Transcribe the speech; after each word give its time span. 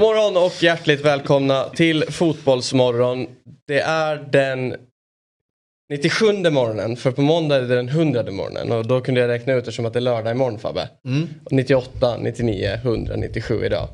God 0.00 0.08
morgon 0.08 0.36
och 0.36 0.62
hjärtligt 0.62 1.04
välkomna 1.04 1.64
till 1.64 2.04
Fotbollsmorgon. 2.08 3.26
Det 3.66 3.80
är 3.80 4.16
den 4.30 4.76
97 5.90 6.32
morgonen, 6.50 6.96
för 6.96 7.10
på 7.10 7.22
måndag 7.22 7.56
är 7.56 7.60
det 7.60 7.76
den 7.76 7.88
100 7.88 8.22
morgonen 8.30 8.72
och 8.72 8.86
då 8.86 9.00
kunde 9.00 9.20
jag 9.20 9.28
räkna 9.28 9.52
ut 9.52 9.64
det 9.64 9.72
som 9.72 9.86
att 9.86 9.92
det 9.92 9.98
är 9.98 10.00
lördag 10.00 10.32
imorgon 10.32 10.58
Fabbe. 10.58 10.88
Mm. 11.04 11.28
98, 11.50 12.16
99, 12.16 12.70
100, 12.82 13.16
97 13.16 13.64
idag. 13.64 13.88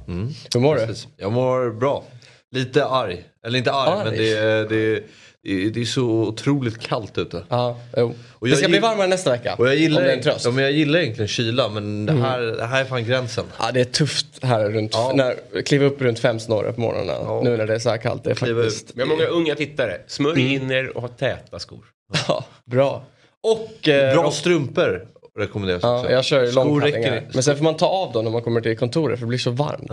Hur 0.55 0.61
mår 0.61 0.75
du? 0.75 0.87
Precis. 0.87 1.09
Jag 1.17 1.33
mår 1.33 1.71
bra. 1.71 2.05
Lite 2.51 2.85
arg. 2.85 3.25
Eller 3.47 3.59
inte 3.59 3.73
arg, 3.73 3.91
Arg? 3.91 4.05
men 4.05 4.17
det 4.17 4.33
är, 4.33 4.69
det, 4.69 4.77
är, 4.77 5.03
det, 5.47 5.65
är, 5.65 5.71
det 5.71 5.81
är 5.81 5.85
så 5.85 6.05
otroligt 6.07 6.79
kallt 6.79 7.19
ute. 7.19 7.43
Ja, 7.49 7.79
jo. 7.97 8.15
Och 8.33 8.49
Det 8.49 8.57
ska 8.57 8.69
bli 8.69 8.79
varmare 8.79 9.07
nästa 9.07 9.31
vecka. 9.31 9.55
Och 9.59 9.67
jag 9.69 9.77
gillar, 9.77 10.01
om 10.01 10.07
det 10.07 10.13
är 10.13 10.17
en 10.17 10.23
tröst. 10.23 10.45
ja, 10.45 10.51
men 10.51 10.65
jag 10.65 10.73
gillar 10.73 10.99
egentligen 11.01 11.29
kyla 11.29 11.69
men 11.69 12.07
det, 12.07 12.13
här, 12.13 12.41
det 12.41 12.65
här 12.67 12.81
är 12.81 12.85
fan 12.85 13.05
gränsen. 13.05 13.45
Ja, 13.59 13.71
det 13.73 13.81
är 13.81 13.85
tufft 13.85 14.27
här 14.43 14.71
runt, 14.71 14.91
Ja. 14.95 15.13
när, 15.15 15.63
kliva 15.63 15.85
upp 15.87 16.01
runt 16.03 16.19
fem 16.19 16.41
snåror 16.41 16.73
på 16.73 16.81
morgonen 16.81 17.17
Ja. 17.23 17.41
nu 17.45 17.57
när 17.57 17.67
det 17.67 17.75
är 17.75 17.79
så 17.79 17.91
här 17.91 17.97
kallt. 17.99 18.25
Det 18.25 18.31
är 18.31 18.35
Kliva 18.35 18.63
faktiskt. 18.63 18.93
Vi 18.95 19.01
har 19.03 19.09
många 19.09 19.25
unga 19.25 19.55
tittare. 19.55 20.01
Smörj 20.07 20.55
in 20.55 20.71
er 20.71 20.97
och 20.97 21.03
ha 21.03 21.09
täta 21.09 21.59
skor. 21.59 21.85
ja, 22.29 22.45
bra. 22.65 23.05
Och... 23.43 23.89
eh, 23.89 24.15
Bra 24.15 24.31
strumpor 24.31 25.07
rekommenderas 25.37 25.83
Ja, 25.83 26.11
jag 26.11 26.25
kör 26.25 26.53
långkallingar. 26.53 27.23
Men 27.33 27.43
sen 27.43 27.57
får 27.57 27.65
man 27.65 27.77
ta 27.77 27.87
av 27.87 28.13
dem 28.13 28.25
när 28.25 28.33
man 28.33 28.43
kommer 28.43 28.61
till 28.61 28.79
kontoret 28.79 29.19
för 29.19 29.27
det 29.27 29.29
blir 29.29 29.39
så 29.39 29.51
varmt. 29.51 29.91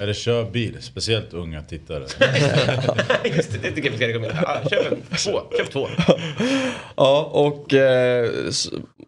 Eller 0.00 0.12
kör 0.12 0.50
bil, 0.50 0.76
speciellt 0.80 1.32
unga 1.34 1.62
tittare. 1.62 2.06
Just 3.36 3.52
det, 3.52 3.58
det 3.62 3.70
tycker 3.70 3.84
jag 3.84 3.90
vi 3.90 3.96
ska 3.96 4.08
rekommendera. 4.08 4.44
Ah, 4.46 4.68
köp 4.68 4.92
en, 4.92 5.16
två. 5.16 5.40
Köp 5.58 5.70
två. 5.70 5.88
Ja, 6.96 7.30
och 7.32 7.74
eh, 7.74 8.30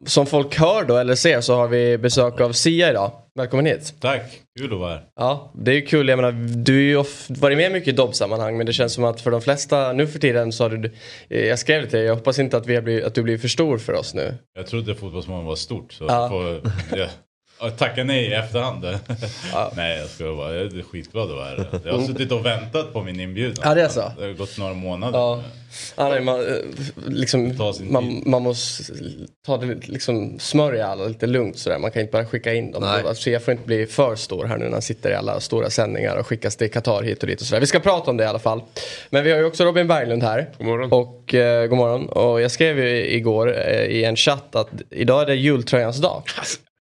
som 0.07 0.27
folk 0.27 0.59
hör 0.59 0.85
då 0.85 0.97
eller 0.97 1.15
ser 1.15 1.41
så 1.41 1.55
har 1.55 1.69
vi 1.69 1.99
besök 1.99 2.41
av 2.41 2.53
Sia 2.53 2.91
idag. 2.91 3.13
Välkommen 3.35 3.67
hit. 3.67 3.95
Tack, 4.01 4.23
kul 4.59 4.73
att 4.73 4.79
vara 4.79 4.91
här. 4.91 5.05
Ja, 5.17 5.53
det 5.55 5.71
är 5.71 5.75
ju 5.75 5.83
kul. 5.83 6.09
Jag 6.09 6.17
menar, 6.17 6.33
du 6.65 6.73
har 6.73 6.81
ju 6.81 7.35
varit 7.41 7.57
med 7.57 7.73
mycket 7.73 7.89
i 7.89 7.93
dobbsammanhang 7.93 8.57
men 8.57 8.67
det 8.67 8.73
känns 8.73 8.93
som 8.93 9.05
att 9.05 9.21
för 9.21 9.31
de 9.31 9.41
flesta 9.41 9.93
nu 9.93 10.07
för 10.07 10.19
tiden 10.19 10.53
så 10.53 10.65
har 10.65 10.71
du... 10.71 10.93
eh, 11.31 11.47
Jag 11.47 11.59
skrev 11.59 11.83
det 11.83 11.89
till 11.89 11.99
dig, 11.99 12.07
jag 12.07 12.15
hoppas 12.15 12.39
inte 12.39 12.57
att, 12.57 12.67
vi 12.67 12.75
har 12.75 12.83
blivit, 12.83 13.05
att 13.05 13.15
du 13.15 13.23
blir 13.23 13.39
för 13.39 13.49
stor 13.49 13.79
för 13.79 13.93
oss 13.93 14.15
nu. 14.15 14.35
Jag 14.57 14.67
trodde 14.67 14.95
fotbollsmålen 14.95 15.45
var 15.47 15.57
stort 15.57 15.93
så 15.93 16.05
Ja. 16.09 16.29
får 16.29 16.45
jag, 16.99 17.09
jag 17.61 17.77
tackar 17.77 18.05
nej 18.05 18.25
i 18.25 18.33
efterhand. 18.33 18.85
nej, 19.77 19.99
jag 19.99 20.09
ska 20.09 20.33
vara 20.33 20.55
jag 20.55 20.67
är 20.67 20.83
skitglad 20.83 21.31
att 21.31 21.37
vara 21.37 21.45
här. 21.45 21.81
Jag 21.85 21.93
har 21.93 22.07
suttit 22.07 22.33
och 22.33 22.47
väntat 22.47 22.93
på 22.93 23.03
min 23.03 23.21
inbjudan. 23.21 23.65
Ja, 23.69 23.75
det 23.75 23.83
är 23.83 23.89
så. 23.89 24.13
Det 24.19 24.25
har 24.25 24.33
gått 24.33 24.59
några 24.59 24.75
månader. 24.75 25.19
Ja. 25.19 25.43
Ja, 25.97 26.09
nej, 26.09 26.21
man, 26.21 26.41
eh, 26.41 26.55
liksom, 27.07 27.55
man, 27.81 28.23
man 28.27 28.43
måste 28.43 28.93
ta 29.47 29.57
det 29.57 29.89
liksom 29.89 30.39
smörja 30.39 30.87
alla 30.87 31.05
lite 31.05 31.27
lugnt 31.27 31.59
sådär. 31.59 31.79
Man 31.79 31.91
kan 31.91 32.03
inte 32.03 32.13
bara 32.13 32.27
skicka 32.27 32.55
in 32.55 32.73
dem. 32.73 32.83
Nej. 32.83 33.03
Alltså, 33.07 33.31
jag 33.31 33.43
får 33.43 33.53
inte 33.53 33.67
bli 33.67 33.87
för 33.87 34.17
stor 34.17 34.45
här 34.45 34.59
nu 34.59 34.65
när 34.65 34.73
han 34.73 34.83
sitter 34.83 35.11
i 35.11 35.15
alla 35.15 35.41
stora 35.41 35.71
sändningar 35.71 36.17
och 36.17 36.27
skickas 36.27 36.57
till 36.57 36.71
Qatar 36.71 37.03
hit 37.03 37.23
och 37.23 37.27
dit 37.27 37.41
och 37.41 37.47
sådär. 37.47 37.61
Vi 37.61 37.67
ska 37.67 37.81
prata 37.81 38.11
om 38.11 38.17
det 38.17 38.25
i 38.25 38.27
alla 38.27 38.39
fall. 38.39 38.63
Men 39.11 39.25
vi 39.25 39.31
har 39.31 39.39
ju 39.39 39.45
också 39.45 39.65
Robin 39.65 39.89
Berglund 39.89 40.23
här. 40.23 40.51
God 40.59 40.67
morgon. 40.67 40.93
Och, 40.93 41.35
eh, 41.35 41.67
god 41.67 41.79
morgon. 41.79 42.09
Och 42.09 42.41
jag 42.41 42.51
skrev 42.51 42.79
ju 42.79 43.11
igår 43.11 43.69
eh, 43.69 43.85
i 43.85 44.05
en 44.05 44.17
chatt 44.17 44.57
att 44.57 44.69
idag 44.91 45.23
är 45.23 45.27
det 45.27 45.35
jultröjans 45.35 45.99
dag. 45.99 46.23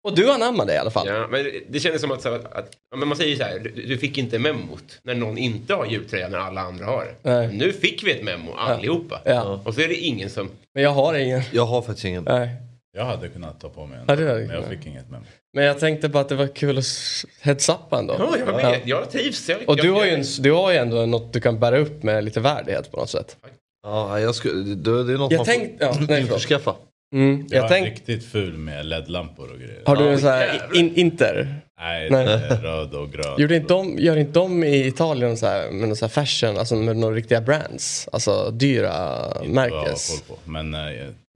Och 0.05 0.15
du 0.17 0.31
anammade 0.33 0.73
det 0.73 0.77
i 0.77 0.79
alla 0.79 0.91
fall. 0.91 1.07
Ja, 1.09 1.27
men 1.31 1.47
det 1.69 1.81
kändes 1.81 2.01
som 2.01 2.11
att, 2.13 2.23
så 2.23 2.29
att, 2.29 2.53
att 2.53 2.69
ja, 2.91 2.97
men 2.97 3.09
man 3.09 3.17
säger 3.17 3.37
så 3.37 3.43
här, 3.43 3.59
du, 3.59 3.71
du 3.87 3.99
fick 3.99 4.19
inte 4.19 4.39
memot 4.39 5.01
när 5.03 5.15
någon 5.15 5.39
inte 5.39 5.75
har 5.75 5.87
jultröja 5.87 6.29
när 6.29 6.39
alla 6.39 6.61
andra 6.61 6.85
har 6.87 7.05
det. 7.05 7.31
Nej. 7.31 7.49
Nu 7.53 7.73
fick 7.73 8.05
vi 8.05 8.13
ett 8.13 8.23
memo 8.23 8.53
allihopa. 8.57 9.21
Ja. 9.25 9.61
Och 9.65 9.75
så 9.75 9.81
är 9.81 9.89
det 9.89 9.95
ingen 9.95 10.31
som... 10.31 10.51
Men 10.75 10.83
jag 10.83 10.91
har 10.91 11.15
ingen. 11.15 11.43
Jag 11.53 11.67
har 11.67 11.83
faktiskt 11.83 12.05
ingen. 12.05 12.25
Nej. 12.25 12.49
Jag 12.97 13.05
hade 13.05 13.29
kunnat 13.29 13.61
ta 13.61 13.69
på 13.69 13.87
mig 13.87 13.99
en. 13.99 14.05
Ja, 14.19 14.25
men 14.35 14.51
jag 14.51 14.65
fick 14.65 14.87
inget 14.87 15.11
med 15.11 15.21
mig. 15.21 15.31
Men 15.53 15.65
jag 15.65 15.79
tänkte 15.79 16.09
på 16.09 16.19
att 16.19 16.29
det 16.29 16.35
var 16.35 16.47
kul 16.47 16.79
att 16.79 16.85
s- 16.85 17.27
heads-uppa 17.43 17.99
ändå. 17.99 18.17
Ja, 18.19 18.35
jag, 18.39 18.47
var 18.47 18.53
med. 18.63 18.81
jag 18.85 19.11
trivs. 19.11 19.49
Jag, 19.49 19.59
Och 19.67 19.77
du 19.77 19.87
jag, 19.87 19.95
har, 19.95 20.05
ju 20.05 20.11
en, 20.11 20.25
du 20.41 20.53
har 20.53 20.71
ju 20.73 20.77
ändå 20.79 21.07
något 21.07 21.33
du 21.33 21.41
kan 21.41 21.59
bära 21.61 21.79
upp 21.79 22.03
med 22.03 22.25
lite 22.25 22.41
värdighet 22.41 22.91
på 22.91 22.97
något 22.97 23.11
sätt. 23.11 23.37
Ja, 23.83 24.21
jag 24.21 24.35
skulle, 24.35 24.75
det, 24.75 25.05
det 25.05 25.13
är 25.13 25.19
något 25.19 25.33
Jag 25.33 25.39
man 25.39 25.47
tänkte- 25.47 25.85
ja, 25.85 25.87
nej, 25.91 25.99
får 25.99 26.07
förlåt. 26.07 26.21
införskaffa. 26.21 26.75
Mm, 27.15 27.47
Jag 27.51 27.57
jag 27.59 27.63
var 27.63 27.69
tänk, 27.69 27.87
riktigt 27.87 28.25
ful 28.25 28.53
med 28.59 28.87
LED-lampor 28.87 29.51
och 29.53 29.59
grejer. 29.59 29.83
har 29.87 29.97
du 29.97 30.09
en 30.09 30.19
sån 30.19 30.29
här 30.29 30.61
in, 30.75 30.95
Inter? 30.97 31.55
Nej, 31.81 32.11
Nej. 32.11 32.27
det 32.27 32.59
röd 32.63 32.95
och 32.95 33.13
grön. 33.13 33.35
Gjorde 33.39 33.57
inte 33.57 33.75
de, 33.75 33.99
gör 33.99 34.17
inte 34.17 34.33
de 34.39 34.65
i 34.65 34.87
Italien 34.87 35.37
så 35.37 35.47
här, 35.47 35.71
med 35.71 35.89
någon 35.89 35.97
så 35.97 36.05
här 36.05 36.11
fashion, 36.11 36.59
alltså 36.59 36.75
med 36.77 36.97
några 36.97 37.15
riktiga 37.15 37.41
brands? 37.41 38.09
Alltså 38.13 38.51
dyra 38.51 39.17
Inte 39.43 39.55
märkes? 39.55 40.09
koll 40.27 40.37
på. 40.37 40.51
Men 40.51 40.75
eh, 40.75 40.81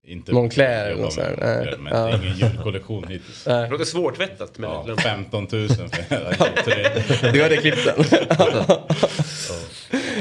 inte 0.06 0.32
Moncler 0.32 0.84
eller 0.86 1.02
något 1.02 1.16
med 1.16 1.26
sånt 1.26 1.38
Nej. 1.40 1.74
Men 1.78 1.84
det 1.84 1.90
Ja. 1.98 2.08
är 2.08 2.24
ingen 2.24 2.36
julkollektion 2.38 3.08
hittills. 3.08 3.44
det 3.44 3.68
låter 3.70 3.84
svårtvättat. 3.84 4.58
Men 4.58 4.70
Ja, 4.70 4.96
15 4.98 5.46
000 5.52 5.68
för 5.68 6.10
hela. 7.20 7.32
Du 7.32 7.42
hade 7.42 7.56
klippt 7.56 7.84
den. 7.84 8.04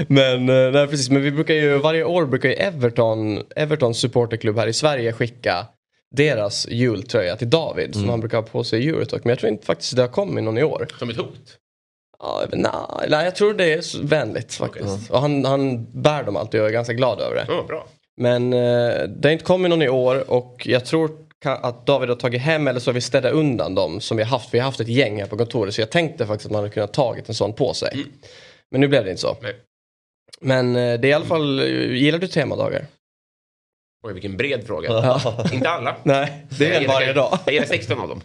Men, 0.07 0.49
eh, 0.49 0.71
nej, 0.71 0.87
precis, 0.87 1.09
men 1.09 1.21
vi 1.21 1.31
brukar 1.31 1.53
ju, 1.53 1.77
varje 1.77 2.03
år 2.03 2.25
brukar 2.25 2.49
ju 2.49 2.55
Everton, 2.55 3.43
Everton 3.55 3.95
supporterklubb 3.95 4.57
här 4.57 4.67
i 4.67 4.73
Sverige 4.73 5.13
skicka 5.13 5.67
deras 6.15 6.67
jultröja 6.67 7.35
till 7.35 7.49
David 7.49 7.93
som 7.93 8.09
han 8.09 8.19
brukar 8.19 8.37
ha 8.37 8.43
på 8.43 8.63
sig 8.63 8.85
i 8.85 8.89
Eurotalk. 8.89 9.23
Men 9.23 9.29
jag 9.29 9.39
tror 9.39 9.51
inte 9.51 9.65
faktiskt 9.65 9.95
det 9.95 10.01
har 10.01 10.09
kommit 10.09 10.43
någon 10.43 10.57
i 10.57 10.63
år. 10.63 10.87
Som 10.99 11.09
ett 11.09 11.17
hot. 11.17 11.57
Ja, 12.19 12.43
jag 12.51 12.59
nej, 12.59 13.09
nej, 13.09 13.25
jag 13.25 13.35
tror 13.35 13.53
det 13.53 13.73
är 13.73 14.03
vänligt 14.03 14.53
faktiskt. 14.53 15.11
Och 15.11 15.21
han, 15.21 15.45
han 15.45 15.85
bär 16.01 16.23
dem 16.23 16.35
alltid 16.35 16.61
och 16.61 16.67
är 16.67 16.71
ganska 16.71 16.93
glad 16.93 17.19
över 17.19 17.35
det. 17.35 17.45
Ja, 17.47 17.63
bra. 17.67 17.87
Men 18.17 18.53
eh, 18.53 19.03
det 19.07 19.27
har 19.27 19.29
inte 19.29 19.45
kommit 19.45 19.69
någon 19.69 19.81
i 19.81 19.89
år 19.89 20.31
och 20.31 20.63
jag 20.65 20.85
tror 20.85 21.11
att 21.45 21.85
David 21.85 22.09
har 22.09 22.15
tagit 22.15 22.41
hem 22.41 22.67
eller 22.67 22.79
så 22.79 22.89
har 22.89 22.93
vi 22.93 23.01
städat 23.01 23.33
undan 23.33 23.75
dem 23.75 24.01
som 24.01 24.17
vi 24.17 24.23
har 24.23 24.29
haft. 24.29 24.53
Vi 24.53 24.59
har 24.59 24.65
haft 24.65 24.79
ett 24.79 24.87
gäng 24.87 25.19
här 25.19 25.27
på 25.27 25.37
kontoret 25.37 25.73
så 25.73 25.81
jag 25.81 25.89
tänkte 25.89 26.25
faktiskt 26.25 26.45
att 26.45 26.51
man 26.51 26.59
hade 26.59 26.73
kunnat 26.73 26.93
tagit 26.93 27.29
en 27.29 27.35
sån 27.35 27.53
på 27.53 27.73
sig. 27.73 28.05
Men 28.71 28.81
nu 28.81 28.87
blev 28.87 29.03
det 29.03 29.09
inte 29.09 29.21
så. 29.21 29.37
Nej. 29.41 29.55
Men 30.41 30.75
eh, 30.75 30.99
det 30.99 31.07
är 31.07 31.09
i 31.09 31.13
alla 31.13 31.25
fall, 31.25 31.59
gillar 31.91 32.19
du 32.19 32.27
temadagar? 32.27 32.85
Oj, 34.03 34.13
vilken 34.13 34.37
bred 34.37 34.67
fråga. 34.67 34.89
Ja. 34.89 35.45
Inte 35.53 35.69
alla. 35.69 35.95
Nej, 36.03 36.45
det 36.49 36.75
är 36.75 36.81
en 36.81 36.87
varje 36.87 37.13
dag. 37.13 37.39
Jag 37.45 37.53
gillar 37.53 37.67
16 37.67 37.99
av 37.99 38.09
dem. 38.09 38.21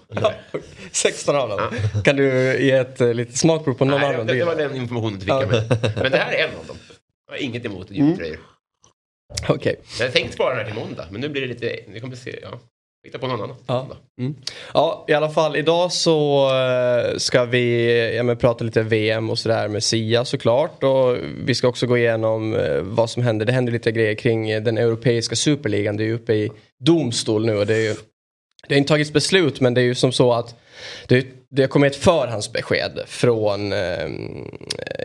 16 0.92 1.36
av 1.36 1.48
dem. 1.48 1.60
Kan 2.04 2.16
du 2.16 2.24
ge 2.64 2.70
ett 2.70 3.00
eh, 3.00 3.14
litet 3.14 3.36
smakprov 3.36 3.74
på 3.74 3.84
någon 3.84 4.00
Nej, 4.00 4.14
annan? 4.14 4.26
det, 4.26 4.34
det 4.34 4.44
var 4.44 4.56
den 4.56 4.76
informationen 4.76 5.14
du 5.18 5.20
fick 5.20 5.30
av 5.32 5.48
mig. 5.50 5.68
Men 5.96 6.10
det 6.12 6.18
här 6.18 6.32
är 6.32 6.44
en 6.48 6.58
av 6.60 6.66
dem. 6.66 6.76
Jag 7.26 7.34
har 7.34 7.42
inget 7.42 7.64
emot 7.64 7.90
Mm. 7.90 8.06
jultröjor. 8.08 8.40
Okej. 9.48 9.76
Jag 9.98 10.04
hade 10.06 10.12
tänkt 10.18 10.34
spara 10.34 10.48
den 10.54 10.58
här 10.58 10.64
till 10.72 10.74
måndag, 10.74 11.06
men 11.10 11.20
nu 11.20 11.28
blir 11.28 11.42
det 11.42 11.48
lite... 11.48 11.78
Vi 11.88 12.00
kommer 12.00 12.16
se, 12.16 12.38
ja. 12.42 12.60
Hitta 13.04 13.18
på 13.18 13.26
någon 13.26 13.42
annan. 13.42 13.56
Ja. 13.66 13.86
Mm. 14.18 14.34
ja, 14.74 15.04
i 15.08 15.12
alla 15.12 15.30
fall 15.30 15.56
idag 15.56 15.92
så 15.92 16.48
eh, 16.50 17.16
ska 17.16 17.44
vi 17.44 18.16
ja, 18.16 18.22
men, 18.22 18.36
prata 18.36 18.64
lite 18.64 18.82
VM 18.82 19.30
och 19.30 19.38
sådär 19.38 19.68
med 19.68 19.84
Sia 19.84 20.24
såklart. 20.24 20.82
Och 20.82 21.16
vi 21.44 21.54
ska 21.54 21.68
också 21.68 21.86
gå 21.86 21.98
igenom 21.98 22.54
eh, 22.54 22.80
vad 22.80 23.10
som 23.10 23.22
händer. 23.22 23.46
Det 23.46 23.52
händer 23.52 23.72
lite 23.72 23.92
grejer 23.92 24.14
kring 24.14 24.50
eh, 24.50 24.62
den 24.62 24.78
europeiska 24.78 25.36
superligan. 25.36 25.96
Det 25.96 26.02
är 26.02 26.06
ju 26.06 26.14
uppe 26.14 26.34
i 26.34 26.50
domstol 26.84 27.46
nu 27.46 27.56
och 27.56 27.66
det 27.66 27.74
är 27.74 27.80
ju 27.80 27.94
det 28.68 28.74
har 28.74 28.78
inte 28.78 28.88
tagits 28.88 29.12
beslut 29.12 29.60
men 29.60 29.74
det 29.74 29.80
är 29.80 29.84
ju 29.84 29.94
som 29.94 30.12
så 30.12 30.32
att 30.32 30.54
det, 31.08 31.26
det 31.54 31.62
har 31.62 31.68
kommit 31.68 31.92
ett 31.92 32.02
förhandsbesked 32.02 32.98
från 33.06 33.72
eh, 33.72 33.78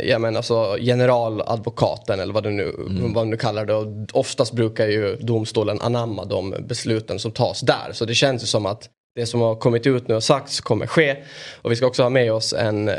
jag 0.03 0.21
menar 0.21 0.37
alltså 0.37 0.77
generaladvokaten 0.81 2.19
eller 2.19 2.33
vad 2.33 2.43
du 2.43 2.49
nu, 2.49 2.73
vad 3.15 3.25
du 3.25 3.29
nu 3.29 3.37
kallar 3.37 3.65
det. 3.65 3.73
Och 3.73 3.87
oftast 4.13 4.53
brukar 4.53 4.87
ju 4.87 5.15
domstolen 5.15 5.81
anamma 5.81 6.25
de 6.25 6.55
besluten 6.59 7.19
som 7.19 7.31
tas 7.31 7.61
där. 7.61 7.89
Så 7.93 8.05
det 8.05 8.13
känns 8.13 8.43
ju 8.43 8.47
som 8.47 8.65
att 8.65 8.89
det 9.15 9.25
som 9.25 9.41
har 9.41 9.55
kommit 9.55 9.87
ut 9.87 10.07
nu 10.07 10.15
och 10.15 10.23
sagts 10.23 10.61
kommer 10.61 10.87
ske. 10.87 11.15
Och 11.61 11.71
vi 11.71 11.75
ska 11.75 11.85
också 11.87 12.03
ha 12.03 12.09
med 12.09 12.33
oss 12.33 12.53
en 12.53 12.89
eh, 12.89 12.95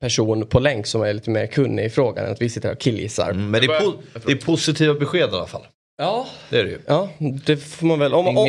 person 0.00 0.46
på 0.46 0.60
länk 0.60 0.86
som 0.86 1.02
är 1.02 1.12
lite 1.12 1.30
mer 1.30 1.46
kunnig 1.46 1.84
i 1.84 1.90
frågan 1.90 2.24
än 2.26 2.32
att 2.32 2.42
vi 2.42 2.48
sitter 2.48 2.68
här 2.68 2.74
och 2.74 2.80
killgissar. 2.80 3.32
Men 3.32 3.52
det 3.60 3.66
är, 3.66 3.80
po- 3.80 3.94
det 4.26 4.32
är 4.32 4.36
positiva 4.36 4.94
besked 4.94 5.20
i 5.20 5.34
alla 5.36 5.46
fall. 5.46 5.66
Ja, 5.98 6.26
Det 6.50 6.58
är 6.58 6.64
det 6.64 6.70
ju. 6.70 6.78
ja, 6.86 7.08
det 7.18 7.56
får 7.56 7.86
man 7.86 7.98
väl. 7.98 8.14
Om, 8.14 8.26
om, 8.28 8.38
om, 8.38 8.44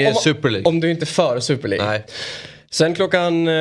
League. 0.50 0.63
om 0.65 0.80
du 0.80 0.92
inte 0.92 1.03
är 1.03 1.06
för 1.06 1.39
Super 1.39 1.68
League. 1.68 1.88
Nej. 1.88 2.03
Sen 2.73 2.95
klockan 2.95 3.47
eh, 3.47 3.53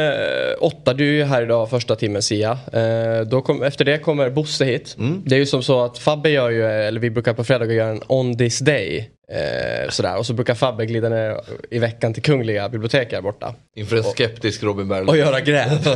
åtta, 0.58 0.94
du 0.94 1.08
är 1.08 1.12
ju 1.12 1.24
här 1.24 1.42
idag 1.42 1.70
första 1.70 1.96
timmen 1.96 2.22
Sia. 2.22 2.58
Eh, 2.72 3.20
då 3.20 3.42
kom, 3.42 3.62
efter 3.62 3.84
det 3.84 3.98
kommer 3.98 4.30
Bosse 4.30 4.64
hit. 4.64 4.96
Det 5.24 5.34
är 5.34 5.38
ju 5.38 5.46
som 5.46 5.62
så 5.62 5.84
att 5.84 5.98
Fabbe 5.98 6.30
gör 6.30 6.50
ju, 6.50 6.64
eller 6.64 7.00
vi 7.00 7.10
brukar 7.10 7.34
på 7.34 7.44
fredagar 7.44 7.74
göra 7.74 7.90
en 7.90 8.02
On 8.06 8.38
This 8.38 8.58
Day. 8.58 9.10
Eh, 9.32 9.90
sådär. 9.90 10.18
Och 10.18 10.26
så 10.26 10.32
brukar 10.32 10.54
Fabbe 10.54 10.86
glida 10.86 11.08
ner 11.08 11.40
i 11.70 11.78
veckan 11.78 12.14
till 12.14 12.22
Kungliga 12.22 12.68
biblioteket 12.68 13.12
här 13.12 13.22
borta. 13.22 13.54
Inför 13.76 13.96
en 13.96 14.02
skeptisk 14.02 14.62
Robin 14.62 14.88
Berglund. 14.88 15.10
Och 15.10 15.16
göra 15.16 15.40
gräv. 15.40 15.88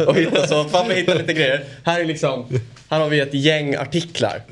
och 0.08 0.16
hitta 0.16 0.46
så, 0.46 0.64
Fabbe 0.64 0.94
hittar 0.94 1.14
lite 1.14 1.32
grejer. 1.32 1.64
Här 1.84 2.00
är 2.00 2.04
liksom, 2.04 2.60
här 2.88 3.00
har 3.00 3.08
vi 3.08 3.20
ett 3.20 3.34
gäng 3.34 3.76
artiklar. 3.76 4.42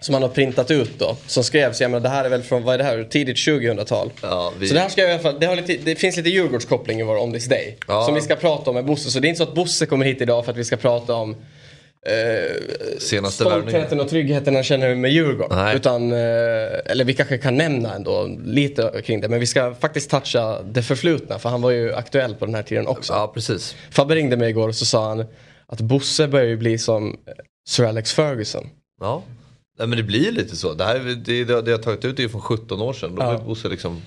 Som 0.00 0.14
han 0.14 0.22
har 0.22 0.28
printat 0.30 0.70
ut 0.70 0.98
då. 0.98 1.16
Som 1.26 1.44
skrevs, 1.44 1.80
jag 1.80 1.90
menar 1.90 2.02
det 2.02 2.08
här 2.08 2.24
är 2.24 2.28
väl 2.28 2.42
från, 2.42 2.62
vad 2.64 2.74
är 2.74 2.78
det 2.78 2.84
här, 2.84 3.04
tidigt 3.10 3.36
2000-tal. 3.36 4.10
Ja, 4.22 4.52
vi- 4.58 4.68
Så 4.68 4.74
det 4.74 4.80
här 4.80 4.88
ska 4.88 5.00
jag 5.00 5.10
i 5.10 5.12
alla 5.12 5.22
fall, 5.22 5.40
det, 5.40 5.54
lite, 5.56 5.76
det 5.84 5.94
finns 5.96 6.16
lite 6.16 6.28
Djurgårdskoppling 6.28 7.00
i 7.00 7.02
vår 7.02 7.16
On 7.22 7.32
This 7.32 7.46
Day. 7.46 7.76
Ja. 7.88 8.04
Som 8.04 8.14
vi 8.14 8.20
ska 8.20 8.36
prata 8.36 8.70
om 8.70 8.74
med 8.74 8.84
Bosse. 8.84 9.10
Så 9.10 9.18
det 9.20 9.26
är 9.26 9.28
inte 9.28 9.38
så 9.38 9.44
att 9.44 9.54
Bosse 9.54 9.86
kommer 9.86 10.06
hit 10.06 10.20
idag 10.20 10.44
för 10.44 10.52
att 10.52 10.58
vi 10.58 10.64
ska 10.64 10.76
prata 10.76 11.14
om 11.14 11.36
Senaste 12.98 13.44
värvningen. 13.44 13.68
stoltheten 13.70 14.00
och 14.00 14.08
tryggheten 14.08 14.54
han 14.54 14.64
känner 14.64 14.94
med 14.94 15.10
Djurgården. 15.10 15.58
Nej. 15.58 15.76
Utan, 15.76 16.12
eh, 16.12 16.18
eller 16.86 17.04
vi 17.04 17.14
kanske 17.14 17.38
kan 17.38 17.56
nämna 17.56 17.94
ändå 17.94 18.26
lite 18.44 19.02
kring 19.04 19.20
det. 19.20 19.28
Men 19.28 19.40
vi 19.40 19.46
ska 19.46 19.74
faktiskt 19.74 20.10
toucha 20.10 20.62
det 20.62 20.82
förflutna. 20.82 21.38
För 21.38 21.48
han 21.48 21.62
var 21.62 21.70
ju 21.70 21.94
aktuell 21.94 22.34
på 22.34 22.46
den 22.46 22.54
här 22.54 22.62
tiden 22.62 22.86
också. 22.86 23.12
Ja, 23.12 23.30
precis. 23.34 23.76
Fabbe 23.90 24.14
ringde 24.14 24.36
mig 24.36 24.50
igår 24.50 24.68
och 24.68 24.74
så 24.74 24.84
sa 24.86 25.08
han 25.08 25.24
att 25.66 25.80
Bosse 25.80 26.28
börjar 26.28 26.46
ju 26.46 26.56
bli 26.56 26.78
som 26.78 27.16
Sir 27.68 27.84
Alex 27.84 28.12
Ferguson. 28.12 28.68
Ja. 29.00 29.22
Nej, 29.78 29.88
men 29.88 29.96
det 29.98 30.02
blir 30.02 30.32
lite 30.32 30.56
så. 30.56 30.74
Det, 30.74 30.84
här, 30.84 30.98
det, 30.98 31.14
det, 31.14 31.44
det 31.44 31.70
jag 31.70 31.78
har 31.78 31.82
tagit 31.82 32.04
ut 32.04 32.20
är 32.20 32.28
från 32.28 32.40
17 32.40 32.80
år 32.80 32.92
sedan. 32.92 33.14
Då 33.14 33.22
Ja. 33.22 33.32
var 33.32 33.38
Bosse 33.44 33.68
liksom 33.68 34.02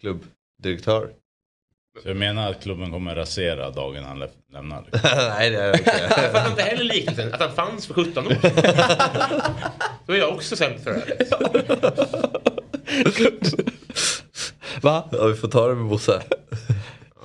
klubbdirektör. 0.00 1.10
Så 2.02 2.08
jag 2.08 2.16
menar 2.16 2.50
att 2.50 2.62
klubben 2.62 2.90
kommer 2.90 3.14
rasera 3.14 3.70
dagen 3.70 4.04
han 4.04 4.18
lä- 4.18 4.28
lämnar. 4.52 4.84
Nej, 5.28 5.50
det 5.50 5.62
är 5.62 5.74
okej. 5.74 5.94
Jag 6.22 6.32
fattar 6.32 6.50
inte 6.50 6.62
heller 6.62 6.84
liknelsen, 6.84 7.34
att 7.34 7.40
han 7.40 7.52
fanns 7.54 7.86
för 7.86 7.94
17 7.94 8.26
år 8.26 8.30
sedan. 8.30 9.40
Då 10.06 10.12
är 10.12 10.16
jag 10.18 10.34
också 10.34 10.56
sämst 10.56 10.84
för 10.84 10.92
det. 10.92 11.26
Va? 14.82 15.08
Ja, 15.12 15.26
vi 15.26 15.34
får 15.34 15.48
ta 15.48 15.68
det 15.68 15.74
med 15.74 15.86
Bosse. 15.86 16.22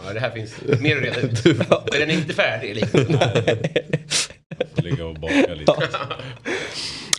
Ja, 0.06 0.14
det 0.14 0.20
här 0.20 0.32
finns 0.32 0.62
mer 0.82 0.98
att 0.98 1.04
reda 1.04 1.20
ut. 1.22 1.44
Den 1.92 2.10
är 2.10 2.14
inte 2.14 2.34
färdig 2.34 2.76
liknelsen. 2.76 3.20
Får 4.78 4.84
ligga 4.84 5.06
och 5.06 5.14
baka 5.16 5.54
lite. 5.54 5.74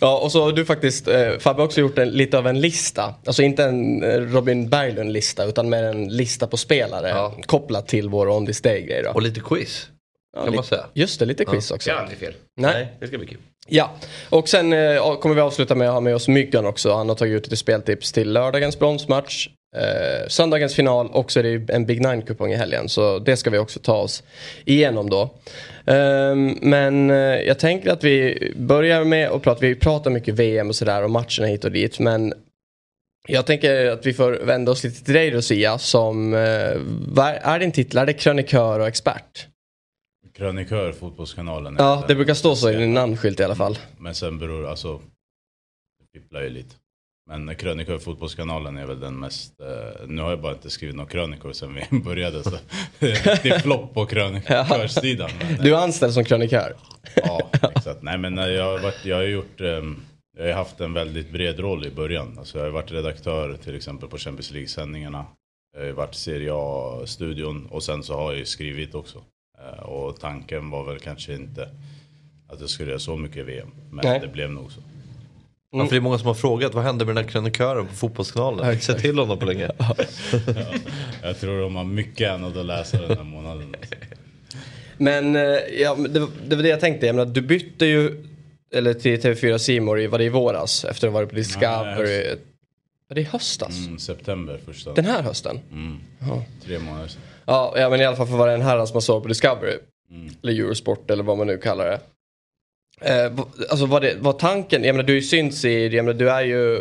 Ja, 0.01 0.17
och 0.19 0.31
så 0.31 0.43
har 0.43 0.51
du 0.51 0.65
faktiskt, 0.65 1.07
eh, 1.07 1.37
Fabbe 1.39 1.61
har 1.61 1.65
också 1.65 1.81
gjort 1.81 1.97
en, 1.97 2.09
lite 2.09 2.37
av 2.37 2.47
en 2.47 2.61
lista. 2.61 3.13
Alltså 3.25 3.41
inte 3.43 3.63
en 3.63 4.03
eh, 4.03 4.19
Robin 4.19 4.69
Berglund-lista 4.69 5.45
utan 5.45 5.69
mer 5.69 5.83
en 5.83 6.07
lista 6.07 6.47
på 6.47 6.57
spelare 6.57 7.09
Ja. 7.09 7.33
kopplat 7.45 7.87
till 7.87 8.09
vår 8.09 8.29
On 8.29 8.45
This 8.45 8.61
Day-grej. 8.61 9.03
Och 9.07 9.21
lite 9.21 9.39
quiz. 9.39 9.87
Ja, 10.35 10.43
kan 10.45 10.55
man 10.55 10.63
säga. 10.63 10.85
Just 10.93 11.19
det, 11.19 11.25
lite 11.25 11.45
quiz 11.45 11.71
också. 11.71 11.89
Det 11.89 11.95
är 11.95 11.99
aldrig 11.99 12.19
fel. 12.19 12.33
Nej. 12.57 12.87
Det 12.99 13.07
ska 13.07 13.17
bli 13.17 13.27
kul. 13.27 13.37
Ja, 13.67 13.91
och 14.29 14.49
sen 14.49 14.73
eh, 14.73 15.19
kommer 15.19 15.35
vi 15.35 15.41
avsluta 15.41 15.75
med 15.75 15.87
att 15.87 15.93
ha 15.93 16.01
med 16.01 16.15
oss 16.15 16.27
Myggan 16.27 16.65
också. 16.65 16.93
Han 16.93 17.09
har 17.09 17.15
tagit 17.15 17.33
ut 17.37 17.43
lite 17.45 17.57
speltips 17.57 18.11
till 18.11 18.33
lördagens 18.33 18.79
bronsmatch, 18.79 19.47
eh, 19.75 20.27
söndagens 20.27 20.75
final 20.75 21.07
och 21.07 21.31
så 21.31 21.39
är 21.39 21.43
det 21.43 21.73
en 21.73 21.85
Big 21.85 22.01
Nine-kupong 22.01 22.51
i 22.51 22.55
helgen. 22.55 22.89
Så 22.89 23.19
det 23.19 23.37
ska 23.37 23.49
vi 23.49 23.57
också 23.57 23.79
ta 23.79 23.95
oss 23.95 24.23
igenom 24.65 25.09
då. 25.09 25.29
Ehm, 25.85 26.57
men 26.61 27.09
eh, 27.09 27.17
jag 27.17 27.59
tänker 27.59 27.89
att 27.89 28.03
vi 28.03 28.53
börjar 28.55 29.03
med 29.03 29.29
att 29.29 29.41
prata, 29.41 29.61
vi 29.61 29.75
pratar 29.75 30.11
mycket 30.11 30.35
VM 30.35 30.69
och 30.69 30.75
sådär 30.75 31.03
och 31.03 31.11
matcherna 31.11 31.47
hit 31.47 31.65
och 31.65 31.71
dit. 31.71 31.99
Men 31.99 32.33
jag 33.27 33.45
tänker 33.45 33.85
att 33.91 34.05
vi 34.05 34.13
får 34.13 34.31
vända 34.31 34.71
oss 34.71 34.83
lite 34.83 35.03
till 35.03 35.13
dig 35.13 35.31
då 35.31 35.41
Sia 35.41 35.77
som, 35.77 36.33
eh, 36.33 36.39
är, 36.39 37.59
din 37.59 37.71
titel? 37.71 37.97
Är 37.97 38.05
det 38.05 38.13
krönikör 38.13 38.79
och 38.79 38.87
expert? 38.87 39.47
Krönikör, 40.33 40.91
Fotbollskanalen. 40.91 41.75
Ja, 41.77 42.05
det 42.07 42.15
brukar 42.15 42.33
stå 42.33 42.55
så 42.55 42.69
i 42.69 42.75
din 42.75 42.93
namnskylt 42.93 43.39
i 43.39 43.43
alla 43.43 43.55
fall. 43.55 43.77
Men 43.97 44.15
sen 44.15 44.39
beror 44.39 44.67
alltså, 44.67 45.01
det 45.99 46.19
fipplar 46.19 46.41
ju 46.41 46.49
lite. 46.49 46.75
Men 47.29 47.55
krönikör, 47.55 47.97
Fotbollskanalen 47.99 48.77
är 48.77 48.85
väl 48.85 48.99
den 48.99 49.19
mest, 49.19 49.59
eh, 49.61 50.07
nu 50.07 50.21
har 50.21 50.29
jag 50.29 50.41
bara 50.41 50.53
inte 50.53 50.69
skrivit 50.69 50.95
några 50.95 51.09
krönikor 51.09 51.53
sen 51.53 51.73
vi 51.91 51.99
började 52.03 52.43
så 52.43 52.49
det 52.99 53.45
är 53.45 53.59
flopp 53.59 53.93
på 53.93 54.05
krönikörssidan. 54.05 55.29
Eh, 55.41 55.61
Du 55.61 55.75
är 55.75 55.79
anställd 55.83 56.13
som 56.13 56.23
krönikör. 56.25 56.75
Ja, 57.15 57.49
exakt. 57.75 58.01
Nej 58.01 58.17
men 58.17 58.37
eh, 58.39 58.47
jag 58.47 58.63
har, 58.63 58.79
varit, 58.79 59.05
jag 59.05 59.15
har 59.15 59.23
gjort, 59.23 59.61
ehm, 59.61 59.99
jag 60.37 60.45
har 60.45 60.53
haft 60.53 60.79
en 60.81 60.93
väldigt 60.93 61.31
bred 61.31 61.59
roll 61.59 61.85
i 61.85 61.91
början. 61.91 62.35
Alltså 62.39 62.57
jag 62.57 62.65
har 62.65 62.71
varit 62.71 62.91
redaktör 62.91 63.57
till 63.63 63.75
exempel 63.75 64.09
på 64.09 64.17
Champions 64.17 64.51
League-sändningarna. 64.51 65.25
Jag 65.77 65.85
har 65.85 65.91
varit 65.91 66.15
Serie 66.15 66.51
A-studion 66.53 67.65
och 67.71 67.83
sen 67.83 68.03
så 68.03 68.13
har 68.15 68.31
jag 68.31 68.39
ju 68.39 68.45
skrivit 68.45 68.95
också. 68.95 69.17
Eh, 69.59 69.83
Och 69.83 70.19
tanken 70.19 70.69
var 70.69 70.83
väl 70.83 70.99
kanske 70.99 71.33
inte 71.33 71.69
att 72.47 72.61
jag 72.61 72.69
skulle 72.69 72.89
göra 72.89 72.99
så 72.99 73.17
mycket 73.17 73.45
VM. 73.45 73.71
Men 73.91 74.05
Nej. 74.05 74.19
det 74.19 74.27
blev 74.27 74.51
nog 74.51 74.71
så. 74.71 74.81
Ja, 75.71 75.85
för 75.85 75.89
det 75.89 75.95
är 75.95 76.01
många 76.01 76.17
som 76.17 76.27
har 76.27 76.33
frågat 76.33 76.73
vad 76.73 76.83
hände 76.83 77.05
med 77.05 77.15
den 77.15 77.23
här 77.23 77.31
krönikören 77.31 77.87
på 77.87 77.93
Fotbollskanalen? 77.93 78.57
Jag 78.59 78.65
har 78.65 78.71
inte 78.71 78.85
sett 78.85 78.99
till 78.99 79.19
honom 79.19 79.39
på 79.39 79.45
länge. 79.45 79.69
Jag 81.23 81.39
tror 81.39 81.61
de 81.61 81.75
har 81.75 81.83
mycket 81.83 82.31
annat 82.31 82.57
att 82.57 82.65
läsa 82.65 83.01
den 83.01 83.17
här 83.17 83.23
månaden. 83.23 83.75
Men 84.97 85.35
eh, 85.35 85.41
ja, 85.81 85.95
det, 85.95 86.27
det 86.47 86.55
var 86.55 86.63
det 86.63 86.69
jag 86.69 86.79
tänkte. 86.79 87.05
Jag 87.05 87.15
menar, 87.15 87.31
du 87.33 87.41
bytte 87.41 87.85
ju 87.85 88.25
eller 88.71 88.93
till 88.93 89.19
TV4 89.19 89.57
Simor 89.57 89.99
i, 89.99 90.07
var 90.07 90.17
det 90.17 90.23
i 90.23 90.29
våras 90.29 90.85
efter 90.85 91.07
att 91.07 91.13
ha 91.13 91.19
varit 91.19 91.29
på 91.29 91.35
Discovery. 91.35 92.27
höst. 92.27 92.41
var 93.07 93.15
det 93.15 93.21
i 93.21 93.23
höstas? 93.23 93.85
Mm, 93.87 93.99
september 93.99 94.59
första. 94.65 94.93
Den 94.93 95.05
här 95.05 95.21
hösten? 95.23 95.59
Mm, 95.71 95.99
tre 96.65 96.79
månader 96.79 97.07
sedan. 97.07 97.21
Ja, 97.45 97.73
ja, 97.77 97.89
men 97.89 98.01
i 98.01 98.05
alla 98.05 98.15
fall 98.15 98.27
för 98.27 98.33
att 98.33 98.39
vara 98.39 98.53
en 98.53 98.61
herrans 98.61 98.93
man 98.93 99.01
såg 99.01 99.21
på 99.21 99.27
Discovery. 99.27 99.77
Mm. 100.11 100.33
Eller 100.43 100.53
Eurosport 100.53 101.11
eller 101.11 101.23
vad 101.23 101.37
man 101.37 101.47
nu 101.47 101.57
kallar 101.57 101.85
det. 101.85 101.99
Eh, 103.01 103.31
alltså 103.69 103.85
var, 103.85 104.01
det, 104.01 104.15
var 104.19 104.33
tanken, 104.33 104.83
jag 104.83 104.95
menar 104.95 105.07
du 105.07 105.21
synts 105.21 105.65
i, 105.65 105.87
jag 105.87 106.05
menar, 106.05 106.19
du 106.19 106.29
är 106.29 106.41
ju 106.41 106.79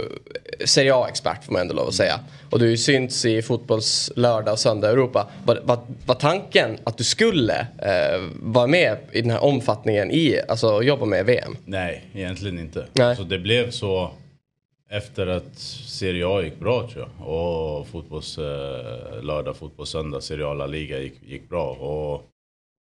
Serie 0.65 0.95
A-expert 0.95 1.45
får 1.45 1.53
man 1.53 1.63
ändå 1.63 1.75
lov 1.75 1.89
att 1.89 1.95
säga. 1.95 2.21
Och 2.51 2.59
du 2.59 2.67
är 2.67 2.71
ju 2.71 2.77
synts 2.77 3.25
i 3.25 3.43
fotbolls 3.43 4.13
lördag 4.17 4.53
och 4.53 4.59
söndag 4.59 4.91
Europa. 4.91 5.29
Var, 5.45 5.61
var, 5.65 5.79
var 6.07 6.15
tanken 6.15 6.79
att 6.85 6.99
du 6.99 7.05
skulle 7.05 7.67
eh, 7.79 8.21
vara 8.43 8.67
med 8.67 8.97
i 9.13 9.21
den 9.21 9.31
här 9.31 9.45
omfattningen 9.45 10.11
i, 10.11 10.41
alltså 10.49 10.83
jobba 10.83 11.05
med 11.05 11.27
VM? 11.27 11.57
Nej, 11.65 12.05
egentligen 12.15 12.59
inte. 12.59 12.87
Nej. 12.93 13.17
Så 13.17 13.23
det 13.23 13.39
blev 13.39 13.71
så 13.71 14.11
efter 14.91 15.27
att 15.27 15.59
Serie 15.87 16.27
A 16.29 16.43
gick 16.43 16.59
bra 16.59 16.89
tror 16.93 17.09
jag. 17.19 17.29
Och 17.29 17.87
fotbolls, 17.89 18.39
eh, 18.39 19.23
lördag, 19.23 19.57
fotbollssöndag, 19.57 20.21
Serie 20.21 20.47
A 20.47 20.55
La 20.55 20.67
Liga 20.67 20.99
gick, 20.99 21.15
gick 21.27 21.49
bra. 21.49 21.71
Och 21.71 22.23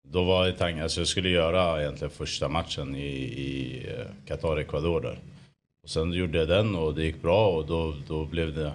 då 0.08 0.24
var 0.24 0.46
det 0.46 0.52
tanken, 0.52 0.82
alltså 0.82 1.00
jag 1.00 1.08
skulle 1.08 1.28
göra 1.28 1.80
egentligen 1.82 2.10
första 2.10 2.48
matchen 2.48 2.96
i, 2.96 3.06
i 3.22 3.82
eh, 3.98 4.06
Qatar, 4.26 4.56
Ecuador 4.56 5.00
där. 5.00 5.18
Och 5.82 5.90
sen 5.90 6.12
gjorde 6.12 6.38
jag 6.38 6.48
den 6.48 6.74
och 6.74 6.94
det 6.94 7.04
gick 7.04 7.22
bra 7.22 7.48
och 7.50 7.66
då, 7.66 7.94
då 8.08 8.24
blev 8.24 8.54
det 8.54 8.72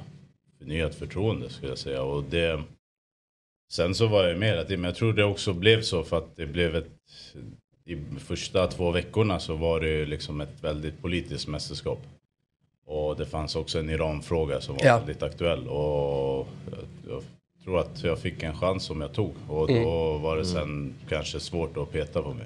förnyat 0.60 0.96
förtroende 0.96 1.50
skulle 1.50 1.72
jag 1.72 1.78
säga. 1.78 2.04
Och 2.04 2.24
det, 2.24 2.64
sen 3.72 3.96
så 3.96 4.08
var 4.08 4.24
jag 4.28 4.38
med 4.40 4.60
att 4.60 4.70
men 4.70 4.84
jag 4.84 4.96
tror 4.96 5.14
det 5.14 5.24
också 5.24 5.54
blev 5.54 5.82
så 5.82 6.04
för 6.04 6.18
att 6.18 6.36
det 6.36 6.46
blev 6.46 6.76
ett 6.76 6.90
i 7.86 7.98
första 8.20 8.68
två 8.68 8.92
veckorna 8.92 9.40
så 9.40 9.56
var 9.56 9.80
det 9.80 10.06
liksom 10.06 10.42
ett 10.42 10.64
väldigt 10.64 11.02
politiskt 11.02 11.48
mästerskap. 11.48 12.00
Och 12.86 13.16
det 13.18 13.26
fanns 13.26 13.56
också 13.56 13.80
en 13.80 13.90
Iran-fråga 13.90 14.62
som 14.62 14.76
var 14.76 14.86
Ja. 14.86 14.98
väldigt 14.98 15.24
aktuell. 15.24 15.68
Och 15.68 16.48
jag 17.08 17.24
tror 17.70 17.80
att 17.80 18.04
jag 18.04 18.20
fick 18.20 18.44
en 18.44 18.56
chans 18.56 18.84
som 18.84 19.02
jag 19.02 19.14
tog. 19.14 19.34
Och 19.48 19.68
då 19.68 20.18
var 20.18 20.38
det 20.38 20.46
sen 20.46 20.94
kanske 21.10 21.40
svårt 21.40 21.78
att 21.78 21.92
peta 21.92 22.22
på 22.22 22.34
mig. 22.34 22.46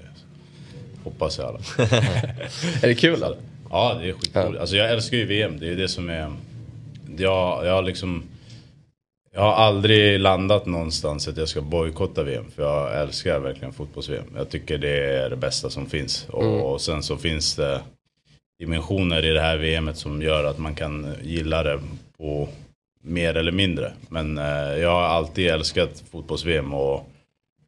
Hoppas 1.04 1.38
jag 1.38 1.48
alla. 1.48 1.60
Är 2.82 2.88
det 2.88 2.96
kul 2.96 3.20
då? 3.20 3.36
Ja, 3.70 3.98
det 4.02 4.10
är 4.10 4.14
skitroligt. 4.14 4.60
Alltså 4.60 4.76
jag 4.76 4.92
älskar 4.92 5.18
ju 5.18 5.26
VM. 5.26 5.60
Det 5.60 5.66
är 5.66 5.70
ju 5.70 5.76
det 5.76 5.88
som 5.88 6.10
är... 6.10 6.32
Jag, 7.18 7.66
jag 7.66 7.74
har 7.74 7.82
liksom... 7.82 8.24
Jag 9.34 9.42
har 9.42 9.54
aldrig 9.54 10.20
landat 10.20 10.66
någonstans 10.66 11.28
att 11.28 11.38
jag 11.38 11.50
ska 11.50 11.62
bojkotta 11.62 12.24
VM. 12.24 12.46
För 12.56 12.64
jag 12.64 13.02
älskar 13.02 13.40
verkligen 13.40 13.74
fotbolls-VM. 13.74 14.26
Jag 14.36 14.50
tycker 14.50 14.78
det 14.78 15.24
är 15.24 15.30
det 15.30 15.36
bästa 15.36 15.70
som 15.70 15.86
finns. 15.86 16.28
Och, 16.30 16.74
och 16.74 16.82
sen 16.82 17.04
så 17.04 17.18
finns 17.18 17.56
det 17.56 17.82
dimensioner 18.60 19.26
i 19.26 19.30
det 19.30 19.42
här 19.42 19.58
VMet 19.58 19.98
som 19.98 20.22
gör 20.22 20.44
att 20.44 20.58
man 20.58 20.76
kan 20.76 21.16
gilla 21.24 21.64
det 21.64 21.80
på 22.18 22.50
mer 23.04 23.38
eller 23.38 23.52
mindre. 23.52 23.92
Men 24.10 24.38
eh, 24.38 24.78
jag 24.78 24.90
har 24.90 25.02
alltid 25.02 25.48
älskat 25.48 26.04
fotbolls-VM 26.12 26.74
och 26.74 27.10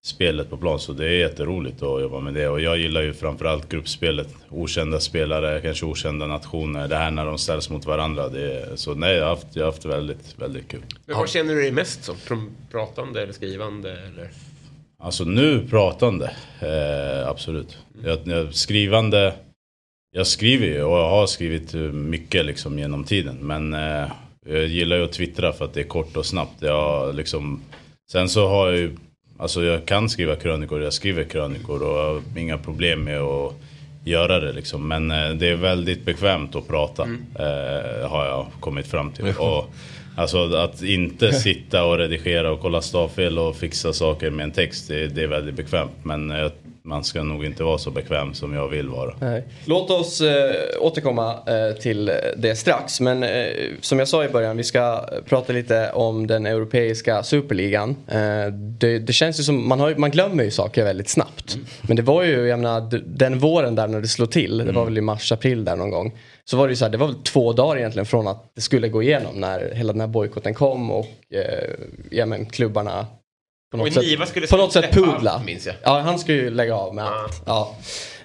spelet 0.04 0.50
på 0.50 0.58
plan. 0.58 0.80
Så 0.80 0.94
det 0.94 1.06
är 1.06 1.12
jätteroligt 1.12 1.84
att 1.84 2.02
jobba 2.02 2.20
med 2.20 2.34
det. 2.34 2.48
Och 2.48 2.62
jag 2.62 2.78
gillar 2.78 3.02
ju 3.02 3.14
framförallt 3.14 3.70
gruppspelet. 3.70 4.28
Okända 4.50 5.00
spelare, 5.00 5.62
kanske 5.62 5.86
okända 5.86 6.28
nationer. 6.28 6.88
Det 6.88 6.96
här 6.96 7.12
när 7.12 7.26
de 7.26 7.38
ställs 7.38 7.70
mot 7.70 7.86
varandra. 7.86 8.24
Är, 8.24 8.76
så 8.76 8.96
nej, 8.96 9.16
jag 9.16 9.24
har 9.24 9.30
haft, 9.30 9.48
jag 9.54 9.64
har 9.64 9.72
haft 9.72 9.86
väldigt, 9.86 10.36
väldigt 10.38 10.68
kul. 10.68 10.82
Men 11.06 11.18
vad 11.18 11.30
känner 11.30 11.56
du 11.56 11.62
dig 11.62 11.72
mest 11.72 12.04
som? 12.04 12.18
Från 12.18 12.52
pratande 12.72 13.22
eller 13.22 13.34
skrivande? 13.34 13.92
Eller? 13.92 14.30
Alltså 15.00 15.24
nu 15.24 15.68
pratande, 15.70 16.32
eh, 16.62 17.28
absolut. 17.28 17.78
Jag, 18.04 18.20
jag, 18.24 18.56
skrivande, 18.56 19.34
jag 20.12 20.28
skriver 20.28 20.66
ju 20.66 20.84
och 20.84 20.98
jag 20.98 21.10
har 21.10 21.28
skrivit 21.28 21.74
mycket 21.94 22.46
liksom 22.46 22.80
genom 22.80 23.04
tiden. 23.04 23.38
Men 23.42 23.74
eh, 23.74 24.12
jag 24.46 24.68
gillar 24.68 24.98
ju 24.98 25.04
att 25.04 25.12
twittra 25.12 25.54
för 25.54 25.66
att 25.66 25.74
det 25.74 25.80
är 25.80 25.88
kort 25.88 26.18
och 26.18 26.26
snabbt. 26.26 26.62
Jag, 26.62 27.16
liksom, 27.16 27.62
sen 28.12 28.30
så 28.30 28.48
har 28.48 28.68
jag 28.68 28.78
ju 28.78 28.96
Alltså 29.38 29.64
jag 29.64 29.86
kan 29.86 30.10
skriva 30.10 30.36
krönikor, 30.36 30.82
jag 30.82 30.94
skriver 30.94 31.24
krönikor 31.24 31.84
och 31.84 31.98
jag 31.98 32.14
har 32.14 32.22
inga 32.38 32.58
problem 32.58 33.04
med 33.04 33.22
att 33.22 33.54
göra 34.06 34.40
det 34.40 34.52
liksom. 34.52 34.88
Men 34.88 35.12
eh, 35.12 35.30
det 35.30 35.48
är 35.48 35.56
väldigt 35.56 36.06
bekvämt 36.06 36.56
att 36.56 36.68
prata. 36.68 37.04
Eh, 37.40 38.10
har 38.10 38.26
jag 38.26 38.48
kommit 38.60 38.88
fram 38.88 39.12
till. 39.12 39.34
Och, 39.38 39.74
alltså 40.16 40.56
att 40.56 40.84
inte 40.84 41.34
sitta 41.34 41.86
och 41.86 41.98
redigera 41.98 42.52
och 42.52 42.62
kolla 42.62 42.82
stavfel 42.82 43.40
och 43.40 43.56
fixa 43.56 43.94
saker 43.94 44.30
med 44.30 44.44
en 44.44 44.52
text. 44.52 44.88
Det, 44.88 45.08
det 45.08 45.24
är 45.24 45.28
väldigt 45.28 45.56
bekvämt. 45.56 45.92
Men 46.04 46.32
eh, 46.32 46.52
man 46.86 47.04
ska 47.04 47.24
nog 47.24 47.46
inte 47.46 47.64
vara 47.64 47.78
så 47.78 47.92
bekväm 47.92 48.34
som 48.34 48.54
jag 48.54 48.68
vill 48.68 48.90
vara. 48.90 49.16
Nej. 49.20 49.44
Låt 49.66 49.92
oss 49.92 50.22
eh, 50.22 50.56
återkomma 50.80 51.34
eh, 51.48 51.76
till 51.82 52.12
det 52.38 52.56
strax. 52.56 53.00
Men 53.02 53.24
eh, 53.24 53.30
som 53.82 54.00
jag 54.00 54.08
sa 54.08 54.26
i 54.26 54.30
början, 54.30 54.58
vi 54.58 54.64
ska 54.64 55.06
prata 55.26 55.54
lite 55.54 55.92
om 55.92 56.28
den 56.28 56.46
europeiska 56.46 57.24
superligan. 57.24 57.96
Eh, 58.08 58.54
det, 58.54 59.00
det, 59.00 59.14
känns 59.14 59.40
ju 59.40 59.44
som, 59.44 59.68
man, 59.68 59.80
har, 59.80 59.96
man 59.96 60.12
glömmer 60.12 60.44
ju 60.44 60.52
saker 60.52 60.84
väldigt 60.84 61.10
snabbt. 61.10 61.56
Mm. 61.56 61.68
Men 61.82 61.96
det 61.96 62.04
var 62.04 62.24
ju, 62.24 62.48
jag 62.48 62.60
menar, 62.60 63.02
den 63.06 63.40
våren 63.40 63.76
där 63.76 63.88
när 63.88 64.02
det 64.02 64.08
slog 64.08 64.32
till, 64.32 64.54
mm. 64.54 64.68
det 64.68 64.74
var 64.74 64.82
mm. 64.82 64.94
väl 64.94 64.98
i 64.98 65.02
mars-april 65.02 65.66
där 65.66 65.76
någon 65.76 65.92
gång. 65.92 66.14
Så 66.46 66.58
var 66.58 66.68
det 66.68 66.72
ju 66.72 66.76
så 66.76 66.86
här, 66.86 66.92
det 66.92 66.98
var 66.98 67.08
väl 67.08 67.16
två 67.16 67.54
dagar 67.54 67.78
egentligen 67.78 68.06
från 68.06 68.28
att 68.28 68.52
det 68.56 68.62
skulle 68.62 68.90
gå 68.90 69.04
igenom 69.04 69.40
när 69.40 69.72
hela 69.74 69.94
den 69.94 70.02
här 70.02 70.08
bojkotten 70.08 70.54
kom 70.54 70.92
och 70.92 71.08
eh, 71.30 71.70
ja, 72.12 72.26
men, 72.26 72.46
klubbarna 72.46 73.06
på 73.72 73.78
något, 73.78 73.94
sätt, 73.94 74.50
på 74.50 74.58
något 74.58 74.74
sätt 74.74 74.92
pudla. 74.92 75.32
Allt, 75.32 75.46
minns 75.46 75.66
jag. 75.66 75.76
Ja, 75.84 76.00
han 76.00 76.20
skulle 76.20 76.38
ju 76.38 76.50
lägga 76.50 76.76
av 76.76 76.96
med 76.96 77.06
ah. 77.06 77.24
allt. 77.24 77.44
Ja. 77.46 77.76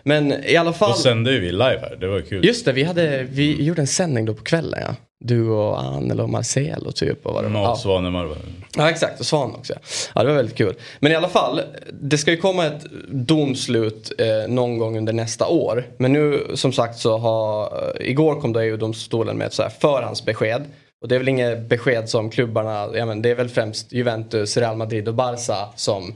Men 0.03 0.45
i 0.45 0.57
alla 0.57 0.73
fall. 0.73 0.91
Då 0.91 0.97
sände 0.97 1.33
ju 1.33 1.41
vi 1.41 1.53
live 1.53 1.79
här, 1.81 1.97
det 2.01 2.07
var 2.07 2.21
kul. 2.21 2.45
Just 2.45 2.65
det, 2.65 2.73
vi, 2.73 2.83
hade, 2.83 3.23
vi 3.23 3.63
gjorde 3.63 3.81
en 3.81 3.87
sändning 3.87 4.25
då 4.25 4.35
på 4.35 4.43
kvällen 4.43 4.81
ja. 4.87 4.95
Du 5.25 5.49
och 5.49 5.83
Annel 5.83 6.21
och 6.21 6.29
Marcelo 6.29 6.93
typ. 6.93 7.27
Och 7.27 7.35
vad 7.35 7.45
det 7.45 7.49
var. 7.49 7.61
Ja, 7.61 7.77
Svanemar 7.77 8.29
Ja 8.77 8.91
exakt, 8.91 9.21
och 9.21 9.27
Svan 9.27 9.55
också. 9.55 9.75
Ja, 10.15 10.23
det 10.23 10.29
var 10.29 10.37
väldigt 10.37 10.57
kul. 10.57 10.75
Men 10.99 11.13
i 11.13 11.15
alla 11.15 11.29
fall, 11.29 11.61
det 12.01 12.19
ska 12.19 12.31
ju 12.31 12.37
komma 12.37 12.67
ett 12.67 12.87
domslut 13.09 14.13
eh, 14.19 14.49
någon 14.49 14.79
gång 14.79 14.99
under 14.99 15.13
nästa 15.13 15.47
år. 15.47 15.85
Men 15.97 16.13
nu 16.13 16.47
som 16.55 16.73
sagt 16.73 16.99
så 16.99 17.19
har, 17.19 17.73
igår 18.01 18.41
kom 18.41 18.53
då 18.53 18.61
EU-domstolen 18.61 19.37
med 19.37 19.47
ett 19.47 19.55
så 19.55 19.63
här 19.63 19.71
förhandsbesked. 19.71 20.65
Och 21.01 21.09
det 21.09 21.15
är 21.15 21.19
väl 21.19 21.29
inget 21.29 21.69
besked 21.69 22.09
som 22.09 22.31
klubbarna, 22.31 22.97
ja, 22.97 23.07
men 23.07 23.23
det 23.23 23.31
är 23.31 23.35
väl 23.35 23.49
främst 23.49 23.93
Juventus, 23.93 24.57
Real 24.57 24.77
Madrid 24.77 25.09
och 25.09 25.15
Barca 25.15 25.73
som 25.77 26.15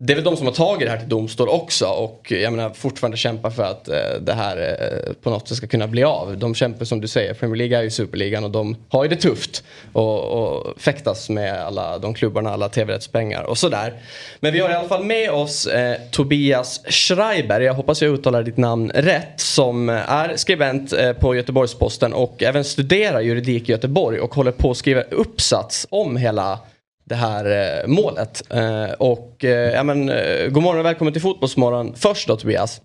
det 0.00 0.12
är 0.12 0.14
väl 0.14 0.24
de 0.24 0.36
som 0.36 0.46
har 0.46 0.52
tagit 0.52 0.86
det 0.86 0.90
här 0.90 0.98
till 0.98 1.08
domstol 1.08 1.48
också 1.48 1.86
och 1.86 2.32
eh, 2.32 2.38
jag 2.38 2.52
menar 2.52 2.70
fortfarande 2.70 3.16
kämpar 3.16 3.50
för 3.50 3.62
att 3.62 3.88
eh, 3.88 3.94
det 4.20 4.32
här 4.32 4.56
eh, 4.56 5.12
på 5.12 5.30
något 5.30 5.48
sätt 5.48 5.56
ska 5.56 5.66
kunna 5.66 5.86
bli 5.86 6.04
av. 6.04 6.38
De 6.38 6.54
kämpar 6.54 6.84
som 6.84 7.00
du 7.00 7.08
säger, 7.08 7.34
Premier 7.34 7.56
League 7.56 7.78
är 7.78 7.82
ju 7.82 7.90
superligan 7.90 8.44
och 8.44 8.50
de 8.50 8.76
har 8.88 9.04
ju 9.04 9.08
det 9.08 9.16
tufft 9.16 9.64
och, 9.92 10.24
och 10.24 10.80
fäktas 10.80 11.28
med 11.28 11.62
alla 11.62 11.98
de 11.98 12.14
klubbarna, 12.14 12.50
alla 12.50 12.68
tv-rättspengar 12.68 13.42
och 13.42 13.58
sådär. 13.58 13.92
Men 14.40 14.52
vi 14.52 14.60
har 14.60 14.70
i 14.70 14.72
alla 14.72 14.88
fall 14.88 15.04
med 15.04 15.30
oss 15.30 15.66
eh, 15.66 15.96
Tobias 16.10 16.80
Schreiber, 16.88 17.60
jag 17.60 17.74
hoppas 17.74 18.02
jag 18.02 18.14
uttalar 18.14 18.42
ditt 18.42 18.56
namn 18.56 18.90
rätt, 18.94 19.40
som 19.40 19.88
eh, 19.88 20.12
är 20.12 20.36
skribent 20.36 20.92
eh, 20.92 21.12
på 21.12 21.34
Göteborgs-Posten 21.34 22.12
och 22.12 22.42
även 22.42 22.64
studerar 22.64 23.20
juridik 23.20 23.68
i 23.68 23.72
Göteborg 23.72 24.20
och 24.20 24.34
håller 24.34 24.52
på 24.52 24.70
att 24.70 24.76
skriva 24.76 25.02
uppsats 25.02 25.86
om 25.90 26.16
hela 26.16 26.58
det 27.08 27.14
här 27.14 27.44
eh, 27.44 27.88
målet. 27.88 28.42
Eh, 28.50 28.90
och 28.98 29.44
eh, 29.44 29.74
ja, 29.74 29.82
men, 29.82 30.06
god 30.52 30.62
morgon 30.62 30.78
och 30.78 30.84
välkommen 30.84 31.12
till 31.12 31.22
Fotbollsmorgon 31.22 31.94
först 31.96 32.28
då 32.28 32.36
Tobias. 32.36 32.80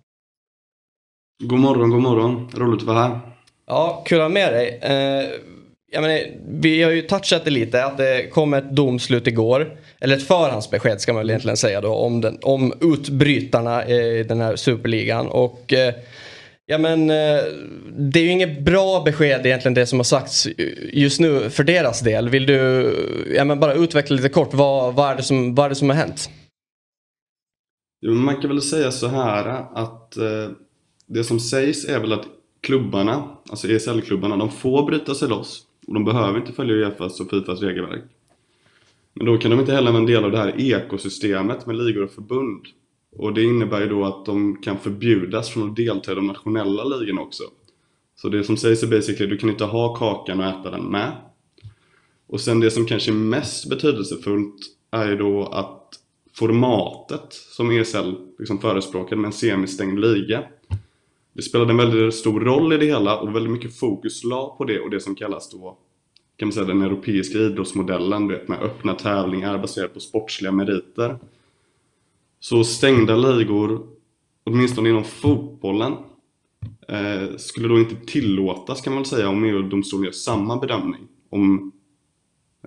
God 1.44 1.60
morgon, 1.60 1.90
god 1.90 2.02
morgon. 2.02 2.50
Roligt 2.56 2.82
att 2.82 2.88
vara 2.88 3.00
här. 3.00 3.20
Ja, 3.68 4.04
kul 4.06 4.18
att 4.18 4.24
ha 4.24 4.30
med 4.30 4.54
dig. 4.54 4.80
jag 5.92 6.02
menar, 6.02 6.20
vi 6.48 6.84
har 6.84 6.92
ju 6.92 7.02
touchat 7.02 7.46
det 7.46 7.52
lite, 7.52 7.86
att 7.86 7.98
det 7.98 8.30
kom 8.30 8.54
ett 8.54 8.72
domslut 8.72 9.28
igår. 9.28 9.78
Eller 10.00 10.16
ett 10.16 10.28
förhandsbesked 10.28 11.02
ska 11.02 11.14
man 11.14 11.20
väl 11.20 11.30
egentligen 11.30 11.58
säga 11.58 11.82
då, 11.82 11.94
om, 11.94 12.22
den, 12.22 12.40
om 12.42 12.74
utbrytarna 12.82 13.88
i 13.88 14.24
den 14.24 14.42
här 14.42 14.56
superligan. 14.56 15.28
Och 15.28 15.74
Ja 16.66 16.78
men 16.78 17.10
eh, 17.10 17.44
det 17.98 18.20
är 18.20 18.24
ju 18.24 18.32
inget 18.32 18.66
bra 18.66 19.04
besked 19.06 19.46
egentligen 19.46 19.74
det 19.74 19.86
som 19.86 20.00
har 20.00 20.04
sagts 20.04 20.48
just 20.94 21.20
nu 21.20 21.50
för 21.50 21.64
deras 21.64 22.02
del. 22.02 22.30
Vill 22.30 22.46
du 22.46 23.34
ja, 23.36 23.46
men 23.46 23.60
bara 23.60 23.74
utveckla 23.74 24.16
lite 24.16 24.30
kort, 24.30 24.54
vad, 24.54 24.96
vad, 24.96 25.12
är 25.12 25.16
det 25.16 25.24
som, 25.24 25.56
vad 25.56 25.66
är 25.66 25.70
det 25.70 25.76
som 25.76 25.90
har 25.90 25.96
hänt? 25.96 26.30
Jo, 28.02 28.14
man 28.14 28.42
kan 28.42 28.50
väl 28.50 28.62
säga 28.62 28.92
så 28.92 29.08
här 29.08 29.66
att 29.74 30.18
eh, 30.18 30.50
det 31.08 31.24
som 31.24 31.40
sägs 31.40 31.86
är 31.86 32.00
väl 32.00 32.14
att 32.14 32.26
klubbarna, 32.62 33.38
alltså 33.50 33.68
ESL-klubbarna, 33.68 34.38
de 34.38 34.52
får 34.52 34.86
bryta 34.86 35.16
sig 35.16 35.28
loss 35.28 35.64
och 35.88 35.94
de 35.94 36.06
behöver 36.06 36.40
inte 36.40 36.54
följa 36.54 36.76
Uefas 36.76 37.20
och 37.20 37.30
Fifas 37.30 37.62
regelverk. 37.62 38.04
Men 39.14 39.26
då 39.26 39.38
kan 39.38 39.52
de 39.52 39.60
inte 39.60 39.74
heller 39.74 39.92
vara 39.92 40.02
en 40.02 40.06
del 40.06 40.26
av 40.26 40.32
det 40.32 40.38
här 40.38 40.62
ekosystemet 40.62 41.66
med 41.66 41.76
ligor 41.76 42.04
och 42.04 42.12
förbund 42.12 42.66
och 43.18 43.34
det 43.34 43.44
innebär 43.44 43.82
ju 43.82 43.88
då 43.88 44.06
att 44.06 44.26
de 44.26 44.62
kan 44.62 44.78
förbjudas 44.78 45.50
från 45.50 45.70
att 45.70 45.76
delta 45.76 46.12
i 46.12 46.16
de 46.16 46.28
nationella 46.28 46.84
ligorna 46.84 47.22
också. 47.22 47.44
Så 48.16 48.30
det 48.30 48.44
som 48.44 48.58
sägs 48.58 48.84
är 48.84 48.88
basically, 48.88 49.30
du 49.30 49.38
kan 49.38 49.50
inte 49.50 49.66
ha 49.66 49.96
kakan 49.96 50.40
och 50.40 50.46
äta 50.46 50.72
den 50.72 50.86
med. 50.86 51.12
Och 52.28 52.42
sen 52.42 52.60
det 52.60 52.72
som 52.72 52.86
kanske 52.86 53.12
är 53.12 53.16
mest 53.16 53.70
betydelsefullt 53.70 54.56
är 54.92 55.10
ju 55.10 55.16
då 55.18 55.46
att 55.46 55.90
formatet 56.34 57.34
som 57.34 57.72
ESL 57.72 58.14
liksom 58.40 58.60
förespråkade 58.60 59.22
med 59.22 59.28
en 59.28 59.34
semistängd 59.34 60.00
liga. 60.00 60.44
Det 61.34 61.42
spelade 61.42 61.72
en 61.72 61.78
väldigt 61.78 62.16
stor 62.16 62.40
roll 62.40 62.74
i 62.74 62.78
det 62.78 62.86
hela 62.86 63.20
och 63.20 63.36
väldigt 63.36 63.52
mycket 63.52 63.80
fokus 63.80 64.24
la 64.24 64.56
på 64.58 64.66
det 64.66 64.80
och 64.80 64.90
det 64.90 65.00
som 65.00 65.16
kallas 65.16 65.50
då 65.50 65.78
kan 66.38 66.48
man 66.48 66.54
säga 66.54 66.66
den 66.66 66.82
europeiska 66.82 67.38
idrottsmodellen, 67.38 68.28
du 68.28 68.38
vet 68.38 68.48
med 68.48 68.62
öppna 68.62 68.94
tävlingar 68.94 69.58
baserat 69.58 69.94
på 69.94 70.00
sportsliga 70.00 70.52
meriter. 70.52 71.18
Så 72.44 72.64
stängda 72.64 73.16
ligor, 73.16 73.88
åtminstone 74.44 74.90
inom 74.90 75.04
fotbollen, 75.04 75.94
eh, 76.88 77.38
skulle 77.38 77.68
då 77.68 77.80
inte 77.80 77.96
tillåtas 77.96 78.82
kan 78.82 78.94
man 78.94 79.02
väl 79.04 79.10
säga 79.10 79.30
om 79.30 79.44
EU-domstolen 79.44 80.06
gör 80.06 80.12
samma 80.12 80.58
bedömning. 80.58 81.08
Om 81.30 81.72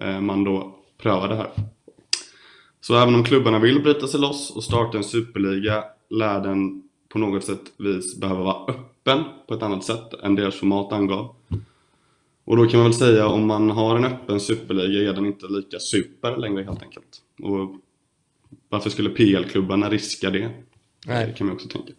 eh, 0.01 0.21
man 0.21 0.45
då 0.45 0.79
prövar 0.99 1.29
det 1.29 1.35
här. 1.35 1.51
Så 2.81 2.97
även 2.97 3.15
om 3.15 3.25
klubbarna 3.25 3.59
vill 3.59 3.83
bryta 3.83 4.07
sig 4.07 4.21
loss 4.21 4.57
och 4.57 4.65
starta 4.65 4.99
en 4.99 5.05
superliga 5.05 5.85
lär 6.11 6.41
den 6.41 6.83
på 7.09 7.19
något 7.19 7.45
sätt 7.45 7.73
vis 7.79 8.21
behöva 8.21 8.43
vara 8.43 8.67
öppen 8.67 9.25
på 9.49 9.55
ett 9.55 9.63
annat 9.63 9.85
sätt 9.85 10.15
än 10.23 10.35
deras 10.35 10.55
format 10.55 10.93
angav. 10.93 11.35
Och 12.45 12.57
då 12.57 12.67
kan 12.67 12.81
man 12.81 12.91
väl 12.91 12.99
säga 12.99 13.27
om 13.27 13.47
man 13.47 13.71
har 13.71 13.97
en 13.97 14.05
öppen 14.05 14.41
superliga 14.41 15.11
är 15.11 15.15
den 15.15 15.27
inte 15.27 15.47
lika 15.47 15.79
super 15.79 16.37
längre 16.37 16.63
helt 16.63 16.83
enkelt. 16.83 17.23
Och 17.43 17.77
varför 18.69 18.91
skulle 18.91 19.11
PL-klubbarna 19.11 19.91
riska 19.91 20.31
det? 20.31 20.51
Nej. 21.07 21.27
Det 21.27 21.33
kan 21.33 21.47
man 21.47 21.57
också 21.57 21.69
tänka. 21.69 21.93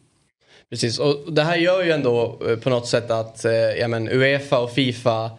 Precis, 0.70 1.00
och 1.00 1.34
det 1.34 1.44
här 1.44 1.58
gör 1.58 1.84
ju 1.84 1.92
ändå 1.92 2.42
eh, 2.48 2.56
på 2.56 2.70
något 2.70 2.88
sätt 2.88 3.12
att 3.12 3.46
eh, 3.46 3.52
ja, 3.52 3.88
men 3.88 4.10
Uefa 4.10 4.60
och 4.60 4.72
Fifa 4.72 5.32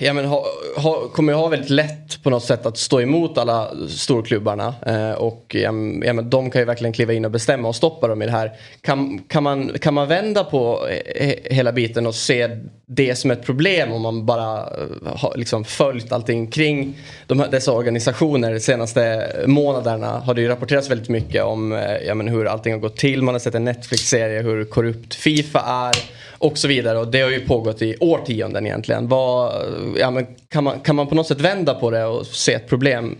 ja, 0.00 0.12
men, 0.12 0.24
ha, 0.24 0.46
ha, 0.76 1.08
kommer 1.08 1.32
ha 1.32 1.48
väldigt 1.48 1.70
lätt 1.70 2.22
på 2.22 2.30
något 2.30 2.44
sätt 2.44 2.66
att 2.66 2.78
stå 2.78 3.00
emot 3.00 3.38
alla 3.38 3.70
storklubbarna. 3.88 4.74
Eh, 4.86 5.12
och 5.12 5.46
ja, 5.48 5.72
ja, 6.02 6.12
men, 6.12 6.30
de 6.30 6.50
kan 6.50 6.60
ju 6.60 6.64
verkligen 6.66 6.92
kliva 6.92 7.12
in 7.12 7.24
och 7.24 7.30
bestämma 7.30 7.68
och 7.68 7.76
stoppa 7.76 8.08
dem 8.08 8.22
i 8.22 8.26
det 8.26 8.32
här. 8.32 8.52
Kan, 8.80 9.18
kan, 9.18 9.42
man, 9.42 9.78
kan 9.78 9.94
man 9.94 10.08
vända 10.08 10.44
på 10.44 10.88
eh, 10.88 11.26
he, 11.26 11.36
hela 11.44 11.72
biten 11.72 12.06
och 12.06 12.14
se 12.14 12.48
det 12.86 13.16
som 13.16 13.30
ett 13.30 13.42
problem 13.42 13.92
om 13.92 14.02
man 14.02 14.26
bara 14.26 14.58
eh, 14.58 15.16
har 15.16 15.36
liksom 15.36 15.64
följt 15.64 16.12
allting 16.12 16.46
kring 16.46 16.94
de 17.26 17.40
här, 17.40 17.50
dessa 17.50 17.72
organisationer. 17.72 18.52
De 18.52 18.60
senaste 18.60 19.32
månaderna 19.46 20.18
har 20.18 20.34
det 20.34 20.40
ju 20.40 20.48
rapporterats 20.48 20.90
väldigt 20.90 21.08
mycket 21.08 21.44
om 21.44 21.72
eh, 21.72 21.96
ja, 22.06 22.14
men, 22.14 22.28
hur 22.28 22.46
allting 22.46 22.72
har 22.72 22.80
gått 22.80 22.96
till. 22.96 23.22
Man 23.22 23.34
har 23.34 23.40
sett 23.40 23.54
en 23.54 23.64
Netflix-serie 23.64 24.42
hur 24.42 24.64
korrupt 24.64 25.14
Fifa 25.14 25.60
är 25.60 26.24
och 26.44 26.58
så 26.58 26.68
vidare. 26.68 26.98
Och 26.98 27.10
det 27.10 27.20
har 27.20 27.30
ju 27.30 27.40
pågått 27.40 27.82
i 27.82 27.96
årtionden 28.00 28.66
egentligen. 28.66 29.08
Vad, 29.08 29.52
ja, 29.96 30.10
men 30.10 30.26
kan, 30.48 30.64
man, 30.64 30.80
kan 30.80 30.96
man 30.96 31.06
på 31.06 31.14
något 31.14 31.26
sätt 31.26 31.40
vända 31.40 31.74
på 31.74 31.90
det 31.90 32.04
och 32.04 32.26
se 32.26 32.52
ett 32.52 32.68
problem, 32.68 33.16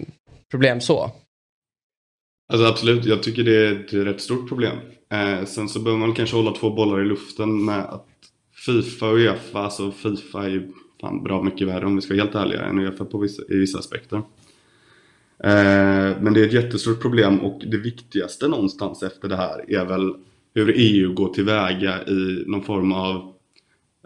problem 0.51 0.81
så? 0.81 1.11
Alltså 2.53 2.67
absolut, 2.67 3.05
jag 3.05 3.23
tycker 3.23 3.43
det 3.43 3.67
är 3.67 3.73
ett 3.73 3.93
rätt 3.93 4.21
stort 4.21 4.49
problem. 4.49 4.77
Eh, 5.13 5.45
sen 5.45 5.69
så 5.69 5.81
behöver 5.81 6.07
man 6.07 6.15
kanske 6.15 6.37
hålla 6.37 6.51
två 6.53 6.71
bollar 6.71 7.03
i 7.03 7.05
luften 7.05 7.65
med 7.65 7.81
att 7.81 8.07
Fifa 8.67 9.09
och 9.09 9.17
Uefa, 9.17 9.59
alltså 9.59 9.91
Fifa 9.91 10.45
är 10.45 10.49
ju 10.49 10.73
fan 11.01 11.23
bra 11.23 11.43
mycket 11.43 11.69
värre 11.69 11.87
om 11.87 11.97
vi 11.97 12.03
ska 12.03 12.15
vara 12.15 12.25
helt 12.25 12.35
ärliga 12.35 12.65
än 12.65 12.79
Uefa 12.79 13.05
på 13.05 13.19
vissa, 13.19 13.43
i 13.49 13.57
vissa 13.57 13.79
aspekter. 13.79 14.17
Eh, 15.45 16.21
men 16.21 16.35
det 16.35 16.41
är 16.41 16.47
ett 16.47 16.53
jättestort 16.53 17.03
problem 17.03 17.41
och 17.41 17.63
det 17.67 17.77
viktigaste 17.77 18.49
någonstans 18.49 19.03
efter 19.03 19.29
det 19.29 19.37
här 19.37 19.65
är 19.69 19.85
väl 19.85 20.15
hur 20.55 20.75
EU 20.77 21.13
går 21.13 21.29
tillväga 21.29 22.07
i 22.07 22.45
någon 22.47 22.63
form 22.63 22.93
av 22.93 23.35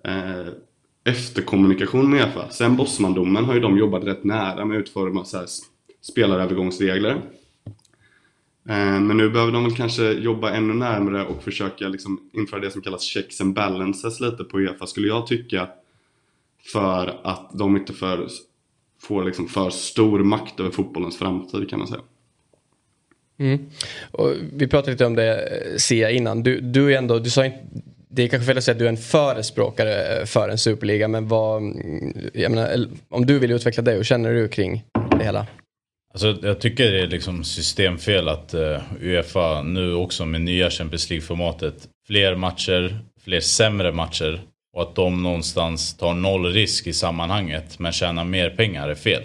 eh, 0.05 0.49
efterkommunikation 1.05 2.11
med 2.11 2.21
Uefa. 2.21 2.51
Sen 2.51 2.77
Bosmandomen 2.77 3.45
har 3.45 3.55
ju 3.55 3.61
de 3.61 3.79
jobbat 3.79 4.05
rätt 4.05 4.25
nära 4.25 4.65
med 4.65 4.79
att 4.79 4.83
utforma 4.83 5.25
så 5.25 5.39
här 5.39 5.47
spelarövergångsregler. 6.01 7.23
Eh, 8.69 9.01
men 9.01 9.17
nu 9.17 9.31
behöver 9.31 9.53
de 9.53 9.65
väl 9.65 9.77
kanske 9.77 10.13
jobba 10.13 10.51
ännu 10.51 10.75
närmare 10.75 11.27
och 11.27 11.43
försöka 11.43 11.89
liksom 11.89 12.31
införa 12.33 12.61
det 12.61 12.71
som 12.71 12.83
kallas 12.83 13.03
checks 13.03 13.41
and 13.41 13.55
balances 13.55 14.21
lite 14.21 14.45
på 14.45 14.59
Uefa 14.59 14.87
skulle 14.87 15.09
jag 15.09 15.27
tycka. 15.27 15.69
För 16.73 17.21
att 17.25 17.51
de 17.55 17.77
inte 17.77 17.93
för, 17.93 18.29
får 19.01 19.25
liksom 19.25 19.49
för 19.49 19.71
stor 19.71 20.19
makt 20.19 20.61
över 20.61 20.71
fotbollens 20.71 21.19
framtid 21.19 21.71
kan 21.71 21.79
man 21.79 21.89
säga. 21.89 22.03
Mm. 23.39 23.71
Och 24.11 24.33
vi 24.53 24.67
pratade 24.67 24.93
lite 24.93 25.07
om 25.07 25.15
det 25.15 25.37
eh, 25.37 25.77
Sia 25.77 26.11
innan. 26.11 26.43
Du, 26.43 26.61
du 26.61 26.95
är 26.95 26.99
ändå, 26.99 27.19
du 27.19 27.31
sa 27.31 27.45
inte, 27.45 27.59
det 28.11 28.23
är 28.23 28.29
kanske 28.29 28.47
fel 28.47 28.59
att 28.59 28.65
säga 28.65 28.73
att 28.73 28.79
du 28.79 28.85
är 28.85 28.89
en 28.89 28.97
förespråkare 28.97 30.27
för 30.27 30.49
en 30.49 30.59
superliga 30.59 31.09
men 31.09 31.29
vad, 31.29 31.63
mm, 31.63 32.31
jag 32.35 32.51
menar, 32.51 32.87
om 33.09 33.27
du 33.27 33.39
vill 33.39 33.51
utveckla 33.51 33.83
det, 33.83 33.93
hur 33.93 34.05
känner 34.05 34.33
du 34.33 34.49
kring 34.49 34.85
det 35.19 35.25
hela? 35.25 35.47
Alltså, 36.13 36.39
jag 36.43 36.61
tycker 36.61 36.93
det 36.93 37.01
är 37.01 37.07
liksom 37.07 37.45
systemfel 37.45 38.29
att 38.29 38.55
uh, 38.55 38.79
Uefa 39.01 39.63
nu 39.63 39.95
också 39.95 40.27
med 40.27 40.41
nya 40.41 40.71
Champions 40.71 41.11
League-formatet, 41.11 41.75
fler 42.07 42.35
matcher, 42.35 42.99
fler 43.25 43.41
sämre 43.41 43.93
matcher 43.93 44.41
och 44.77 44.83
att 44.83 44.95
de 44.95 45.23
någonstans 45.23 45.97
tar 45.97 46.15
noll 46.15 46.53
risk 46.53 46.87
i 46.87 46.93
sammanhanget 46.93 47.79
men 47.79 47.93
tjänar 47.93 48.25
mer 48.25 48.51
pengar 48.51 48.89
är 48.89 48.95
fel. 48.95 49.23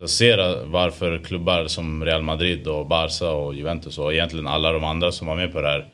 Jag 0.00 0.10
ser 0.10 0.64
varför 0.64 1.18
klubbar 1.18 1.66
som 1.66 2.04
Real 2.04 2.22
Madrid 2.22 2.66
och 2.66 2.86
Barca 2.86 3.30
och 3.30 3.54
Juventus 3.54 3.98
och 3.98 4.12
egentligen 4.12 4.46
alla 4.46 4.72
de 4.72 4.84
andra 4.84 5.12
som 5.12 5.26
var 5.26 5.36
med 5.36 5.52
på 5.52 5.60
det 5.60 5.68
här 5.68 5.86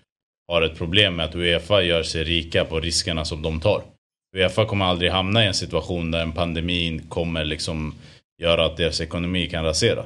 har 0.48 0.62
ett 0.62 0.78
problem 0.78 1.16
med 1.16 1.26
att 1.26 1.34
Uefa 1.34 1.82
gör 1.82 2.02
sig 2.02 2.24
rika 2.24 2.64
på 2.64 2.80
riskerna 2.80 3.24
som 3.24 3.42
de 3.42 3.60
tar. 3.60 3.82
Uefa 4.36 4.64
kommer 4.64 4.84
aldrig 4.84 5.10
hamna 5.10 5.44
i 5.44 5.46
en 5.46 5.54
situation 5.54 6.10
där 6.10 6.22
en 6.22 6.32
pandemi 6.32 7.00
kommer 7.08 7.44
liksom 7.44 7.94
göra 8.42 8.66
att 8.66 8.76
deras 8.76 9.00
ekonomi 9.00 9.46
kan 9.46 9.64
rasera. 9.64 10.04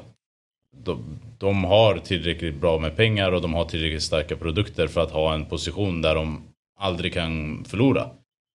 De, 0.76 1.18
de 1.38 1.64
har 1.64 1.98
tillräckligt 1.98 2.60
bra 2.60 2.78
med 2.78 2.96
pengar 2.96 3.32
och 3.32 3.42
de 3.42 3.54
har 3.54 3.64
tillräckligt 3.64 4.02
starka 4.02 4.36
produkter 4.36 4.86
för 4.86 5.00
att 5.00 5.10
ha 5.10 5.34
en 5.34 5.44
position 5.44 6.02
där 6.02 6.14
de 6.14 6.42
aldrig 6.80 7.14
kan 7.14 7.64
förlora. 7.64 8.04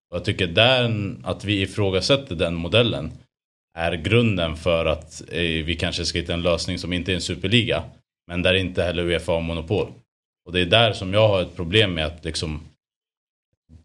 Och 0.10 0.18
jag 0.18 0.26
tycker 0.26 0.48
där, 0.48 1.16
att 1.24 1.46
vi 1.46 1.62
ifrågasätter 1.62 2.36
den 2.36 2.56
modellen 2.56 3.12
är 3.78 3.94
grunden 3.94 4.56
för 4.56 4.86
att 4.86 5.22
eh, 5.32 5.40
vi 5.42 5.76
kanske 5.80 6.06
ska 6.06 6.20
hitta 6.20 6.34
en 6.34 6.42
lösning 6.42 6.80
som 6.80 6.94
inte 6.94 7.12
är 7.12 7.16
en 7.16 7.22
superliga. 7.22 7.84
Men 8.28 8.42
där 8.42 8.54
inte 8.54 8.84
heller 8.84 9.04
Uefa 9.04 9.32
har 9.32 9.42
monopol. 9.42 9.88
Och 10.46 10.54
det 10.54 10.62
är 10.62 10.66
där 10.66 10.94
som 10.94 11.14
jag 11.14 11.28
har 11.28 11.42
ett 11.42 11.56
problem 11.56 11.94
med 11.94 12.06
att 12.06 12.26
liksom 12.26 12.62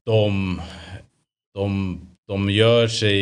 de, 0.04 0.60
de, 1.54 2.00
de 2.28 2.50
gör 2.50 2.88
sig 2.88 3.18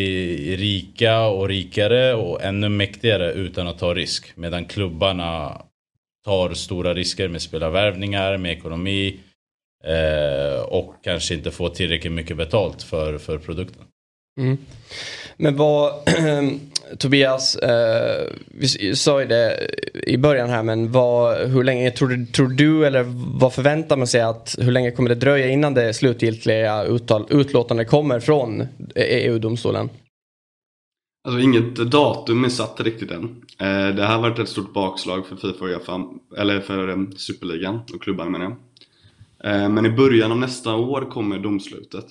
rika 0.57 1.27
och 1.27 1.49
rikare 1.49 2.15
och 2.15 2.43
ännu 2.43 2.69
mäktigare 2.69 3.33
utan 3.33 3.67
att 3.67 3.79
ta 3.79 3.95
risk. 3.95 4.37
Medan 4.37 4.65
klubbarna 4.65 5.63
tar 6.25 6.55
stora 6.55 6.95
risker 6.95 7.29
med 7.29 7.43
spelarvärvningar, 7.43 8.37
med 8.37 8.53
ekonomi 8.53 9.21
eh, 9.85 10.61
och 10.63 10.95
kanske 11.03 11.35
inte 11.35 11.51
får 11.51 11.69
tillräckligt 11.69 12.13
mycket 12.13 12.37
betalt 12.37 12.83
för, 12.83 13.19
för 13.19 13.39
produkten. 13.39 13.83
Mm. 14.41 14.59
Men 15.37 15.57
vad, 15.57 15.93
Tobias, 16.99 17.57
eh, 17.57 18.33
vi 18.47 18.97
sa 18.97 19.21
ju 19.21 19.27
det 19.27 19.71
i 20.07 20.17
början 20.17 20.51
här 20.51 20.63
men 20.63 20.93
vad, 20.93 21.49
hur 21.49 21.65
länge 21.65 21.91
tror 21.91 22.09
du, 22.09 22.27
tror 22.27 22.49
du 22.49 22.87
eller 22.87 23.05
vad 23.39 23.55
förväntar 23.55 23.97
man 23.97 24.07
sig 24.07 24.21
att 24.21 24.57
hur 24.61 24.73
länge 24.73 24.91
kommer 24.91 25.09
det 25.09 25.15
dröja 25.15 25.49
innan 25.49 25.75
det 25.75 25.95
slutgiltiga 25.95 26.85
uttal, 26.85 27.27
utlåtandet 27.31 27.89
kommer 27.89 28.21
från 28.21 28.61
e 28.61 28.67
EU-domstolen? 28.95 29.89
Alltså 31.27 31.41
inget 31.41 31.77
datum 31.77 32.45
är 32.45 32.49
satt 32.49 32.81
riktigt 32.81 33.11
än. 33.11 33.25
Eh, 33.59 33.95
det 33.95 34.03
här 34.03 34.15
har 34.15 34.23
varit 34.23 34.39
ett 34.39 34.49
stort 34.49 34.73
bakslag 34.73 35.27
för 35.27 35.37
Fifa 35.37 35.65
och 35.65 35.71
Uefa, 35.71 36.05
eller 36.37 36.61
för 36.61 36.89
eh, 36.89 36.97
Superligan 37.17 37.81
och 37.95 38.03
klubbarna 38.03 38.31
menar 38.31 38.45
jag. 38.45 38.57
Eh, 39.55 39.69
men 39.69 39.87
i 39.87 39.91
början 39.91 40.33
av 40.33 40.39
nästa 40.39 40.75
år 40.75 41.11
kommer 41.11 41.39
domslutet. 41.39 42.07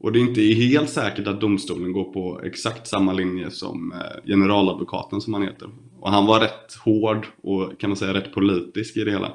Och 0.00 0.12
det 0.12 0.18
är 0.18 0.20
inte 0.20 0.40
helt 0.40 0.90
säkert 0.90 1.26
att 1.26 1.40
domstolen 1.40 1.92
går 1.92 2.12
på 2.12 2.40
exakt 2.44 2.86
samma 2.86 3.12
linje 3.12 3.50
som 3.50 3.92
eh, 3.92 4.26
generaladvokaten 4.26 5.20
som 5.20 5.34
han 5.34 5.42
heter. 5.42 5.70
Och 6.00 6.10
han 6.10 6.26
var 6.26 6.40
rätt 6.40 6.74
hård 6.84 7.26
och 7.42 7.80
kan 7.80 7.90
man 7.90 7.96
säga 7.96 8.14
rätt 8.14 8.34
politisk 8.34 8.96
i 8.96 9.04
det 9.04 9.10
hela. 9.10 9.32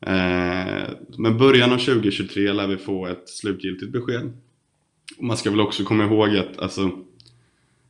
Eh, 0.00 0.90
men 1.18 1.38
början 1.38 1.72
av 1.72 1.78
2023 1.78 2.52
lär 2.52 2.66
vi 2.66 2.76
få 2.76 3.06
ett 3.06 3.28
slutgiltigt 3.28 3.92
besked. 3.92 4.32
Och 5.18 5.24
man 5.24 5.36
ska 5.36 5.50
väl 5.50 5.60
också 5.60 5.84
komma 5.84 6.04
ihåg 6.04 6.36
att 6.36 6.58
alltså, 6.58 6.90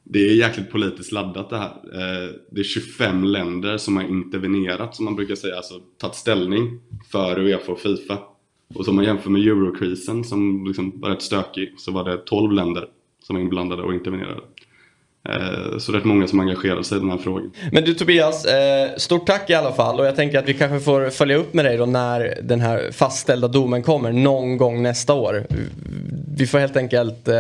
det 0.04 0.18
är 0.18 0.34
jäkligt 0.34 0.70
politiskt 0.70 1.12
laddat 1.12 1.50
det 1.50 1.58
här. 1.58 1.70
Eh, 1.92 2.30
det 2.50 2.60
är 2.60 2.64
25 2.64 3.24
länder 3.24 3.78
som 3.78 3.96
har 3.96 4.04
intervenerat, 4.04 4.96
som 4.96 5.04
man 5.04 5.16
brukar 5.16 5.34
säga, 5.34 5.56
alltså 5.56 5.80
tagit 5.98 6.14
ställning 6.14 6.80
för 7.10 7.38
Uefa 7.38 7.72
och 7.72 7.80
Fifa. 7.80 8.18
Och 8.74 8.84
som 8.84 8.96
man 8.96 9.04
jämför 9.04 9.30
med 9.30 9.42
eurokrisen 9.42 10.24
som 10.24 10.66
liksom 10.66 11.00
var 11.00 11.10
rätt 11.10 11.22
stökig 11.22 11.74
så 11.78 11.92
var 11.92 12.04
det 12.04 12.16
12 12.16 12.52
länder 12.52 12.88
som 13.22 13.36
var 13.36 13.40
inblandade 13.42 13.82
och 13.82 13.94
intervenerade. 13.94 14.40
Eh, 15.28 15.78
så 15.78 15.92
rätt 15.92 16.04
många 16.04 16.26
som 16.26 16.40
engagerade 16.40 16.84
sig 16.84 16.98
i 16.98 17.00
den 17.00 17.10
här 17.10 17.18
frågan. 17.18 17.52
Men 17.72 17.84
du 17.84 17.94
Tobias, 17.94 18.44
eh, 18.44 18.96
stort 18.96 19.26
tack 19.26 19.50
i 19.50 19.54
alla 19.54 19.72
fall 19.72 20.00
och 20.00 20.06
jag 20.06 20.16
tänker 20.16 20.38
att 20.38 20.48
vi 20.48 20.54
kanske 20.54 20.80
får 20.80 21.10
följa 21.10 21.36
upp 21.36 21.54
med 21.54 21.64
dig 21.64 21.76
då 21.76 21.86
när 21.86 22.38
den 22.42 22.60
här 22.60 22.90
fastställda 22.92 23.48
domen 23.48 23.82
kommer 23.82 24.12
någon 24.12 24.56
gång 24.56 24.82
nästa 24.82 25.14
år. 25.14 25.46
Vi 26.36 26.46
får 26.46 26.58
helt 26.58 26.76
enkelt, 26.76 27.28
eh, 27.28 27.36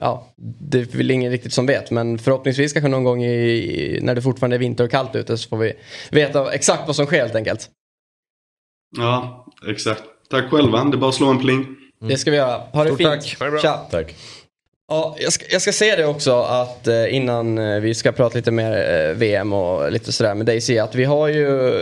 ja, 0.00 0.26
det 0.36 0.78
är 0.78 0.96
väl 0.96 1.10
ingen 1.10 1.32
riktigt 1.32 1.52
som 1.52 1.66
vet 1.66 1.90
men 1.90 2.18
förhoppningsvis 2.18 2.72
kanske 2.72 2.88
någon 2.88 3.04
gång 3.04 3.24
i, 3.24 3.98
när 4.02 4.14
det 4.14 4.22
fortfarande 4.22 4.56
är 4.56 4.60
vinter 4.60 4.84
och 4.84 4.90
kallt 4.90 5.16
ute 5.16 5.38
så 5.38 5.48
får 5.48 5.56
vi 5.56 5.72
veta 6.10 6.52
exakt 6.52 6.86
vad 6.86 6.96
som 6.96 7.06
sker 7.06 7.20
helt 7.20 7.34
enkelt. 7.34 7.68
Ja, 8.96 9.46
exakt. 9.68 10.02
Tack 10.30 10.50
själva, 10.50 10.84
det 10.84 10.96
är 10.96 10.98
bara 10.98 11.08
att 11.08 11.14
slå 11.14 11.26
en 11.26 11.38
pling. 11.38 11.56
Mm. 11.56 11.76
Det 12.00 12.16
ska 12.16 12.30
vi 12.30 12.36
göra. 12.36 12.60
Ha 12.72 12.84
det 12.84 12.88
Stort 12.88 12.98
fint. 12.98 13.38
tack. 13.38 13.62
Tja. 13.62 13.86
Tack. 13.90 14.14
Ja, 14.88 15.16
jag, 15.18 15.32
ska, 15.32 15.44
jag 15.50 15.62
ska 15.62 15.72
säga 15.72 15.96
det 15.96 16.06
också 16.06 16.40
att 16.42 16.86
eh, 16.86 17.14
innan 17.14 17.58
eh, 17.58 17.80
vi 17.80 17.94
ska 17.94 18.12
prata 18.12 18.36
lite 18.36 18.50
mer 18.50 18.72
eh, 18.72 19.14
VM 19.14 19.52
och 19.52 19.92
lite 19.92 20.12
sådär 20.12 20.34
med 20.34 20.46
dig 20.46 20.78
att 20.78 20.94
vi 20.94 21.04
har 21.04 21.28
ju 21.28 21.72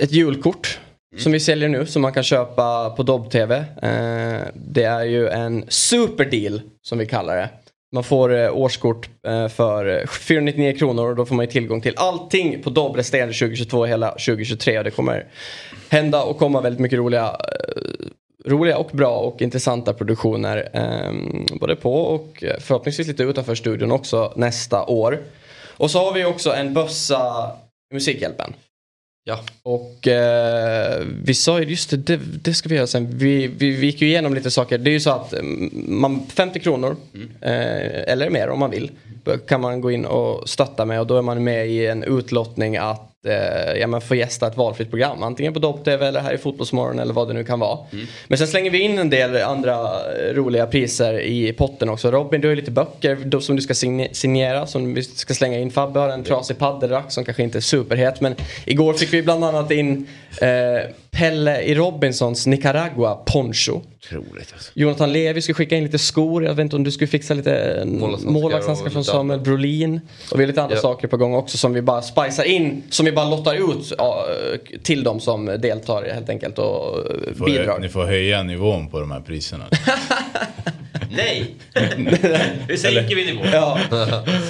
ett 0.00 0.12
julkort 0.12 0.78
som 1.18 1.32
vi 1.32 1.40
säljer 1.40 1.68
nu 1.68 1.86
som 1.86 2.02
man 2.02 2.12
kan 2.12 2.22
köpa 2.22 2.90
på 2.90 3.02
Dobb-TV. 3.02 3.64
Det 4.54 4.84
är 4.84 5.04
ju 5.04 5.28
en 5.28 5.64
superdeal 5.68 6.60
som 6.82 6.98
vi 6.98 7.06
kallar 7.06 7.36
det. 7.36 7.48
Man 7.94 8.04
får 8.04 8.34
eh, 8.34 8.56
årskort 8.56 9.08
eh, 9.26 9.48
för 9.48 10.00
eh, 10.00 10.06
499 10.06 10.78
kronor 10.78 11.10
och 11.10 11.16
då 11.16 11.26
får 11.26 11.34
man 11.34 11.46
tillgång 11.46 11.80
till 11.80 11.94
allting 11.96 12.62
på 12.62 12.70
Dobb 12.70 12.96
resterande 12.96 13.34
2022 13.34 13.78
och 13.78 13.88
hela 13.88 14.10
2023 14.10 14.78
och 14.78 14.84
det 14.84 14.90
kommer 14.90 15.26
hända 15.88 16.22
och 16.22 16.38
komma 16.38 16.60
väldigt 16.60 16.80
mycket 16.80 16.98
roliga 16.98 17.36
roliga 18.44 18.78
och 18.78 18.90
bra 18.92 19.18
och 19.18 19.42
intressanta 19.42 19.92
produktioner. 19.92 20.68
Ehm, 20.72 21.46
både 21.60 21.76
på 21.76 21.94
och 21.94 22.44
förhoppningsvis 22.58 23.08
lite 23.08 23.22
utanför 23.22 23.54
studion 23.54 23.92
också 23.92 24.32
nästa 24.36 24.84
år. 24.84 25.18
Och 25.76 25.90
så 25.90 25.98
har 25.98 26.12
vi 26.12 26.24
också 26.24 26.52
en 26.52 26.74
bössa 26.74 27.50
i 27.90 27.94
Musikhjälpen. 27.94 28.54
Ja. 29.24 29.40
Och 29.62 30.08
eh, 30.08 31.02
vi 31.24 31.34
sa 31.34 31.60
ju, 31.60 31.66
just 31.70 31.90
det, 31.90 31.96
det, 31.96 32.20
det 32.42 32.54
ska 32.54 32.68
vi 32.68 32.74
göra 32.74 32.86
sen. 32.86 33.18
Vi, 33.18 33.46
vi, 33.46 33.70
vi 33.70 33.86
gick 33.86 34.02
ju 34.02 34.08
igenom 34.08 34.34
lite 34.34 34.50
saker. 34.50 34.78
Det 34.78 34.90
är 34.90 34.92
ju 34.92 35.00
så 35.00 35.10
att 35.10 35.32
mm, 35.32 35.70
man, 35.88 36.26
50 36.26 36.60
kronor 36.60 36.96
eh, 37.40 38.12
eller 38.12 38.30
mer 38.30 38.48
om 38.48 38.58
man 38.58 38.70
vill 38.70 38.90
kan 39.48 39.60
man 39.60 39.80
gå 39.80 39.90
in 39.90 40.04
och 40.04 40.48
stötta 40.48 40.84
med 40.84 41.00
och 41.00 41.06
då 41.06 41.18
är 41.18 41.22
man 41.22 41.44
med 41.44 41.68
i 41.68 41.86
en 41.86 42.02
utlottning 42.02 42.76
att 42.76 43.11
eh, 43.26 43.80
ja, 43.80 43.86
men 43.86 44.00
få 44.00 44.14
gästa 44.14 44.46
ett 44.46 44.56
valfritt 44.56 44.90
program. 44.90 45.22
Antingen 45.22 45.52
på 45.52 45.58
Dopp-TV 45.58 46.06
eller 46.06 46.20
här 46.20 46.32
i 46.34 46.38
Fotbollsmorgon 46.38 46.98
eller 46.98 47.14
vad 47.14 47.28
det 47.28 47.34
nu 47.34 47.44
kan 47.44 47.60
vara. 47.60 47.78
Mm. 47.92 48.06
Men 48.28 48.38
sen 48.38 48.46
slänger 48.46 48.70
vi 48.70 48.78
in 48.80 48.98
en 48.98 49.10
del 49.10 49.36
andra 49.42 49.72
eh, 49.74 50.34
roliga 50.34 50.66
priser 50.66 51.20
i 51.20 51.52
potten 51.52 51.88
också. 51.88 52.10
Robin, 52.10 52.40
du 52.40 52.48
har 52.48 52.50
ju 52.54 52.60
lite 52.60 52.70
böcker 52.70 53.40
som 53.40 53.56
du 53.56 53.62
ska 53.62 53.74
sign- 53.74 54.08
signera 54.12 54.66
som 54.66 54.94
vi 54.94 55.02
ska 55.02 55.34
slänga 55.34 55.58
in. 55.58 55.70
Fabbe 55.70 56.00
har 56.00 56.08
en 56.08 56.24
trasig 56.24 56.58
paddelrack 56.58 57.12
som 57.12 57.24
kanske 57.24 57.42
inte 57.42 57.58
är 57.58 57.60
superhet. 57.60 58.20
Men 58.20 58.34
igår 58.64 58.92
fick 58.94 59.12
vi 59.12 59.22
bland 59.22 59.44
annat 59.44 59.70
in 59.70 60.06
eh, 60.40 60.48
Pelle 61.16 61.62
i 61.62 61.74
Robinsons 61.74 62.46
Nicaragua 62.46 63.14
poncho. 63.14 63.80
Otroligt 63.98 64.52
alltså. 64.52 64.70
Jonathan 64.74 65.12
Levi 65.12 65.42
ska 65.42 65.54
skicka 65.54 65.76
in 65.76 65.84
lite 65.84 65.98
skor. 65.98 66.44
Jag 66.44 66.54
vet 66.54 66.64
inte 66.64 66.76
om 66.76 66.84
du 66.84 66.90
skulle 66.90 67.08
fixa 67.08 67.34
lite 67.34 67.56
eh, 67.56 67.84
Målvaktshandskar 68.24 68.90
från 68.90 69.04
Samuel 69.04 69.34
annat. 69.38 69.44
Brolin. 69.44 70.00
Och 70.32 70.38
vi 70.38 70.42
har 70.42 70.46
lite 70.48 70.62
andra 70.62 70.76
Ja. 70.76 70.80
saker 70.82 71.08
på 71.08 71.16
gång 71.16 71.34
också 71.34 71.58
som 71.58 71.72
vi 71.72 71.82
bara 71.82 72.02
spicar 72.02 72.44
in. 72.44 72.82
Som 72.90 73.06
vi 73.06 73.12
bara 73.12 73.28
lottar 73.30 73.54
ut 73.54 73.92
till 74.82 75.04
de 75.04 75.20
som 75.20 75.46
deltar 75.46 76.02
helt 76.14 76.28
enkelt 76.28 76.58
och 76.58 76.98
eh, 76.98 77.34
Får, 77.38 77.46
bidrar. 77.46 77.78
ni 77.78 77.88
får 77.88 78.04
höja 78.04 78.42
nivån 78.42 78.88
på 78.88 79.00
de 79.00 79.10
här 79.10 79.20
priserna. 79.20 79.64
Nej! 81.16 81.54
Nu 82.68 82.76
sänker 82.76 83.16
vi 83.16 83.24
nivån. 83.24 83.46
Ja, 83.52 83.78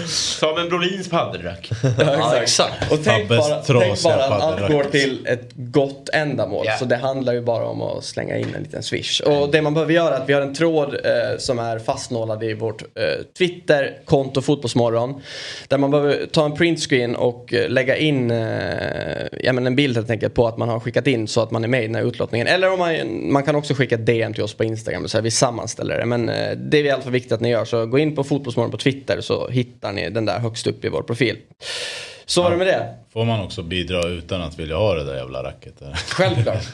Samuel 0.07 0.69
Brolins 0.69 1.09
paddelrack. 1.09 1.71
Ja, 1.99 2.37
exakt. 2.43 2.93
och 2.93 2.99
tänk 3.05 3.29
bara, 3.29 3.63
tänk 3.63 4.03
bara 4.03 4.15
att 4.15 4.43
allt 4.43 4.73
går 4.73 4.85
till 4.85 5.27
ett 5.27 5.51
gott 5.55 6.09
ändamål. 6.13 6.65
Ja. 6.67 6.77
Så 6.79 6.85
det 6.85 6.97
handlar 6.97 7.33
ju 7.33 7.41
bara 7.41 7.67
om 7.67 7.83
att 7.83 8.05
slänga 8.05 8.37
in 8.37 8.55
en 8.57 8.63
liten 8.63 8.83
swish. 8.83 9.21
Och 9.21 9.51
det 9.51 9.63
man 9.63 9.75
behöver 9.75 9.93
göra 9.93 10.17
är 10.17 10.21
att 10.21 10.29
vi 10.29 10.33
har 10.33 10.41
en 10.41 10.55
tråd 10.55 10.95
eh, 10.95 11.39
som 11.39 11.59
är 11.59 11.79
fastnålad 11.79 12.45
i 12.45 12.55
vårt 12.55 12.83
eh, 12.83 13.05
Twitter-konto 13.39 14.43
Fotbollsmorgon. 14.43 15.23
Där 15.69 15.79
man 15.79 15.91
behöver 15.91 16.27
ta 16.27 16.45
en 16.45 16.55
printscreen 16.55 17.17
och 17.17 17.55
eh, 17.55 17.69
lägga 17.69 17.97
in 17.97 18.31
eh, 18.31 18.39
ja, 19.41 19.53
men 19.53 19.67
en 19.67 19.77
bild 19.77 19.97
helt 19.97 20.11
enkelt 20.11 20.35
på 20.35 20.47
att 20.47 20.59
man 20.59 20.69
har 20.69 20.81
skickat 20.81 21.07
in 21.07 21.29
så 21.29 21.41
att 21.41 21.51
man 21.51 21.65
är 21.65 21.69
med 21.69 21.85
i 21.85 21.87
den 21.87 21.95
här 21.95 22.03
utlottningen. 22.03 22.47
Eller 22.47 22.73
om 22.73 22.79
man, 22.79 23.33
man 23.33 23.43
kan 23.43 23.55
också 23.55 23.75
skicka 23.75 23.95
ett 23.95 24.07
DM 24.07 24.35
till 24.35 24.43
oss 24.43 24.55
på 24.55 24.65
Instagram 24.65 25.09
så 25.09 25.19
här, 25.19 25.23
vi 25.23 25.31
sammanställer 25.31 25.99
det. 25.99 26.07
Men 26.07 26.29
eh, 26.29 26.52
det 26.55 26.79
är 26.79 26.85
i 26.85 26.91
alla 26.91 27.03
fall 27.03 27.13
viktigt 27.13 27.33
att 27.33 27.41
ni 27.41 27.49
gör 27.49 27.65
så 27.65 27.87
gå 27.87 27.99
in 27.99 28.15
på 28.15 28.25
Fotbollsmorgon 28.25 28.71
på 28.71 28.77
Twitter 28.77 29.21
så 29.21 29.49
hittar 29.49 29.93
ni 29.93 30.11
den 30.11 30.25
där 30.25 30.39
högst 30.39 30.67
upp 30.67 30.85
i 30.85 30.89
vår 30.89 31.03
profil. 31.03 31.37
Så 32.27 32.43
var 32.43 32.51
det 32.51 32.57
med 32.57 32.67
det. 32.67 32.95
Får 33.13 33.25
man 33.25 33.41
också 33.41 33.63
bidra 33.63 34.09
utan 34.09 34.43
att 34.43 34.59
vilja 34.59 34.77
ha 34.77 34.95
det 34.95 35.05
där 35.05 35.17
jävla 35.17 35.43
racket? 35.43 35.79
Där. 35.79 35.93
Självklart. 35.95 36.65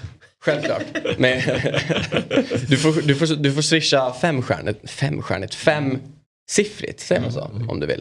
Självklart. 0.41 0.83
Men, 1.19 1.41
du, 2.69 2.77
får, 2.77 3.07
du, 3.07 3.15
får, 3.15 3.37
du 3.37 3.53
får 3.53 3.63
swisha 3.63 4.13
femstjärnigt, 4.13 4.91
femstjärnigt, 4.91 5.55
femsiffrigt, 5.55 7.01
säger 7.01 7.21
man 7.21 7.33
så? 7.33 7.51
Om 7.69 7.81
du 7.81 7.87
vill. 7.87 8.01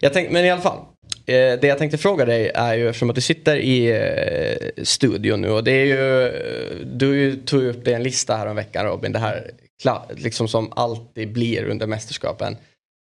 Jag 0.00 0.12
tänk, 0.12 0.30
men 0.30 0.44
i 0.44 0.50
alla 0.50 0.60
fall. 0.60 0.78
Eh, 1.26 1.60
det 1.60 1.64
jag 1.64 1.78
tänkte 1.78 1.98
fråga 1.98 2.24
dig 2.24 2.50
är 2.54 2.74
ju 2.74 2.88
eftersom 2.88 3.10
att 3.10 3.14
du 3.14 3.20
sitter 3.20 3.56
i 3.56 3.90
eh, 3.90 4.84
studion 4.84 5.40
nu 5.40 5.50
och 5.50 5.64
det 5.64 5.72
är 5.72 5.84
ju, 5.84 6.26
eh, 6.26 6.86
du 6.86 7.36
tog 7.36 7.64
upp 7.64 7.84
det 7.84 7.90
i 7.90 7.94
en 7.94 8.02
lista 8.02 8.36
här 8.36 8.46
om 8.46 8.56
veckan 8.56 8.86
Robin, 8.86 9.12
det 9.12 9.18
här 9.18 9.50
liksom 10.16 10.48
som 10.48 10.72
alltid 10.76 11.32
blir 11.32 11.64
under 11.64 11.86
mästerskapen. 11.86 12.56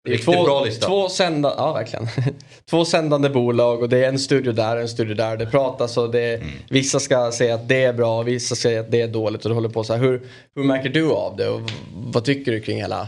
Det 0.03 0.10
är 0.10 0.13
Riktigt 0.13 0.36
två, 0.36 0.43
bra 0.43 0.63
lista. 0.63 0.88
Två, 0.88 1.10
sända, 1.10 1.53
ja, 1.57 1.73
verkligen. 1.73 2.07
två 2.69 2.86
sändande 2.86 3.29
bolag 3.29 3.81
och 3.81 3.89
det 3.89 4.05
är 4.05 4.10
en 4.10 4.19
studio 4.19 4.51
där 4.53 4.77
en 4.77 4.89
studio 4.89 5.15
där. 5.15 5.38
Det 5.38 5.45
pratas 5.45 5.97
och 5.97 6.12
det, 6.12 6.36
Mm. 6.36 6.47
vissa 6.69 6.99
ska 6.99 7.31
säga 7.31 7.55
att 7.55 7.67
det 7.67 7.84
är 7.84 7.93
bra 7.93 8.19
och 8.19 8.27
vissa 8.27 8.55
säger 8.55 8.79
att 8.79 8.91
det 8.91 9.01
är 9.01 9.07
dåligt. 9.07 9.45
Och 9.45 9.49
det 9.49 9.55
håller 9.55 9.69
på 9.69 9.84
så 9.84 9.93
här. 9.93 9.99
Hur, 9.99 10.21
hur 10.55 10.63
märker 10.63 10.89
du 10.89 11.12
av 11.12 11.36
det 11.38 11.49
och 11.49 11.62
vad 11.93 12.25
tycker 12.25 12.51
du 12.51 12.60
kring 12.62 12.77
hela... 12.77 13.07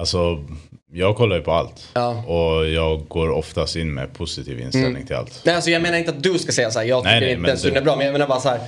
Alltså, 0.00 0.44
jag 0.92 1.16
kollar 1.16 1.36
ju 1.36 1.42
på 1.42 1.52
allt. 1.52 1.88
Ja. 1.94 2.24
Och 2.24 2.66
jag 2.68 3.08
går 3.08 3.28
oftast 3.30 3.76
in 3.76 3.94
med 3.94 4.12
positiv 4.14 4.60
inställning 4.60 4.90
Mm. 4.90 5.06
till 5.06 5.16
allt. 5.16 5.42
Nej, 5.44 5.54
alltså 5.54 5.70
jag 5.70 5.82
menar 5.82 5.98
inte 5.98 6.10
att 6.10 6.22
du 6.22 6.38
ska 6.38 6.52
säga 6.52 6.70
så 6.70 6.78
här, 6.78 6.86
jag 6.86 7.02
tycker 7.02 7.10
Nej, 7.10 7.20
nej, 7.20 7.30
inte 7.30 7.40
men 7.42 7.48
den 7.48 7.58
studien 7.58 7.74
det- 7.74 7.80
är 7.80 7.84
bra. 7.84 7.96
Men 7.96 8.06
jag 8.06 8.12
menar 8.12 8.28
bara 8.28 8.40
så 8.40 8.48
här, 8.48 8.60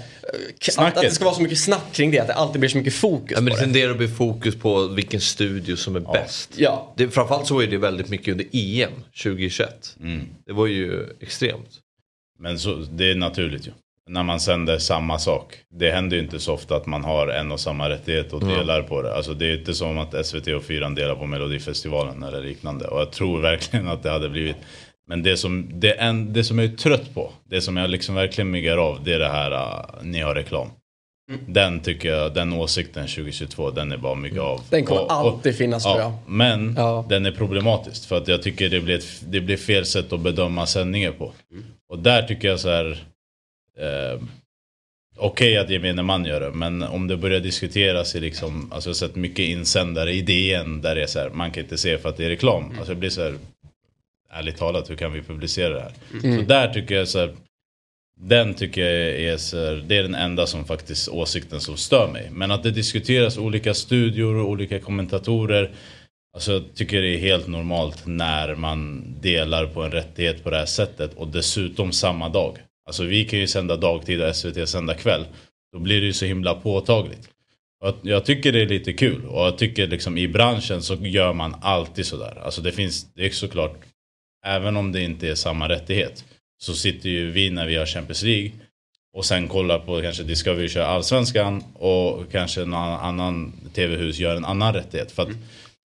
att, 0.78 0.96
att 0.96 1.02
det 1.02 1.10
ska 1.10 1.24
vara 1.24 1.34
så 1.34 1.42
mycket 1.42 1.58
snack 1.58 1.92
kring 1.92 2.10
det. 2.10 2.18
Att 2.18 2.26
det 2.26 2.34
alltid 2.34 2.60
blir 2.60 2.70
så 2.70 2.76
mycket 2.78 2.94
fokus 2.94 3.30
Ja, 3.30 3.40
men 3.40 3.44
det 3.44 3.50
det. 3.58 3.64
tenderar 3.64 3.90
att 3.90 3.98
bli 3.98 4.08
fokus 4.08 4.56
på 4.56 4.86
vilken 4.86 5.20
studio 5.20 5.76
som 5.76 5.96
är 5.96 6.00
bäst. 6.00 6.50
Ja. 6.56 6.92
Det, 6.96 7.08
framförallt 7.08 7.46
så 7.46 7.54
var 7.54 7.60
ju 7.60 7.66
det 7.66 7.78
väldigt 7.78 8.08
mycket 8.08 8.32
under 8.32 8.46
EM 8.52 8.90
2021. 9.22 9.96
Det 10.46 10.52
var 10.52 10.66
ju 10.66 11.06
extremt. 11.20 11.70
Men 12.38 12.58
så, 12.58 12.74
det 12.74 13.10
är 13.10 13.14
naturligt 13.14 13.66
ju. 13.66 13.70
När 14.10 14.22
man 14.22 14.40
sänder 14.40 14.78
samma 14.78 15.18
sak. 15.18 15.54
Det 15.78 15.90
händer 15.90 16.16
ju 16.16 16.22
inte 16.22 16.40
så 16.40 16.54
ofta 16.54 16.76
att 16.76 16.86
man 16.86 17.04
har 17.04 17.28
en 17.28 17.52
och 17.52 17.60
samma 17.60 17.88
rättighet 17.88 18.32
och 18.32 18.40
delar 18.46 18.82
på 18.82 19.02
det. 19.02 19.14
Alltså 19.14 19.34
det 19.34 19.46
är 19.46 19.58
inte 19.58 19.74
som 19.74 19.98
att 19.98 20.26
SVT 20.26 20.46
och 20.48 20.62
Fyran 20.64 20.94
delar 20.94 21.14
på 21.14 21.26
Melodifestivalen 21.26 22.22
eller 22.22 22.40
liknande. 22.42 22.86
Och 22.86 23.00
jag 23.00 23.12
tror 23.12 23.40
verkligen 23.40 23.88
att 23.88 24.02
det 24.02 24.10
hade 24.10 24.28
blivit. 24.28 24.56
Men 25.08 25.22
det 25.22 25.36
som, 25.36 25.68
det, 25.80 25.92
en, 25.92 26.32
det 26.32 26.44
som 26.44 26.58
jag 26.58 26.72
är 26.72 26.76
trött 26.76 27.14
på, 27.14 27.32
det 27.50 27.60
som 27.60 27.76
jag 27.76 27.90
liksom 27.90 28.14
verkligen 28.14 28.50
myggar 28.50 28.76
av, 28.76 29.04
det 29.04 29.12
är 29.12 29.18
det 29.18 29.28
här, 29.28 29.52
uh, 29.52 29.84
ni 30.02 30.20
har 30.20 30.34
reklam. 30.34 30.68
Den 31.46 31.80
tycker 31.80 32.08
jag, 32.12 32.34
den 32.34 32.52
åsikten 32.52 33.06
2022, 33.06 33.70
den 33.70 33.92
är 33.92 33.96
bara 33.96 34.14
mygga 34.14 34.42
av. 34.42 34.60
Den 34.70 34.84
kommer 34.84 35.00
Och- 35.00 35.06
och- 35.06 35.12
alltid 35.12 35.56
finnas 35.56 35.82
tror 35.82 35.96
jag. 35.98 36.04
Ja, 36.10 36.18
men 36.26 36.74
Ja. 36.78 37.06
den 37.08 37.26
är 37.26 37.32
problematisk 37.32 38.08
för 38.08 38.16
att 38.16 38.28
jag 38.28 38.42
tycker 38.42 38.68
det 38.68 38.80
blir, 38.80 38.94
ett, 38.98 39.22
det 39.28 39.40
blir 39.40 39.56
fel 39.56 39.86
sätt 39.86 40.12
att 40.12 40.20
bedöma 40.20 40.66
sändningar 40.66 41.12
på. 41.12 41.32
Och 41.92 41.98
där 41.98 42.22
tycker 42.22 42.48
jag 42.48 42.60
så 42.60 42.68
här. 42.68 42.98
Eh, 43.80 44.22
Okej 45.22 45.56
att 45.56 45.70
gemene 45.70 46.02
man 46.02 46.24
gör 46.24 46.40
det, 46.40 46.50
men 46.50 46.82
om 46.82 47.06
det 47.06 47.16
börjar 47.16 47.40
diskuteras 47.40 48.14
i 48.14 48.20
liksom, 48.20 48.72
alltså 48.72 48.88
jag 48.90 48.94
har 48.94 48.98
sett 48.98 49.16
mycket 49.16 49.44
insändare 49.44 50.12
i 50.12 50.22
DN 50.22 50.80
där 50.80 50.94
det 50.94 51.02
är 51.02 51.06
så 51.06 51.18
här, 51.18 51.30
man 51.30 51.50
kan 51.50 51.62
inte 51.62 51.78
se 51.78 51.98
för 51.98 52.08
att 52.08 52.16
det 52.16 52.24
är 52.24 52.28
reklam. 52.28 52.72
Alltså 52.78 52.94
det 52.94 53.00
blir 53.00 53.10
så 53.10 53.22
här, 53.22 53.34
ärligt 54.30 54.56
talat, 54.56 54.90
hur 54.90 54.96
kan 54.96 55.12
vi 55.12 55.22
publicera 55.22 55.74
det 55.74 55.80
här? 55.80 55.92
Så 56.38 56.42
där 56.42 56.72
tycker 56.72 56.94
jag 56.94 57.08
så 57.08 57.18
här, 57.18 57.34
den 58.20 58.54
tycker 58.54 58.80
jag 58.80 59.20
är, 59.20 59.36
så 59.36 59.56
här, 59.56 59.84
det 59.86 59.96
är 59.96 60.02
den 60.02 60.14
enda 60.14 60.46
som 60.46 60.64
faktiskt 60.64 61.08
åsikten 61.08 61.60
som 61.60 61.76
stör 61.76 62.08
mig. 62.12 62.28
Men 62.32 62.50
att 62.50 62.62
det 62.62 62.70
diskuteras 62.70 63.38
olika 63.38 63.74
studior 63.74 64.34
och 64.34 64.48
olika 64.48 64.80
kommentatorer. 64.80 65.70
Alltså 66.34 66.52
jag 66.52 66.62
tycker 66.74 67.02
det 67.02 67.16
är 67.16 67.18
helt 67.18 67.46
normalt 67.46 68.06
när 68.06 68.54
man 68.54 69.04
delar 69.20 69.66
på 69.66 69.82
en 69.82 69.90
rättighet 69.90 70.44
på 70.44 70.50
det 70.50 70.56
här 70.56 70.66
sättet 70.66 71.14
och 71.14 71.28
dessutom 71.28 71.92
samma 71.92 72.28
dag. 72.28 72.58
Alltså 72.86 73.04
vi 73.04 73.24
kan 73.24 73.38
ju 73.38 73.46
sända 73.46 73.76
dagtid 73.76 74.22
och 74.22 74.36
SVT 74.36 74.68
sända 74.68 74.94
kväll. 74.94 75.26
Då 75.72 75.78
blir 75.78 76.00
det 76.00 76.06
ju 76.06 76.12
så 76.12 76.24
himla 76.24 76.54
påtagligt. 76.54 77.28
Och 77.84 77.96
jag 78.02 78.24
tycker 78.24 78.52
det 78.52 78.60
är 78.60 78.66
lite 78.66 78.92
kul 78.92 79.26
och 79.26 79.46
jag 79.46 79.58
tycker 79.58 79.86
liksom 79.86 80.18
i 80.18 80.28
branschen 80.28 80.82
så 80.82 80.94
gör 80.94 81.32
man 81.32 81.56
alltid 81.60 82.06
sådär. 82.06 82.42
Alltså 82.44 82.62
det 82.62 82.72
finns, 82.72 83.14
det 83.14 83.26
är 83.26 83.30
såklart, 83.30 83.76
även 84.46 84.76
om 84.76 84.92
det 84.92 85.02
inte 85.02 85.28
är 85.28 85.34
samma 85.34 85.68
rättighet 85.68 86.24
så 86.58 86.74
sitter 86.74 87.08
ju 87.08 87.30
vi 87.30 87.50
när 87.50 87.66
vi 87.66 87.76
har 87.76 87.86
Champions 87.86 88.22
League 88.22 88.50
och 89.16 89.24
sen 89.24 89.48
kollar 89.48 89.78
på 89.78 90.00
kanske 90.02 90.22
Discovery 90.22 90.68
kör 90.68 90.82
Allsvenskan 90.82 91.64
och 91.74 92.32
kanske 92.32 92.64
någon 92.64 93.00
annan 93.00 93.52
tv-hus 93.74 94.18
gör 94.18 94.36
en 94.36 94.44
annan 94.44 94.74
rättighet. 94.74 95.12
För 95.12 95.22
att 95.22 95.28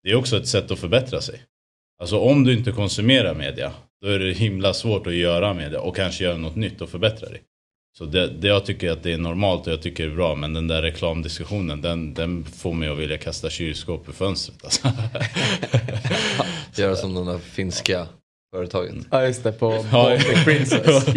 det 0.03 0.11
är 0.11 0.15
också 0.15 0.37
ett 0.37 0.47
sätt 0.47 0.71
att 0.71 0.79
förbättra 0.79 1.21
sig. 1.21 1.41
Alltså 2.01 2.19
om 2.19 2.43
du 2.43 2.53
inte 2.53 2.71
konsumerar 2.71 3.35
media 3.35 3.71
då 4.05 4.11
är 4.11 4.19
det 4.19 4.33
himla 4.33 4.73
svårt 4.73 5.07
att 5.07 5.13
göra 5.13 5.53
media 5.53 5.79
och 5.79 5.95
kanske 5.95 6.23
göra 6.23 6.37
något 6.37 6.55
nytt 6.55 6.81
och 6.81 6.89
förbättra 6.89 7.29
dig. 7.29 7.41
Så 7.97 8.05
det, 8.05 8.27
det 8.27 8.47
jag 8.47 8.65
tycker 8.65 8.91
att 8.91 9.03
det 9.03 9.13
är 9.13 9.17
normalt 9.17 9.67
och 9.67 9.73
jag 9.73 9.81
tycker 9.81 10.05
det 10.05 10.11
är 10.11 10.15
bra 10.15 10.35
men 10.35 10.53
den 10.53 10.67
där 10.67 10.81
reklamdiskussionen 10.81 11.81
den, 11.81 12.13
den 12.13 12.45
får 12.45 12.73
mig 12.73 12.89
att 12.89 12.97
vilja 12.97 13.17
kasta 13.17 13.49
kylskåp 13.49 14.09
ur 14.09 14.13
fönstret. 14.13 14.63
Alltså. 14.63 14.87
Göra 16.81 16.95
som 16.95 17.13
de 17.13 17.25
där 17.25 17.37
finska 17.37 18.07
företaget. 18.55 18.95
Ja 19.11 19.25
just 19.25 19.43
det, 19.43 19.51
på. 19.51 19.85
Baltic 19.91 20.43
Princess. 20.43 21.05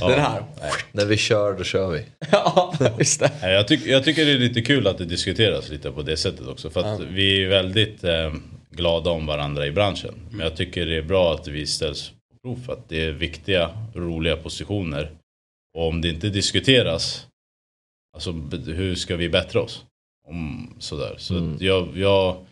Den 0.00 0.20
här. 0.20 0.44
När 0.92 1.04
vi 1.04 1.16
kör, 1.16 1.58
då 1.58 1.64
kör 1.64 1.90
vi. 1.90 2.04
Ja, 2.30 2.74
just 2.98 3.20
det. 3.20 3.30
Nej, 3.42 3.54
Jag, 3.54 3.68
tyck, 3.68 3.86
jag 3.86 4.04
tycker 4.04 4.24
det 4.24 4.32
är 4.32 4.38
lite 4.38 4.62
kul 4.62 4.86
att 4.86 4.98
det 4.98 5.04
diskuteras 5.04 5.68
lite 5.68 5.90
på 5.90 6.02
det 6.02 6.16
sättet 6.16 6.46
också. 6.46 6.70
För 6.70 6.80
att 6.80 7.00
vi 7.00 7.44
är 7.44 7.48
väldigt 7.48 8.04
eh, 8.04 8.32
glada 8.70 9.10
om 9.10 9.26
varandra 9.26 9.66
i 9.66 9.70
branschen. 9.70 10.14
Men 10.30 10.40
jag 10.40 10.56
tycker 10.56 10.86
det 10.86 10.96
är 10.96 11.02
bra 11.02 11.34
att 11.34 11.48
vi 11.48 11.66
ställs 11.66 12.10
på 12.10 12.38
prov 12.42 12.56
för 12.66 12.72
att 12.72 12.88
det 12.88 13.04
är 13.04 13.12
viktiga, 13.12 13.70
roliga 13.94 14.36
positioner. 14.36 15.10
Och 15.74 15.88
om 15.88 16.00
det 16.00 16.08
inte 16.08 16.28
diskuteras, 16.28 17.26
alltså 18.14 18.32
hur 18.66 18.94
ska 18.94 19.16
vi 19.16 19.28
bättra 19.28 19.60
oss? 19.60 19.84
Om, 20.28 20.74
sådär. 20.78 21.14
Så 21.18 21.36
att 21.36 21.60
jag, 21.60 21.96
jag 21.96 22.46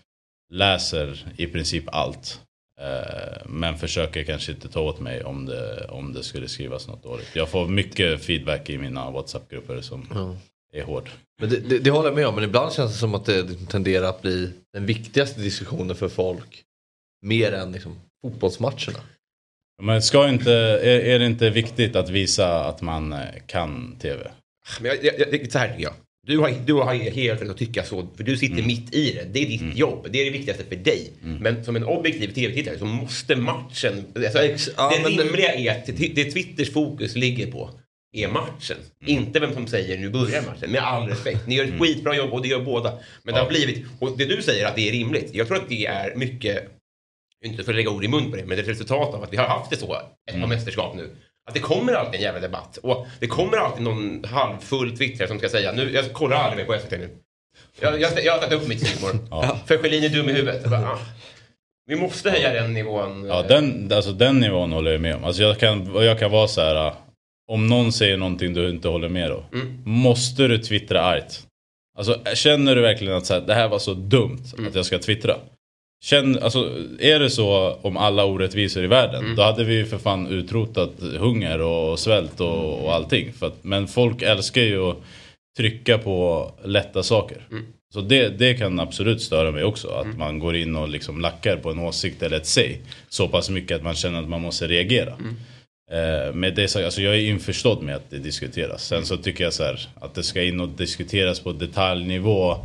läser 0.52 1.26
i 1.36 1.46
princip 1.46 1.84
allt. 1.86 2.40
Eh, 2.80 3.46
men 3.46 3.78
försöker 3.78 4.24
kanske 4.24 4.52
inte 4.52 4.68
ta 4.68 4.80
åt 4.80 5.00
mig 5.00 5.24
om 5.24 5.46
det, 5.46 5.86
om 5.88 6.12
det 6.12 6.22
skulle 6.22 6.48
skrivas 6.48 6.88
något 6.88 7.02
dåligt. 7.02 7.36
Jag 7.36 7.48
får 7.48 7.68
mycket 7.68 8.24
feedback 8.24 8.70
i 8.70 8.78
mina 8.78 9.10
WhatsApp-grupper 9.10 9.80
som 9.80 10.36
är 10.72 10.82
hård. 10.82 11.10
Men 11.40 11.50
det, 11.50 11.56
det, 11.60 11.78
det 11.78 11.90
håller 11.90 12.08
jag 12.08 12.16
med 12.16 12.26
om, 12.26 12.34
men 12.34 12.44
ibland 12.44 12.72
känns 12.72 12.92
det 12.92 12.98
som 12.98 13.14
att 13.14 13.24
det 13.24 13.54
tenderar 13.68 14.08
att 14.08 14.22
bli 14.22 14.50
den 14.72 14.86
viktigaste 14.86 15.40
diskussionen 15.40 15.96
för 15.96 16.08
folk. 16.08 16.62
Mer 17.26 17.52
än 17.52 17.72
liksom, 17.72 18.00
fotbollsmatcherna. 18.22 19.00
Men 19.82 20.02
ska 20.02 20.28
inte, 20.28 20.52
är, 20.52 21.00
är 21.00 21.18
det 21.18 21.26
inte 21.26 21.50
viktigt 21.50 21.96
att 21.96 22.10
visa 22.10 22.64
att 22.64 22.82
man 22.82 23.12
eh, 23.12 23.18
kan 23.46 23.96
tv? 24.00 24.30
Men 24.80 24.90
jag, 24.90 25.04
jag, 25.04 25.34
jag, 25.34 25.52
så 25.52 25.58
här 25.58 25.68
tycker 25.68 25.82
jag. 25.82 25.92
Du 26.26 26.38
har, 26.38 26.50
du 26.66 26.72
har 26.72 26.94
helt 26.94 27.42
rätt 27.42 27.50
att 27.50 27.56
tycka 27.56 27.84
så, 27.84 28.08
för 28.16 28.24
du 28.24 28.36
sitter 28.36 28.62
mitt 28.62 28.94
i 28.94 29.12
det. 29.12 29.24
Det 29.32 29.38
är 29.42 29.46
ditt 29.46 29.76
jobb, 29.76 30.06
det 30.10 30.20
är 30.20 30.24
det 30.24 30.30
viktigaste 30.30 30.64
för 30.64 30.76
dig. 30.76 31.12
Men 31.22 31.64
som 31.64 31.76
en 31.76 31.84
objektiv 31.84 32.34
tv-tittare 32.34 32.78
så 32.78 32.84
måste 32.84 33.36
matchen... 33.36 34.04
Alltså, 34.14 34.72
ja, 34.76 34.92
det 34.96 35.02
men 35.02 35.16
det- 35.16 35.22
rimliga 35.22 35.54
är 35.54 35.70
att 35.78 35.86
det, 35.86 36.08
det 36.14 36.24
Twitters 36.32 36.72
fokus 36.72 37.16
ligger 37.16 37.50
på 37.52 37.70
är 38.12 38.28
matchen. 38.28 38.76
Inte 39.06 39.40
vem 39.40 39.52
som 39.52 39.66
säger 39.66 39.98
nu 39.98 40.10
börjar 40.10 40.42
matchen, 40.42 40.70
med 40.70 40.82
all 40.82 41.08
respekt. 41.08 41.46
Ni 41.46 41.54
gör 41.54 41.64
ett 41.64 41.80
skitbra 41.80 42.16
jobb 42.16 42.32
och 42.32 42.42
det 42.42 42.48
gör 42.48 42.60
båda. 42.60 42.92
Men 43.22 43.34
det 43.34 43.40
har 43.40 43.48
blivit, 43.48 43.86
och 44.00 44.18
det 44.18 44.24
du 44.24 44.42
säger 44.42 44.66
att 44.66 44.76
det 44.76 44.88
är 44.88 44.92
rimligt, 44.92 45.30
jag 45.34 45.46
tror 45.46 45.56
att 45.56 45.68
det 45.68 45.86
är 45.86 46.14
mycket, 46.14 46.68
inte 47.44 47.64
för 47.64 47.72
att 47.72 47.76
lägga 47.76 47.90
ord 47.90 48.04
i 48.04 48.08
mun 48.08 48.30
på 48.30 48.36
det, 48.36 48.44
men 48.44 48.48
det 48.48 48.54
är 48.56 48.62
ett 48.62 48.68
resultat 48.68 49.14
av 49.14 49.22
att 49.22 49.32
vi 49.32 49.36
har 49.36 49.46
haft 49.46 49.70
det 49.70 49.76
så 49.76 49.94
ett 50.30 50.40
par 50.40 50.46
mästerskap 50.46 50.96
nu. 50.96 51.10
Att 51.48 51.54
det 51.54 51.60
kommer 51.60 51.92
alltid 51.92 52.14
en 52.14 52.20
jävla 52.20 52.40
debatt. 52.40 52.78
Och 52.82 53.06
det 53.20 53.26
kommer 53.26 53.56
alltid 53.56 53.82
någon 53.82 54.24
halvfull 54.24 54.98
twittrare 54.98 55.28
som 55.28 55.38
ska 55.38 55.48
säga, 55.48 55.72
nu, 55.72 55.92
jag 55.94 56.12
kollar 56.12 56.36
aldrig 56.36 56.68
mer 56.68 56.74
på 56.74 56.80
SVT 56.80 56.90
nu. 56.90 57.08
Jag, 57.80 58.00
jag, 58.00 58.24
jag 58.24 58.32
har 58.32 58.38
tagit 58.38 58.62
upp 58.62 58.68
mitt 58.68 58.86
Simor. 58.86 59.18
Ja. 59.30 59.58
För 59.66 59.78
Schelin 59.78 60.04
är 60.04 60.08
dum 60.08 60.28
i 60.28 60.32
huvudet. 60.32 60.70
Bara, 60.70 60.92
ah. 60.92 60.98
Vi 61.86 61.96
måste 61.96 62.30
höja 62.30 62.52
den 62.52 62.72
nivån. 62.72 63.24
Ja, 63.24 63.42
den, 63.42 63.92
alltså, 63.92 64.12
den 64.12 64.40
nivån 64.40 64.72
håller 64.72 64.92
jag 64.92 65.00
med 65.00 65.16
om. 65.16 65.24
Alltså, 65.24 65.42
jag, 65.42 65.58
kan, 65.58 65.94
jag 65.94 66.18
kan 66.18 66.30
vara 66.30 66.48
så 66.48 66.60
här. 66.60 66.92
Om 67.52 67.66
någon 67.66 67.92
säger 67.92 68.16
någonting 68.16 68.54
du 68.54 68.70
inte 68.70 68.88
håller 68.88 69.08
med 69.08 69.30
då. 69.30 69.44
Måste 69.84 70.48
du 70.48 70.58
twittra 70.58 71.02
argt? 71.02 71.42
Alltså, 71.98 72.20
känner 72.34 72.76
du 72.76 72.82
verkligen 72.82 73.14
att 73.16 73.26
så 73.26 73.34
här, 73.34 73.40
det 73.40 73.54
här 73.54 73.68
var 73.68 73.78
så 73.78 73.94
dumt 73.94 74.42
att 74.68 74.74
jag 74.74 74.86
ska 74.86 74.98
twittra? 74.98 75.36
Känn, 76.04 76.38
alltså, 76.38 76.70
är 76.98 77.18
det 77.18 77.30
så 77.30 77.78
om 77.82 77.96
alla 77.96 78.24
orättvisor 78.24 78.84
i 78.84 78.86
världen, 78.86 79.24
då 79.36 79.42
hade 79.42 79.64
vi 79.64 79.74
ju 79.74 79.86
för 79.86 79.98
fan 79.98 80.26
utrotat 80.26 80.90
hunger 81.18 81.60
och 81.60 81.98
svält 81.98 82.40
och, 82.40 82.84
och 82.84 82.94
allting. 82.94 83.32
För 83.32 83.46
att, 83.46 83.64
men 83.64 83.88
folk 83.88 84.22
älskar 84.22 84.62
ju 84.62 84.82
att 84.90 84.96
trycka 85.56 85.98
på 85.98 86.50
lätta 86.64 87.02
saker. 87.02 87.38
Så 87.94 88.00
det, 88.00 88.28
det 88.28 88.54
kan 88.54 88.80
absolut 88.80 89.22
störa 89.22 89.50
mig 89.50 89.64
också. 89.64 89.88
Att 89.88 90.18
man 90.18 90.38
går 90.38 90.56
in 90.56 90.76
och 90.76 90.88
liksom 90.88 91.20
lackar 91.20 91.56
på 91.56 91.70
en 91.70 91.78
åsikt 91.78 92.22
eller 92.22 92.36
ett 92.36 92.46
säg. 92.46 92.80
Så 93.08 93.28
pass 93.28 93.50
mycket 93.50 93.76
att 93.76 93.82
man 93.82 93.94
känner 93.94 94.22
att 94.22 94.28
man 94.28 94.40
måste 94.42 94.66
reagera. 94.66 95.10
Eh, 95.10 95.16
med 96.34 96.54
det 96.54 96.68
sagt, 96.68 96.84
alltså 96.84 97.02
jag 97.02 97.14
är 97.16 97.20
införstådd 97.20 97.82
med 97.82 97.96
att 97.96 98.10
det 98.10 98.18
diskuteras. 98.18 98.84
Sen 98.84 99.06
så 99.06 99.16
tycker 99.16 99.44
jag 99.44 99.52
så 99.52 99.64
här, 99.64 99.88
att 99.94 100.14
det 100.14 100.22
ska 100.22 100.42
in 100.42 100.60
och 100.60 100.68
diskuteras 100.68 101.40
på 101.40 101.52
detaljnivå. 101.52 102.56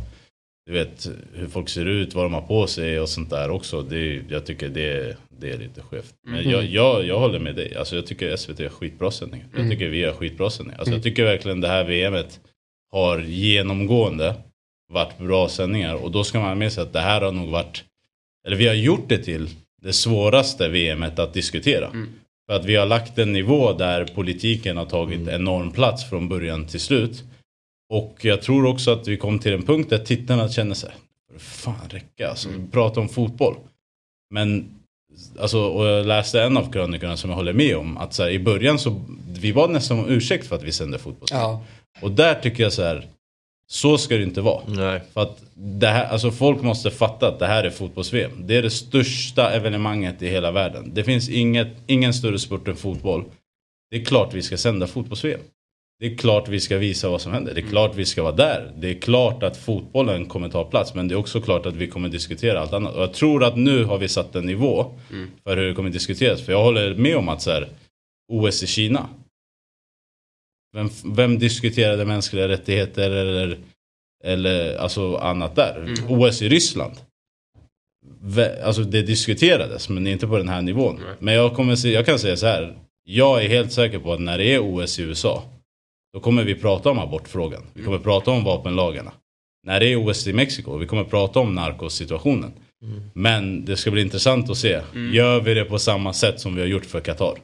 du 0.66 0.72
vet 0.72 1.08
hur 1.34 1.46
folk 1.46 1.68
ser 1.68 1.84
ut, 1.86 2.14
vad 2.14 2.24
de 2.24 2.34
har 2.34 2.40
på 2.42 2.66
sig 2.66 3.00
och 3.00 3.08
sånt 3.08 3.30
där 3.30 3.50
också. 3.50 3.82
Det, 3.82 4.22
jag 4.28 4.46
tycker 4.46 4.68
det, 4.68 5.16
det 5.38 5.50
är 5.50 5.58
lite 5.58 5.80
skevt. 5.80 6.14
Men 6.26 6.50
jag, 6.50 6.64
jag, 6.64 7.06
jag 7.06 7.18
håller 7.18 7.38
med 7.38 7.54
dig. 7.54 7.76
Alltså 7.76 7.96
jag 7.96 8.06
tycker 8.06 8.36
SVT 8.36 8.58
har 8.58 8.68
skitbra 8.68 9.10
sändningar. 9.10 9.46
Jag 9.56 9.70
tycker 9.70 9.88
vi 9.88 10.04
har 10.04 10.12
skitbra 10.12 10.50
sändningar. 10.50 10.78
Alltså 10.78 10.94
jag 10.94 11.02
tycker 11.02 11.24
verkligen 11.24 11.60
det 11.60 11.68
här 11.68 11.84
VMet 11.84 12.40
har 12.92 13.20
genomgående 13.20 14.34
varit 14.92 15.18
bra 15.18 15.48
sändningar. 15.48 15.94
Och 15.94 16.10
då 16.10 16.24
ska 16.24 16.38
man 16.38 16.48
ha 16.48 16.54
med 16.54 16.72
sig 16.72 16.82
att 16.82 16.92
det 16.92 17.00
här 17.00 17.20
har 17.20 17.32
nog 17.32 17.48
varit, 17.50 17.84
eller 18.46 18.56
vi 18.56 18.66
har 18.66 18.74
gjort 18.74 19.08
det 19.08 19.18
till 19.18 19.48
det 19.82 19.92
svåraste 19.92 20.68
VMet 20.68 21.18
att 21.18 21.34
diskutera. 21.34 21.90
För 22.46 22.56
att 22.56 22.64
vi 22.64 22.76
har 22.76 22.86
lagt 22.86 23.18
en 23.18 23.32
nivå 23.32 23.72
där 23.72 24.04
politiken 24.04 24.76
har 24.76 24.86
tagit 24.86 25.28
enorm 25.28 25.70
plats 25.70 26.10
från 26.10 26.28
början 26.28 26.66
till 26.66 26.80
slut. 26.80 27.24
Och 27.90 28.24
jag 28.24 28.42
tror 28.42 28.66
också 28.66 28.90
att 28.90 29.08
vi 29.08 29.16
kom 29.16 29.38
till 29.38 29.52
en 29.52 29.62
punkt 29.62 29.90
där 29.90 29.98
tittarna 29.98 30.48
känner 30.48 30.74
sig 30.74 30.90
fan 31.38 31.88
räcka 31.88 32.28
alltså, 32.28 32.48
prata 32.72 33.00
om 33.00 33.08
fotboll. 33.08 33.56
Men 34.30 34.70
Alltså, 35.38 35.58
och 35.58 35.86
jag 35.86 36.06
läste 36.06 36.42
en 36.42 36.56
av 36.56 36.72
krönikorna 36.72 37.16
som 37.16 37.30
jag 37.30 37.36
håller 37.36 37.52
med 37.52 37.76
om. 37.76 37.98
Att 37.98 38.14
så 38.14 38.22
här, 38.22 38.30
i 38.30 38.38
början 38.38 38.78
så, 38.78 39.00
vi 39.28 39.52
var 39.52 39.68
nästan 39.68 39.98
om 39.98 40.08
ursäkt 40.08 40.46
för 40.46 40.56
att 40.56 40.62
vi 40.62 40.72
sände 40.72 40.98
fotboll. 40.98 41.28
Ja. 41.30 41.62
Och 42.00 42.10
där 42.10 42.34
tycker 42.34 42.62
jag 42.62 42.72
så 42.72 42.82
här, 42.82 43.06
så 43.66 43.98
ska 43.98 44.16
det 44.16 44.22
inte 44.22 44.40
vara. 44.40 44.62
Nej. 44.66 45.00
För 45.14 45.20
att 45.20 45.42
det 45.54 45.86
här, 45.86 46.06
alltså 46.06 46.30
folk 46.30 46.62
måste 46.62 46.90
fatta 46.90 47.28
att 47.28 47.38
det 47.38 47.46
här 47.46 47.64
är 47.64 47.70
fotbolls-VM. 47.70 48.46
Det 48.46 48.56
är 48.56 48.62
det 48.62 48.70
största 48.70 49.50
evenemanget 49.50 50.22
i 50.22 50.28
hela 50.28 50.50
världen. 50.50 50.90
Det 50.94 51.04
finns 51.04 51.28
inget, 51.28 51.68
ingen 51.86 52.14
större 52.14 52.38
sport 52.38 52.68
än 52.68 52.76
fotboll. 52.76 53.24
Det 53.90 53.96
är 53.96 54.04
klart 54.04 54.34
vi 54.34 54.42
ska 54.42 54.56
sända 54.56 54.86
fotbolls-VM. 54.86 55.40
Det 56.00 56.06
är 56.06 56.16
klart 56.16 56.48
vi 56.48 56.60
ska 56.60 56.78
visa 56.78 57.08
vad 57.08 57.20
som 57.20 57.32
händer. 57.32 57.54
Det 57.54 57.60
är 57.60 57.68
klart 57.68 57.96
vi 57.96 58.04
ska 58.04 58.22
vara 58.22 58.32
där. 58.32 58.72
Det 58.76 58.90
är 58.90 58.94
klart 58.94 59.42
att 59.42 59.56
fotbollen 59.56 60.26
kommer 60.26 60.48
ta 60.48 60.64
plats. 60.64 60.94
Men 60.94 61.08
det 61.08 61.14
är 61.14 61.16
också 61.16 61.40
klart 61.40 61.66
att 61.66 61.74
vi 61.74 61.86
kommer 61.86 62.08
diskutera 62.08 62.60
allt 62.60 62.72
annat. 62.72 62.94
Och 62.94 63.02
jag 63.02 63.12
tror 63.12 63.44
att 63.44 63.56
nu 63.56 63.84
har 63.84 63.98
vi 63.98 64.08
satt 64.08 64.34
en 64.34 64.46
nivå 64.46 64.98
för 65.44 65.56
hur 65.56 65.68
det 65.68 65.74
kommer 65.74 65.90
diskuteras. 65.90 66.42
För 66.42 66.52
jag 66.52 66.62
håller 66.62 66.94
med 66.94 67.16
om 67.16 67.28
att 67.28 67.42
så 67.42 67.50
här, 67.50 67.68
OS 68.32 68.62
i 68.62 68.66
Kina. 68.66 69.08
Vem, 70.74 70.88
vem 71.04 71.38
diskuterade 71.38 72.04
mänskliga 72.04 72.48
rättigheter 72.48 73.10
eller, 73.10 73.58
eller 74.24 74.76
alltså 74.76 75.16
annat 75.16 75.56
där? 75.56 75.94
OS 76.08 76.42
i 76.42 76.48
Ryssland. 76.48 76.92
Alltså 78.64 78.82
det 78.82 79.02
diskuterades 79.02 79.88
men 79.88 80.06
inte 80.06 80.26
på 80.26 80.38
den 80.38 80.48
här 80.48 80.62
nivån. 80.62 81.00
Men 81.18 81.34
jag, 81.34 81.54
kommer 81.54 81.86
jag 81.86 82.06
kan 82.06 82.18
säga 82.18 82.36
så 82.36 82.46
här. 82.46 82.78
Jag 83.04 83.44
är 83.44 83.48
helt 83.48 83.72
säker 83.72 83.98
på 83.98 84.12
att 84.12 84.20
när 84.20 84.38
det 84.38 84.44
är 84.44 84.58
OS 84.58 84.98
i 84.98 85.02
USA. 85.02 85.42
Då 86.12 86.20
kommer 86.20 86.44
vi 86.44 86.54
prata 86.54 86.90
om 86.90 86.98
abortfrågan. 86.98 87.62
Vi 87.74 87.82
kommer 87.82 87.98
prata 87.98 88.30
om 88.30 88.44
vapenlagarna. 88.44 89.12
När 89.66 89.80
det 89.80 89.86
är 89.86 90.08
OS 90.08 90.26
i 90.26 90.32
Mexiko. 90.32 90.76
Vi 90.76 90.86
kommer 90.86 91.04
prata 91.04 91.40
om 91.40 91.54
Men 93.14 93.64
det 93.64 93.76
ska 93.76 93.90
bli 93.90 94.02
intressant 94.02 94.50
att 94.50 94.56
se. 94.56 94.80
Gör 95.12 95.40
vi 95.40 95.54
det 95.54 95.64
på 95.64 95.78
samma 95.78 96.12
sätt 96.12 96.40
som 96.40 96.54
vi 96.54 96.60
har 96.60 96.68
gjort 96.68 96.84
för 96.86 97.00
Qatar? 97.00 97.34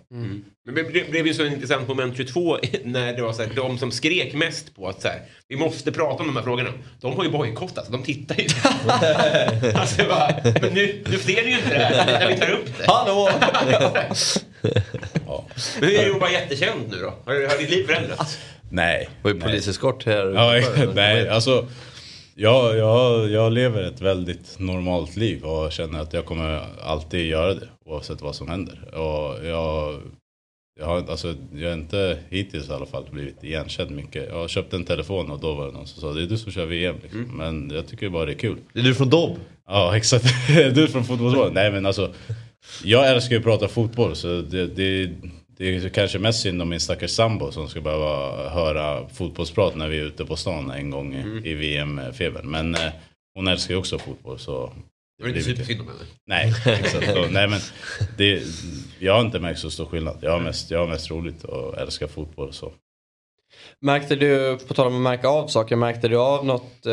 Men 0.66 0.74
det 0.74 1.10
blev- 1.10 1.26
ju 1.26 1.34
så 1.34 1.46
intressant 1.46 1.88
moment 1.88 2.16
22 2.16 2.58
när 2.84 3.12
det 3.12 3.22
var 3.22 3.32
så 3.32 3.42
här, 3.42 3.50
de 3.56 3.78
som 3.78 3.90
skrek 3.90 4.34
mest 4.34 4.76
på 4.76 4.88
att 4.88 5.02
så 5.02 5.08
här, 5.08 5.20
vi 5.48 5.56
måste 5.56 5.92
prata 5.92 6.22
om 6.22 6.26
de 6.26 6.36
här 6.36 6.42
frågorna. 6.42 6.68
De 7.00 7.16
har 7.16 7.24
ju 7.24 7.30
bojkottat, 7.30 7.88
de 7.92 8.02
tittar 8.02 8.36
ju. 8.38 8.46
alltså, 9.74 10.04
bara, 10.08 10.34
men 10.62 10.74
nu, 10.74 11.02
nu 11.10 11.18
ser 11.18 11.42
ni 11.44 11.50
ju 11.50 11.56
inte 11.56 11.78
det 11.78 11.84
här 11.84 12.06
när 12.06 12.28
vi 12.28 12.40
tar 12.40 12.50
upp 12.50 12.78
det. 12.78 12.84
Hallå! 12.86 13.28
Ja. 15.26 15.44
Men 15.80 15.90
är 15.90 16.10
att 16.10 16.20
vara 16.20 16.30
jättekänd 16.30 16.80
nu 16.90 16.96
då? 16.96 17.14
Har, 17.24 17.48
har 17.48 17.58
ditt 17.58 17.70
liv 17.70 17.86
förändrats? 17.86 18.38
Nej. 18.70 19.08
Det 19.16 19.24
var 19.28 19.30
ju 19.30 19.38
nej. 19.38 19.48
poliseskort 19.48 20.06
här 20.06 20.32
Ja, 20.34 20.62
nej, 20.94 21.28
alltså. 21.28 21.66
Jag, 22.42 22.76
jag, 22.76 23.30
jag 23.30 23.52
lever 23.52 23.82
ett 23.82 24.00
väldigt 24.00 24.58
normalt 24.58 25.16
liv 25.16 25.44
och 25.44 25.72
känner 25.72 26.00
att 26.00 26.12
jag 26.12 26.24
kommer 26.26 26.62
alltid 26.82 27.26
göra 27.26 27.54
det 27.54 27.68
oavsett 27.84 28.22
vad 28.22 28.34
som 28.34 28.48
händer. 28.48 28.94
Och 28.94 29.46
jag, 29.46 30.00
jag, 30.80 30.86
har, 30.86 30.96
alltså, 31.10 31.34
jag 31.54 31.68
har 31.68 31.74
inte 31.74 32.18
hittills 32.28 32.68
i 32.68 32.72
alla 32.72 32.86
fall 32.86 33.04
blivit 33.10 33.44
igenkänd 33.44 33.90
mycket. 33.90 34.28
Jag 34.28 34.34
har 34.34 34.48
köpt 34.48 34.72
en 34.72 34.84
telefon 34.84 35.30
och 35.30 35.40
då 35.40 35.54
var 35.54 35.66
det 35.66 35.72
någon 35.72 35.86
som 35.86 36.00
sa 36.00 36.12
det 36.12 36.22
är 36.22 36.26
du 36.26 36.38
som 36.38 36.52
kör 36.52 36.66
VM. 36.66 36.96
Liksom. 37.02 37.36
Men 37.36 37.70
jag 37.70 37.86
tycker 37.86 38.08
bara 38.08 38.26
det 38.26 38.32
är 38.32 38.38
kul. 38.38 38.58
Är 38.74 38.82
du 38.82 38.94
från 38.94 39.10
Dobb? 39.10 39.38
Ja 39.66 39.96
exakt, 39.96 40.24
du 40.48 40.82
är 40.82 40.86
från 40.86 41.04
fotbollsmålet. 41.04 41.54
Nej 41.54 41.72
men 41.72 41.86
alltså. 41.86 42.12
Jag 42.84 43.10
älskar 43.10 43.30
ju 43.30 43.38
att 43.38 43.44
prata 43.44 43.68
fotboll 43.68 44.16
så 44.16 44.40
det, 44.42 44.66
det, 44.66 45.10
det 45.60 45.76
är 45.76 45.88
kanske 45.88 46.18
mest 46.18 46.40
synd 46.40 46.62
om 46.62 46.68
min 46.68 46.80
stackars 46.80 47.10
sambo 47.10 47.52
som 47.52 47.68
ska 47.68 47.80
behöva 47.80 48.48
höra 48.48 49.08
fotbollsprat 49.08 49.76
när 49.76 49.88
vi 49.88 49.98
är 49.98 50.04
ute 50.04 50.24
på 50.24 50.36
stan 50.36 50.70
en 50.70 50.90
gång 50.90 51.14
i, 51.14 51.50
i 51.50 51.54
VM-febern. 51.54 52.50
Men 52.50 52.74
eh, 52.74 52.92
hon 53.34 53.48
älskar 53.48 53.74
ju 53.74 53.78
också 53.78 53.98
fotboll 53.98 54.38
så. 54.38 54.72
Det 55.18 55.22
var 55.22 55.28
inte 55.28 55.42
supersynd 55.42 55.80
om 55.80 55.86
henne. 55.86 55.98
Nej, 56.26 56.54
exakt. 56.66 57.12
Så, 57.12 57.26
nej 57.30 57.48
men 57.48 57.60
det, 58.16 58.42
jag 58.98 59.14
har 59.14 59.20
inte 59.20 59.38
märkt 59.38 59.60
så 59.60 59.70
stor 59.70 59.86
skillnad. 59.86 60.18
Jag 60.20 60.30
har 60.30 60.40
mest, 60.40 60.70
jag 60.70 60.78
har 60.78 60.86
mest 60.86 61.10
roligt 61.10 61.44
och 61.44 61.78
älskar 61.78 62.06
fotboll 62.06 62.52
så. 62.52 62.72
Märkte 63.80 64.16
du, 64.16 64.58
på 64.68 64.74
tal 64.74 64.86
om 64.86 64.96
att 64.96 65.02
märka 65.02 65.28
av 65.28 65.46
saker, 65.46 65.76
märkte 65.76 66.08
du 66.08 66.16
av 66.16 66.46
något, 66.46 66.86
eh, 66.86 66.92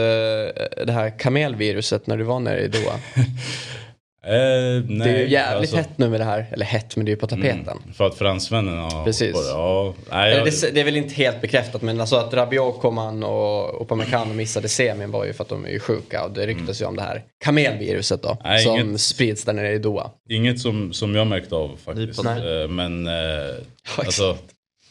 det 0.86 0.92
här 0.92 1.20
kamelviruset 1.20 2.08
när 2.08 2.18
du 2.18 2.24
var 2.24 2.40
nere 2.40 2.62
i 2.62 2.68
Doha? 2.68 3.00
Eh, 4.28 4.84
nej, 4.88 5.08
det 5.08 5.10
är 5.10 5.18
ju 5.20 5.30
jävligt 5.30 5.60
alltså- 5.62 5.76
hett 5.90 5.98
nu 5.98 6.10
med 6.10 6.20
det 6.20 6.24
här, 6.24 6.46
eller 6.52 6.66
hett 6.66 6.96
men 6.96 7.06
det 7.06 7.10
är 7.10 7.14
ju 7.14 7.20
på 7.20 7.28
tapeten. 7.28 7.60
Mm, 7.84 7.94
för 7.94 8.06
att 8.08 8.16
fransmännen 8.16 8.78
har 8.78 9.04
Precis. 9.04 9.34
på 9.34 9.42
det. 9.42 9.48
Ja, 9.50 9.94
nej, 10.12 10.34
jag, 10.36 10.46
det, 10.46 10.72
det 10.74 10.80
är 10.82 10.86
väl 10.86 10.98
inte 10.98 11.14
helt 11.14 11.42
bekräftat 11.42 11.82
men 11.82 12.02
alltså 12.02 12.16
att 12.16 12.34
Rabiot 12.34 12.82
kom 12.82 12.98
an 12.98 13.24
och 13.24 13.82
Upamecano 13.82 14.34
missade 14.34 14.68
semin 14.70 15.12
var 15.12 15.26
ju 15.26 15.34
för 15.34 15.44
att 15.44 15.50
de 15.50 15.66
är 15.66 15.70
ju 15.70 15.80
sjuka 15.80 16.24
och 16.26 16.32
det 16.32 16.48
ryktas 16.48 16.82
ju 16.82 16.86
om 16.86 16.96
det 16.96 17.02
här 17.02 17.24
kamelviruset 17.46 18.22
då. 18.24 18.38
Nej, 18.44 18.64
som 18.64 18.80
inget- 18.80 19.02
sprids 19.02 19.44
där 19.44 19.54
nere 19.54 19.72
i 19.74 19.80
Doha. 19.80 20.12
Inget 20.30 20.60
som, 20.60 20.94
som 20.94 21.16
jag 21.16 21.28
märkt 21.28 21.52
av 21.54 21.78
faktiskt. 21.86 22.24
Nej. 22.24 22.62
Eh, 22.64 22.68
Men 22.68 23.08
eh, 23.08 23.56
alltså, 23.98 24.38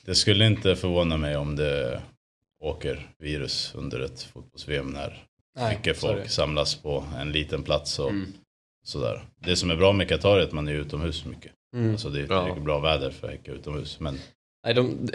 det 0.07 0.15
skulle 0.15 0.47
inte 0.47 0.77
förvåna 0.77 1.17
mig 1.17 1.37
om 1.37 1.57
det 1.57 2.01
åker 2.65 3.07
virus 3.19 3.73
under 3.75 4.01
ett 4.01 4.23
fotbolls-VM 4.23 4.87
när 4.91 5.23
Nej, 5.59 5.77
mycket 5.77 5.97
folk 6.01 6.23
det. 6.23 6.29
samlas 6.29 6.75
på 6.75 7.05
en 7.21 7.33
liten 7.33 7.63
plats 7.63 7.99
och 7.99 8.11
Mm. 8.11 8.33
Sådär. 8.87 9.23
Det 9.45 9.57
som 9.57 9.71
är 9.71 9.77
bra 9.77 9.93
med 9.93 10.09
Qatar 10.09 10.39
är 10.39 10.43
att 10.43 10.53
man 10.53 10.69
är 10.69 10.73
utomhus 10.73 11.25
mycket. 11.25 11.53
Mm. 11.77 11.91
Alltså 11.93 12.09
det 12.09 12.19
är 12.21 12.27
Ja. 12.31 12.41
tillräckligt 12.41 12.65
bra 12.65 12.79
väder 12.79 13.11
för 13.11 13.27
att 13.27 13.33
häcka 13.33 13.53
utomhus. 13.53 14.01
Men 14.01 14.19
Nej, 14.67 14.75
de, 14.75 15.09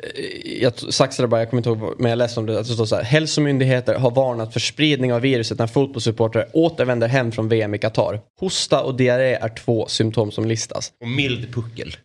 jag 0.62 0.80
saxade 0.94 1.28
bara, 1.28 1.42
jag 1.42 1.50
kommer 1.50 1.60
inte 1.68 1.70
ihåg, 1.70 1.96
men 2.00 2.10
jag 2.10 2.18
läste 2.18 2.40
om 2.40 2.46
det. 2.46 2.60
Att 2.60 2.68
det 2.68 2.74
står 2.74 2.86
så 2.86 2.96
här, 2.96 3.04
hälsomyndigheter 3.04 3.96
har 3.96 4.12
varnat 4.12 4.54
för 4.54 4.60
spridning 4.60 5.14
av 5.14 5.22
viruset 5.22 5.60
när 5.60 5.68
fotbollssupportrar 5.68 6.48
återvänder 6.54 7.08
hem 7.08 7.32
från 7.32 7.50
VM 7.50 7.74
i 7.74 7.78
Qatar. 7.78 8.20
Hosta 8.40 8.82
och 8.84 8.96
diarré 8.96 9.34
är 9.34 9.50
två 9.50 9.88
symptom 9.88 10.32
som 10.32 10.46
listas. 10.46 10.92
Och 11.02 11.08
mild 11.08 11.54
puckel. 11.54 11.88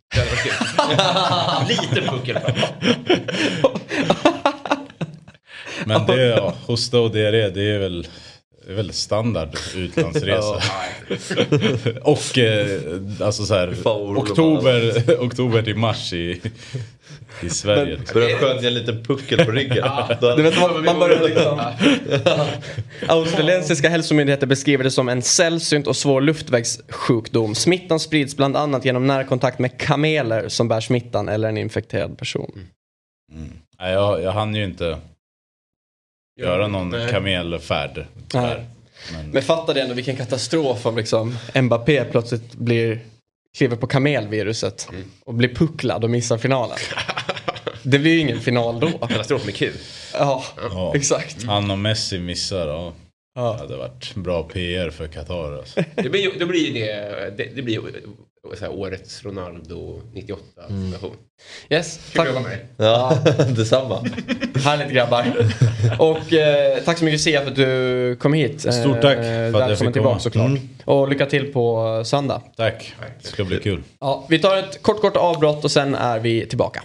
Liten 1.68 2.08
puckel. 2.08 2.38
Men 5.84 6.06
det, 6.06 6.26
ja, 6.26 6.54
hosta 6.66 7.00
och 7.00 7.10
diarré, 7.12 7.50
det 7.50 7.62
är 7.70 7.78
väl, 7.78 8.06
det 8.66 8.72
är 8.72 8.76
väl 8.76 8.92
standard 8.92 9.48
utlandsresa. 9.76 10.54
och 12.02 12.38
eh, 12.38 12.80
alltså 13.20 13.46
så 13.46 13.54
här, 13.54 13.74
Fan, 13.74 14.16
oktober, 14.16 15.02
oktober 15.24 15.62
till 15.62 15.76
mars 15.76 16.12
i, 16.12 16.40
i 17.42 17.50
Sverige. 17.50 17.96
liksom. 17.96 18.20
Börjar 18.20 18.38
skönja 18.38 18.68
en 18.68 18.74
liten 18.74 19.04
puckel 19.04 19.44
på 19.44 19.50
ryggen. 19.50 19.88
Du 20.20 20.42
vet, 20.42 20.60
man, 20.60 20.84
man 20.84 20.98
börjar 20.98 21.22
liksom... 21.22 21.60
Australiensiska 23.08 23.88
hälsomyndigheter 23.88 24.46
beskriver 24.46 24.84
det 24.84 24.90
som 24.90 25.08
en 25.08 25.22
sällsynt 25.22 25.86
och 25.86 25.96
svår 25.96 26.20
luftvägssjukdom. 26.20 27.54
Smittan 27.54 28.00
sprids 28.00 28.36
bland 28.36 28.56
annat 28.56 28.84
genom 28.84 29.06
närkontakt 29.06 29.58
med 29.58 29.80
kameler 29.80 30.48
som 30.48 30.68
bär 30.68 30.80
smittan 30.80 31.28
eller 31.28 31.48
en 31.48 31.58
infekterad 31.58 32.18
person. 32.18 32.68
Nej, 33.80 33.92
jag, 33.92 34.22
jag 34.22 34.32
hann 34.32 34.54
ju 34.54 34.64
inte 34.64 34.98
göra 36.36 36.68
någon 36.68 36.88
Nej. 36.90 37.10
kamelfärd. 37.10 38.06
Men, 39.12 39.30
Men 39.32 39.42
fatta 39.42 39.74
det 39.74 39.80
ändå 39.80 39.94
vilken 39.94 40.16
katastrof 40.16 40.86
om 40.86 40.96
liksom 40.96 41.38
Mbappé 41.54 42.04
plötsligt 42.04 42.54
blir 42.54 43.00
kliver 43.56 43.76
på 43.76 43.86
kamelviruset 43.86 44.88
och 45.24 45.34
blir 45.34 45.54
pucklad 45.54 46.04
och 46.04 46.10
missar 46.10 46.38
finalen. 46.38 46.76
Det 47.82 47.98
blir 47.98 48.12
ju 48.12 48.18
ingen 48.18 48.40
final 48.40 48.80
då. 48.80 48.88
Katastrof 48.90 49.44
med 49.44 49.54
Q. 49.54 49.70
Ja, 50.12 50.44
ja, 50.70 50.92
exakt. 50.96 51.42
Han 51.44 51.70
och 51.70 51.78
Messi 51.78 52.18
missar, 52.18 52.66
ja. 52.68 52.92
Det 53.34 53.40
Ja. 53.40 53.56
hade 53.58 53.76
varit 53.76 54.14
bra 54.14 54.42
PR 54.42 54.90
för 54.90 55.06
Qatar 55.06 55.52
alltså. 55.58 55.80
Det 55.94 56.08
blir 56.10 56.20
ju 56.20 56.30
det, 56.38 56.46
blir 56.46 56.66
ju 56.66 56.72
det, 56.72 57.34
det, 57.36 57.50
det 57.56 57.62
blir 57.62 57.80
här, 58.60 58.70
årets 58.70 59.24
Ronaldo 59.24 60.00
98 60.12 60.42
situation. 60.68 61.16
Yes, 61.70 62.00
Kul 62.12 62.18
tack. 62.18 62.28
att 62.28 62.34
jobba 62.34 62.48
med. 62.48 62.58
Ja, 62.76 63.18
detsamma. 63.56 64.04
Härligt 64.64 64.92
grabbar. 64.92 65.24
Och 65.98 66.32
eh, 66.32 66.78
tack 66.84 66.98
så 66.98 67.04
mycket 67.04 67.20
Sia 67.20 67.40
för 67.42 67.50
att 67.50 67.56
du 67.56 68.16
kom 68.20 68.32
hit. 68.32 68.60
Stort 68.60 69.00
tack 69.02 69.16
för 69.18 69.62
att 69.62 69.70
jag 69.70 69.78
fick 69.78 69.92
tillbaka 69.92 70.08
komma. 70.10 70.18
såklart. 70.20 70.50
Och 70.84 71.08
lycka 71.08 71.26
till 71.26 71.52
på 71.52 72.02
söndag. 72.06 72.42
Tack, 72.56 72.94
det 73.22 73.28
ska 73.28 73.44
bli 73.44 73.58
kul. 73.58 73.82
Ja, 74.00 74.26
vi 74.28 74.38
tar 74.38 74.56
ett 74.56 74.82
kort 74.82 75.00
kort 75.00 75.16
avbrott 75.16 75.64
och 75.64 75.70
sen 75.70 75.94
är 75.94 76.18
vi 76.18 76.46
tillbaka. 76.46 76.82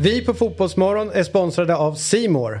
Vi 0.00 0.24
på 0.24 0.34
Fotbollsmorgon 0.34 1.10
är 1.14 1.22
sponsrade 1.22 1.76
av 1.76 1.94
Simor. 1.94 2.60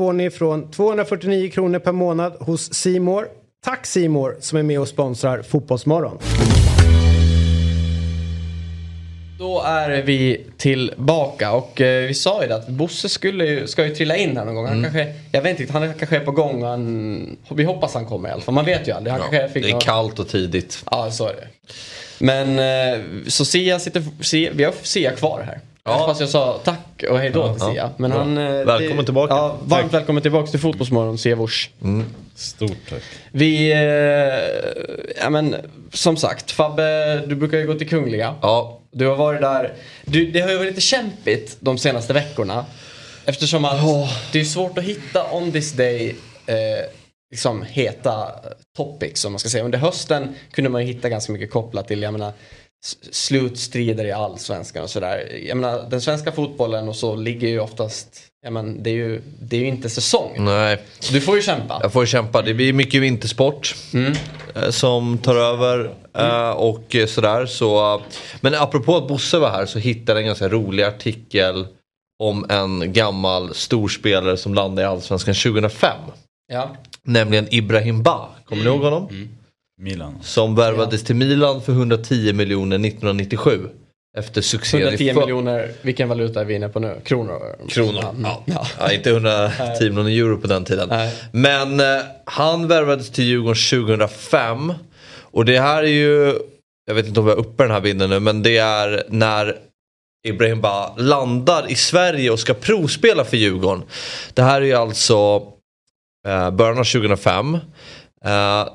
får 0.00 0.12
ni 0.12 0.30
från 0.30 0.70
249 0.70 1.50
kronor 1.50 1.78
per 1.78 1.92
månad 1.92 2.32
hos 2.40 2.74
Simor. 2.74 3.28
Tack 3.64 3.86
Simor 3.86 4.36
som 4.40 4.58
är 4.58 4.62
med 4.62 4.80
och 4.80 4.88
sponsrar 4.88 5.42
Fotbollsmorgon. 5.42 6.18
Då 9.38 9.62
är 9.66 10.02
vi 10.02 10.46
tillbaka 10.56 11.52
och 11.52 11.80
eh, 11.80 12.06
vi 12.06 12.14
sa 12.14 12.42
ju 12.42 12.48
det 12.48 12.54
att 12.56 12.68
Bosse 12.68 13.08
skulle 13.08 13.46
ju, 13.46 13.66
ska 13.66 13.86
ju 13.86 13.94
trilla 13.94 14.16
in 14.16 14.36
här 14.36 14.44
någon 14.44 14.54
gång. 14.54 14.66
Han 14.66 14.82
kanske, 14.82 15.14
jag 15.32 15.42
vet 15.42 15.60
inte, 15.60 15.72
han 15.72 15.94
kanske 15.94 16.16
är 16.16 16.20
på 16.20 16.32
gång. 16.32 16.62
Han, 16.62 17.36
vi 17.50 17.64
hoppas 17.64 17.94
han 17.94 18.06
kommer 18.06 18.28
i 18.28 18.32
alla 18.32 18.42
fall. 18.42 18.54
Man 18.54 18.64
vet 18.64 18.88
ju 18.88 18.92
aldrig. 18.92 19.12
Han 19.12 19.20
kanske 19.20 19.48
fick 19.48 19.62
Det 19.62 19.68
är 19.68 19.72
någon- 19.72 19.80
kallt 19.80 20.18
och 20.18 20.28
tidigt. 20.28 20.84
Ja, 20.90 21.10
så 21.10 21.26
är 21.28 21.32
det. 21.32 21.46
Men 22.18 22.58
eh, 22.98 23.04
så 23.26 23.44
Sia 23.44 23.78
sitter, 23.78 24.02
Sia, 24.20 24.50
vi 24.54 24.64
har 24.64 24.74
Sia 24.82 25.10
kvar 25.10 25.42
här. 25.46 25.60
Ja. 25.84 26.06
Fast 26.06 26.20
jag 26.20 26.30
sa 26.30 26.60
tack 26.64 27.04
och 27.10 27.18
hej 27.18 27.30
då 27.30 27.48
till 27.54 27.62
Ja, 27.66 27.72
Sia. 27.72 27.90
Men 27.96 28.10
bra. 28.10 28.18
han, 28.18 28.38
eh, 28.38 28.44
Välkommen 28.64 28.96
det- 28.96 29.04
tillbaka. 29.04 29.34
Ja, 29.34 29.58
varmt 29.62 29.94
välkommen 29.94 30.22
tillbaka 30.22 30.50
till 30.50 30.60
Fotbollsmorgon, 30.60 31.18
Sia 31.18 31.36
Wors. 31.36 31.70
Stort 32.34 32.76
tack. 32.90 33.02
Vi, 33.32 33.72
eh, 33.72 35.22
ja 35.22 35.30
men 35.30 35.56
som 35.92 36.16
sagt, 36.16 36.50
Fabbe, 36.50 37.16
du 37.26 37.34
brukar 37.34 37.58
ju 37.58 37.66
gå 37.66 37.74
till 37.74 37.88
Kungliga. 37.88 38.34
Ja, 38.42 38.76
Du 38.92 39.06
har 39.06 39.16
varit 39.16 39.40
där. 39.40 39.72
Du, 40.04 40.30
det 40.30 40.40
har 40.40 40.50
ju 40.50 40.56
varit 40.56 40.68
lite 40.68 40.80
kämpigt 40.80 41.56
de 41.60 41.78
senaste 41.78 42.12
veckorna. 42.12 42.64
Eftersom 43.24 43.64
att 43.64 43.80
det 44.32 44.40
är 44.40 44.44
svårt 44.44 44.78
att 44.78 44.84
hitta 44.84 45.30
on 45.32 45.52
this 45.52 45.72
day 45.72 46.16
eh, 46.46 46.54
liksom 47.30 47.62
heta 47.62 48.28
topics 48.76 49.24
om 49.24 49.32
man 49.32 49.38
ska 49.38 49.48
säga. 49.48 49.64
Under 49.64 49.78
hösten 49.78 50.34
kunde 50.52 50.70
man 50.70 50.86
ju 50.86 50.92
hitta 50.92 51.08
ganska 51.08 51.32
mycket 51.32 51.50
kopplat 51.50 51.88
till, 51.88 52.02
jag 52.02 52.12
menar, 52.12 52.32
slutstrider 53.10 54.04
i 54.04 54.12
allsvenskan 54.12 54.82
och 54.82 54.90
sådär. 54.90 55.40
Jag 55.46 55.56
menar, 55.56 55.86
den 55.90 56.00
svenska 56.00 56.32
fotbollen 56.32 56.88
och 56.88 56.96
så 56.96 57.16
ligger 57.16 57.48
ju 57.48 57.60
oftast, 57.60 58.08
ja 58.42 58.50
men 58.50 58.82
det 58.82 58.90
är 58.90 58.94
ju, 58.94 59.22
det 59.40 59.56
är 59.56 59.60
ju 59.60 59.66
inte 59.66 59.90
säsong. 59.90 60.36
nej. 60.38 60.82
Så 60.98 61.12
du 61.12 61.20
får 61.20 61.36
ju 61.36 61.42
kämpa. 61.42 61.78
Jag 61.82 61.92
får 61.92 62.06
kämpa. 62.06 62.42
Det 62.42 62.54
blir 62.54 62.72
mycket 62.72 63.02
vintersport 63.02 63.74
eh, 64.54 64.70
som 64.70 65.18
tar 65.18 65.36
över 65.36 65.94
eh, 66.18 66.50
och 66.50 66.96
sådär. 67.08 67.46
Så, 67.46 67.94
eh, 67.94 68.00
men 68.40 68.54
apropå 68.54 68.96
att 68.96 69.08
Bosse 69.08 69.38
var 69.38 69.50
här 69.50 69.66
så 69.66 69.78
hittade 69.78 70.18
jag 70.18 70.22
en 70.22 70.26
ganska 70.26 70.48
rolig 70.48 70.82
artikel 70.82 71.66
om 72.22 72.46
en 72.48 72.92
gammal 72.92 73.54
storspelare 73.54 74.36
som 74.36 74.54
landade 74.54 74.82
i 74.82 74.90
Allsvenskan 74.90 75.34
2005. 75.34 75.96
Ja. 76.52 76.76
Nämligen 77.02 77.54
Ibrahim 77.54 78.02
Ba. 78.02 78.28
Kommer 78.44 78.62
ni 78.62 78.68
ihåg 78.68 78.80
honom? 78.80 79.08
Milan. 79.80 80.18
Som 80.22 80.54
värvades 80.54 81.04
till 81.04 81.16
Milan 81.16 81.62
för 81.62 81.72
110 81.72 82.32
miljoner 82.32 82.76
1997. 82.76 83.68
Efter 84.18 84.40
succén 84.40 84.80
110 84.80 85.04
i 85.04 85.14
för- 85.14 85.20
miljoner, 85.20 85.72
vilken 85.82 86.08
valuta 86.08 86.40
är 86.40 86.44
vi 86.44 86.54
inne 86.54 86.68
på 86.68 86.80
nu? 86.80 87.00
Kronor? 87.04 87.68
Kronor. 87.68 88.04
Ja. 88.22 88.42
Ja. 88.44 88.66
Ja, 88.78 88.92
inte 88.92 89.10
110 89.10 89.54
miljoner 89.80 90.10
euro 90.10 90.38
på 90.40 90.46
den 90.46 90.64
tiden. 90.64 90.88
Nej. 90.88 91.14
Men 91.32 91.80
eh, 91.80 91.86
han 92.24 92.68
värvades 92.68 93.10
till 93.10 93.24
Djurgården 93.24 93.86
2005. 93.86 94.72
Och 95.20 95.44
det 95.44 95.58
här 95.60 95.82
är 95.82 95.86
ju, 95.86 96.38
jag 96.86 96.94
vet 96.94 97.06
inte 97.06 97.20
om 97.20 97.26
vi 97.26 97.32
har 97.32 97.38
uppe 97.38 97.62
den 97.62 97.72
här 97.72 97.80
bilden 97.80 98.10
nu, 98.10 98.20
men 98.20 98.42
det 98.42 98.56
är 98.58 99.02
när 99.08 99.56
Ibrahim 100.28 100.60
Ba 100.60 100.96
landar 100.96 101.70
i 101.70 101.74
Sverige 101.74 102.30
och 102.30 102.40
ska 102.40 102.54
provspela 102.54 103.24
för 103.24 103.36
Djurgården. 103.36 103.82
Det 104.34 104.42
här 104.42 104.60
är 104.60 104.66
ju 104.66 104.74
alltså 104.74 105.42
eh, 106.28 106.50
början 106.50 106.78
av 106.78 106.84
2005. 106.84 107.54
Eh, 108.24 108.68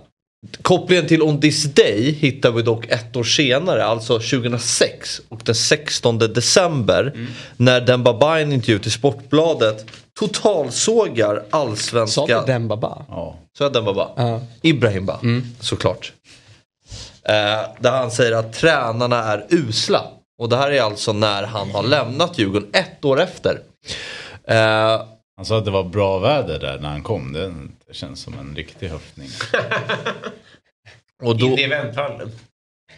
Kopplingen 0.61 1.07
till 1.07 1.21
On 1.21 1.41
This 1.41 1.63
Day 1.63 2.11
hittar 2.11 2.51
vi 2.51 2.61
dock 2.61 2.85
ett 2.87 3.15
år 3.15 3.23
senare, 3.23 3.85
alltså 3.85 4.13
2006 4.13 5.21
och 5.29 5.41
den 5.43 5.55
16 5.55 6.17
december 6.17 7.27
när 7.57 7.81
Demba 7.81 8.13
Ba 8.13 8.39
i 8.39 8.41
en 8.41 8.51
intervju 8.51 8.79
till 8.79 8.91
Sportbladet 8.91 9.85
totalsågar 10.19 11.35
Sa 11.35 11.57
allsvenska... 11.57 12.39
du 12.39 12.45
Demba 12.45 12.75
Ba? 12.75 13.05
Ja. 13.09 13.39
Så 13.57 13.65
är 13.65 13.69
Demba 13.69 13.93
Ba? 13.93 14.09
Ja. 14.15 14.41
Ibrahim 14.61 15.05
Ba, 15.05 15.19
såklart. 15.59 16.13
Eh, 17.23 17.33
där 17.79 17.91
han 17.91 18.11
säger 18.11 18.31
att 18.31 18.53
tränarna 18.53 19.23
är 19.23 19.45
usla. 19.49 20.01
Och 20.39 20.49
det 20.49 20.57
här 20.57 20.71
är 20.71 20.81
alltså 20.81 21.13
när 21.13 21.43
han 21.43 21.71
har 21.71 21.83
lämnat 21.83 22.39
Djurgården 22.39 22.69
ett 22.73 23.05
år 23.05 23.21
efter. 23.21 23.59
Eh, 24.47 25.01
Han 25.37 25.45
sa 25.45 25.57
att 25.57 25.65
det 25.65 25.71
var 25.71 25.83
bra 25.83 26.19
väder 26.19 26.59
där 26.59 26.79
när 26.79 26.89
han 26.89 27.03
kom. 27.03 27.33
Det, 27.33 27.53
det 27.87 27.93
känns 27.93 28.21
som 28.21 28.33
en 28.39 28.55
riktig 28.55 28.87
höftning. 28.87 29.29
och 31.23 31.37
då... 31.37 31.45
Inne 31.47 31.61
i 31.61 31.67
vänthallen. 31.67 32.31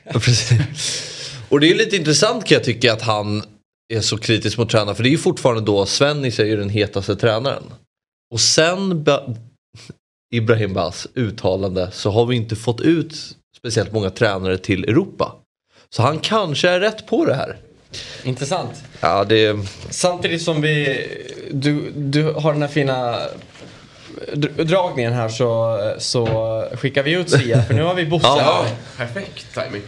Ja, 0.04 0.12
Precis. 0.14 1.14
Och 1.50 1.60
det 1.60 1.72
är 1.72 1.76
lite 1.76 1.96
intressant 1.96 2.46
kan 2.46 2.56
jag 2.56 2.64
tycka 2.64 2.94
att 2.94 3.02
han 3.02 3.44
är 3.94 4.02
så 4.02 4.18
kritisk 4.18 4.58
mot 4.58 4.70
tränaren. 4.70 4.96
För 4.96 5.04
det 5.04 5.10
är 5.10 5.12
ju 5.12 5.18
fortfarande 5.18 5.62
då 5.62 5.86
Svennis 5.86 6.40
är 6.40 6.46
ju 6.46 6.58
den 6.58 6.70
hetaste 6.70 7.16
tränaren. 7.16 7.64
Och 8.34 8.40
sen 8.40 9.04
ba- 9.04 9.36
Ibrahim 10.34 10.74
Bas 10.74 11.08
uttalande 11.14 11.92
så 11.92 12.12
har 12.12 12.26
vi 12.26 12.36
inte 12.36 12.56
fått 12.56 12.82
ut 12.82 13.38
speciellt 13.58 13.92
många 13.92 14.10
tränare 14.10 14.58
till 14.58 14.84
Europa. 14.84 15.36
Så 15.90 16.02
han 16.02 16.20
kanske 16.20 16.70
är 16.70 16.80
rätt 16.80 17.08
på 17.08 17.26
det 17.26 17.34
här. 17.36 17.58
Intressant. 18.24 18.72
Ja, 19.00 19.24
det... 19.24 19.56
Samtidigt 19.90 20.42
som 20.42 20.62
vi, 20.62 21.06
du, 21.52 21.92
du 21.96 22.24
har 22.24 22.54
den 22.54 22.62
här 22.62 22.70
fina 22.70 23.20
dr- 24.34 24.64
dragningen 24.64 25.14
här 25.14 25.30
så, 25.30 25.78
så 25.98 26.28
skickar 26.76 27.04
vi 27.04 27.12
ut 27.12 27.30
Sia 27.30 27.62
för 27.64 27.74
nu 27.74 27.84
har 27.84 27.94
vi 27.94 28.06
Bosse 28.10 28.28
Ja. 28.28 28.66
här. 28.98 29.06
Perfekt 29.08 29.46
timing. 29.54 29.82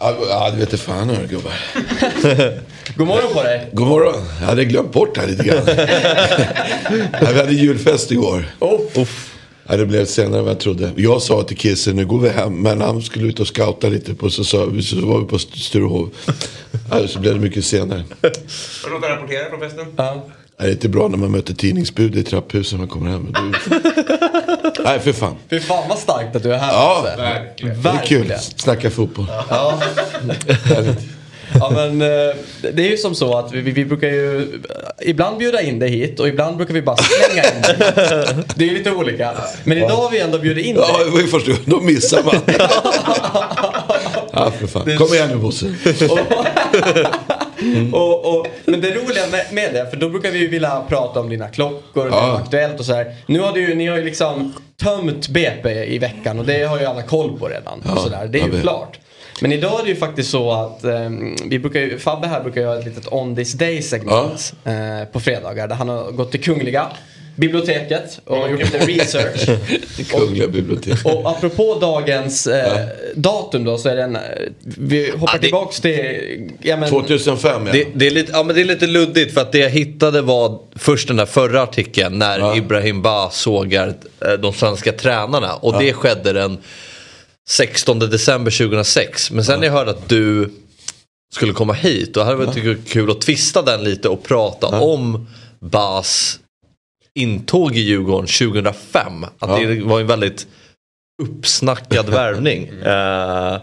Ja, 0.00 0.14
ja 0.28 0.50
det 0.50 0.56
vete 0.56 0.76
fan 0.76 1.08
hörru 1.10 1.26
gubbar. 1.26 1.52
God 2.96 3.06
morgon 3.06 3.32
på 3.34 3.42
dig. 3.42 3.68
God 3.72 3.86
morgon. 3.88 4.14
Jag 4.40 4.46
hade 4.46 4.64
glömt 4.64 4.92
bort 4.92 5.14
det 5.14 5.20
här 5.20 5.28
lite 5.28 5.44
grann. 5.44 5.62
ja, 7.20 7.28
vi 7.32 7.38
hade 7.40 7.52
julfest 7.52 8.10
igår. 8.10 8.44
Ja, 9.68 9.76
det 9.76 9.86
blev 9.86 10.06
senare 10.06 10.38
än 10.38 10.44
vad 10.44 10.54
jag 10.54 10.60
trodde. 10.60 10.90
Jag 10.96 11.22
sa 11.22 11.42
till 11.42 11.56
Kisse, 11.56 11.92
nu 11.92 12.06
går 12.06 12.18
vi 12.20 12.28
hem. 12.28 12.62
Men 12.62 12.80
han 12.80 13.02
skulle 13.02 13.28
ut 13.28 13.40
och 13.40 13.46
scouta 13.46 13.88
lite 13.88 14.14
på, 14.14 14.30
så, 14.30 14.66
vi- 14.66 14.82
så 14.82 15.06
var 15.06 15.20
vi 15.20 15.26
på 15.26 15.38
Sturehov. 15.38 16.10
Ja, 16.90 17.08
så 17.08 17.18
blev 17.18 17.34
det 17.34 17.40
mycket 17.40 17.64
senare. 17.64 18.04
Har 18.22 18.88
du 18.88 18.94
något 18.94 19.04
att 19.04 19.10
rapportera 19.10 19.50
från 19.50 19.60
festen? 19.60 19.86
Ja. 19.96 20.26
Det 20.58 20.64
är 20.64 20.70
inte 20.70 20.88
bra 20.88 21.08
när 21.08 21.18
man 21.18 21.30
möter 21.30 21.54
tidningsbud 21.54 22.16
i 22.16 22.22
trapphuset 22.24 22.72
när 22.72 22.78
man 22.78 22.88
kommer 22.88 23.10
hem. 23.10 23.32
Du... 23.32 23.52
Nej, 24.84 25.00
för 25.00 25.12
fan. 25.12 25.34
Fy 25.50 25.60
fan 25.60 25.88
vad 25.88 25.98
starkt 25.98 26.36
att 26.36 26.42
du 26.42 26.54
är 26.54 26.58
här 26.58 26.72
Ja, 26.72 27.00
Bosse. 27.02 27.16
Verkligen. 27.16 27.82
det 27.82 27.88
är 27.88 28.06
kul. 28.06 28.18
Verkligen. 28.18 28.40
Snacka 28.40 28.90
fotboll. 28.90 29.26
Ja. 29.48 29.80
Ja 31.60 31.70
men 31.70 32.02
eh, 32.02 32.36
det 32.72 32.82
är 32.86 32.90
ju 32.90 32.96
som 32.96 33.14
så 33.14 33.38
att 33.38 33.52
vi, 33.52 33.60
vi, 33.60 33.84
brukar 33.84 34.08
ju 34.08 34.38
eh, 34.38 35.10
ibland 35.10 35.38
bjuda 35.38 35.62
in 35.62 35.78
dig 35.78 35.90
hit 35.90 36.20
och 36.20 36.28
ibland 36.28 36.56
brukar 36.56 36.74
vi 36.74 36.82
bara 36.82 36.96
slänga 36.96 37.42
in 37.42 37.62
dig. 37.62 37.76
Det 38.54 38.64
är 38.64 38.68
ju 38.68 38.78
lite 38.78 38.90
olika. 38.90 39.32
Men 39.64 39.78
idag 39.78 39.96
har 39.96 40.10
vi 40.10 40.20
ändå 40.20 40.38
bjudit 40.38 40.66
in 40.66 40.74
dig. 40.74 40.84
Ja, 40.88 41.04
det 41.04 41.10
var 41.10 41.20
ju 41.20 41.26
först 41.26 41.46
då 41.64 41.80
missar 41.80 42.22
man. 42.24 42.34
ja, 44.32 44.50
för 44.60 44.66
fan. 44.66 44.96
Kom 44.98 45.14
igen 45.14 45.28
nu 45.28 45.36
Bosse. 45.36 45.74
Och, 47.92 48.36
och, 48.38 48.46
men 48.64 48.80
det 48.80 48.90
roliga 48.90 49.26
med, 49.30 49.46
med 49.52 49.74
det, 49.74 49.90
för 49.90 49.96
då 49.96 50.08
brukar 50.08 50.30
vi 50.30 50.38
ju 50.38 50.48
vilja 50.48 50.82
prata 50.88 51.20
om 51.20 51.28
dina 51.28 51.48
klockor 51.48 52.04
och 52.04 52.10
det 52.10 52.16
Ja. 52.16 52.32
är 52.32 52.36
aktuellt 52.36 52.80
och 52.80 52.86
så 52.86 52.94
här. 52.94 53.14
Nu 53.26 53.40
har 53.40 53.52
du 53.52 53.60
ju, 53.60 53.74
ni 53.74 53.86
har 53.86 53.96
ju 53.96 54.04
liksom 54.04 54.54
tömt 54.82 55.28
BP 55.28 55.84
i 55.84 55.98
veckan 55.98 56.38
och 56.38 56.44
det 56.44 56.64
har 56.64 56.78
ju 56.80 56.84
alla 56.84 57.02
koll 57.02 57.38
på 57.38 57.48
redan. 57.48 57.82
Ja, 57.86 57.92
och 57.92 58.00
så 58.00 58.08
där. 58.08 58.26
Det 58.26 58.40
är 58.40 58.46
ju 58.46 58.60
klart. 58.60 58.98
Men 59.40 59.52
idag 59.52 59.80
är 59.80 59.84
det 59.84 59.88
ju 59.90 59.96
faktiskt 59.96 60.30
så 60.30 60.52
att 60.52 60.84
eh, 60.84 61.10
vi 61.44 61.58
brukar 61.58 61.80
ju, 61.80 61.98
Fabbe 61.98 62.26
här 62.26 62.40
brukar 62.42 62.60
göra 62.60 62.78
ett 62.78 62.84
litet 62.84 63.12
On 63.12 63.36
This 63.36 63.52
Day 63.52 63.82
segment 63.82 64.52
eh, 64.64 64.72
på 65.12 65.20
fredagar 65.20 65.68
där 65.68 65.74
han 65.76 65.88
har 65.88 66.10
gått 66.12 66.30
till 66.30 66.42
Kungliga 66.42 66.86
biblioteket 67.36 68.20
och 68.24 68.50
gjort 68.50 68.60
lite 68.60 68.78
research. 68.78 69.48
Kungliga 70.10 70.48
biblioteket. 70.48 71.04
Och 71.06 71.30
apropå 71.30 71.78
dagens 71.80 72.46
eh, 72.46 72.86
datum 73.14 73.64
då 73.64 73.78
så 73.78 73.88
är 73.88 73.96
den, 73.96 74.16
eh, 74.16 74.22
vi 74.62 75.10
hoppar 75.10 75.26
Ja, 75.26 75.32
det- 75.32 75.42
tillbaks 75.42 75.80
till, 75.80 76.50
ja, 76.62 76.76
men, 76.76 76.88
2005 76.90 77.66
ja. 77.66 77.72
Det, 77.72 77.86
det, 77.94 78.06
är 78.06 78.10
lite, 78.10 78.32
ja, 78.32 78.42
men 78.42 78.54
det 78.54 78.60
är 78.60 78.64
lite 78.64 78.86
luddigt 78.86 79.34
för 79.34 79.40
att 79.40 79.52
det 79.52 79.58
jag 79.58 79.70
hittade 79.70 80.22
var 80.22 80.58
först 80.76 81.08
den 81.08 81.16
där 81.16 81.26
förra 81.26 81.62
artikeln 81.62 82.18
när 82.18 82.38
Ja. 82.38 82.56
Ibrahim 82.56 83.02
Ba 83.02 83.30
sågar 83.30 83.88
eh, 84.26 84.32
de 84.32 84.52
svenska 84.52 84.92
tränarna. 84.92 85.54
Och 85.54 85.78
det 85.78 85.92
skedde 85.92 86.32
den 86.32 86.58
16 87.48 87.98
december 87.98 88.50
2006. 88.50 89.30
Men 89.30 89.44
sen 89.44 89.60
när 89.60 89.66
jag 89.66 89.72
hörde 89.74 89.90
att 89.90 90.08
du 90.08 90.50
skulle 91.34 91.52
komma 91.52 91.72
hit, 91.72 92.14
då 92.14 92.22
hade 92.22 92.44
det 92.44 92.46
varit 92.46 92.88
kul 92.88 93.10
att 93.10 93.20
twista 93.20 93.62
den 93.62 93.84
lite 93.84 94.08
och 94.08 94.22
prata 94.22 94.80
om 94.80 95.26
Bas 95.60 96.40
intåg 97.14 97.76
i 97.76 97.80
Djurgården 97.80 98.26
2005. 98.26 99.24
Att 99.24 99.30
Ja. 99.40 99.58
det 99.68 99.80
var 99.80 100.00
en 100.00 100.06
väldigt 100.06 100.46
uppsnackad 101.22 102.08
värvning. 102.10 102.68
Eh, 102.68 103.58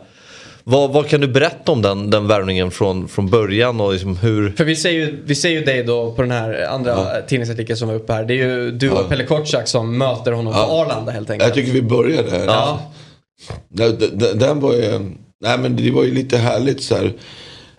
vad, 0.64 0.92
vad 0.92 1.10
kan 1.10 1.22
du 1.22 1.28
berätta 1.28 1.72
om 1.72 1.82
den, 1.82 2.10
den 2.10 2.28
värvningen 2.28 2.72
från, 2.72 3.08
från 3.08 3.30
början 3.30 3.82
och 3.82 3.94
liksom 3.94 4.18
hur... 4.18 4.52
För 4.52 4.64
vi 4.64 4.76
ser, 4.76 4.90
ju, 4.92 5.24
vi 5.26 5.36
ser 5.36 5.50
ju 5.50 5.64
dig 5.64 5.84
då 5.84 6.12
på 6.12 6.22
den 6.22 6.32
här 6.32 6.68
andra 6.70 7.22
tidningsartikeln 7.22 7.78
som 7.78 7.88
var 7.88 7.96
uppe 7.96 8.14
här. 8.14 8.24
Det 8.26 8.34
är 8.34 8.38
ju 8.48 8.72
du 8.72 8.90
och 8.90 9.10
Pelle 9.10 9.24
Kotschack 9.26 9.68
som 9.68 9.98
möter 9.98 10.32
honom 10.32 10.54
på 10.54 10.60
Arlanda 10.60 11.12
helt 11.12 11.30
enkelt. 11.30 11.48
Jag 11.48 11.56
tycker 11.56 11.72
vi 11.72 11.82
börjar 11.82 12.24
där. 12.24 12.78
Den, 13.70 14.00
den, 14.00 14.40
den 14.40 14.60
var 14.60 14.74
ju, 14.74 15.00
nej 15.42 15.58
men 15.60 15.76
det 15.76 15.92
var 15.92 16.04
ju 16.04 16.14
lite 16.14 16.38
härligt 16.38 16.84
så 16.84 16.96
här. 16.96 17.14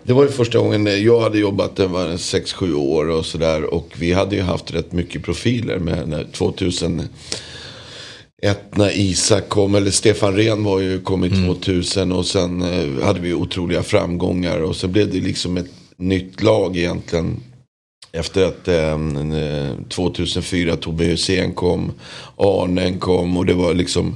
Det 0.05 0.13
var 0.13 0.23
ju 0.23 0.29
första 0.29 0.59
gången 0.59 1.05
jag 1.05 1.21
hade 1.21 1.39
jobbat, 1.39 1.77
det 1.77 1.87
var 1.87 2.07
6-7 2.09 2.75
år 2.75 3.09
och 3.09 3.27
sådär. 3.27 3.75
Och 3.75 3.95
vi 3.99 4.13
hade 4.13 4.37
ju 4.37 4.43
haft 4.43 4.75
rätt 4.75 4.93
mycket 4.93 5.23
profiler 5.23 5.79
med 5.79 6.09
när 6.09 6.25
2001 6.25 7.11
när 8.71 8.99
Isak 8.99 9.49
kom, 9.49 9.75
eller 9.75 9.91
Stefan 9.91 10.37
Rehn 10.37 10.65
var 10.65 10.81
ju 10.81 11.01
kommit 11.01 11.33
2000 11.47 12.13
och 12.13 12.27
sen 12.27 12.63
eh, 12.63 13.05
hade 13.05 13.21
vi 13.21 13.35
otroliga 13.35 13.83
framgångar. 13.83 14.61
Och 14.61 14.77
så 14.77 14.89
blev 14.89 15.13
det 15.13 15.21
liksom 15.21 15.57
ett 15.57 15.71
nytt 15.97 16.43
lag 16.43 16.77
egentligen. 16.77 17.41
Efter 18.13 18.45
att 18.45 18.69
eh, 18.69 18.99
2004 19.89 20.77
Tobbe 20.77 21.05
Hysén 21.05 21.53
kom, 21.53 21.93
Arnen 22.37 22.99
kom 22.99 23.37
och 23.37 23.47
det 23.47 23.55
var 23.55 23.75
liksom 23.75 24.15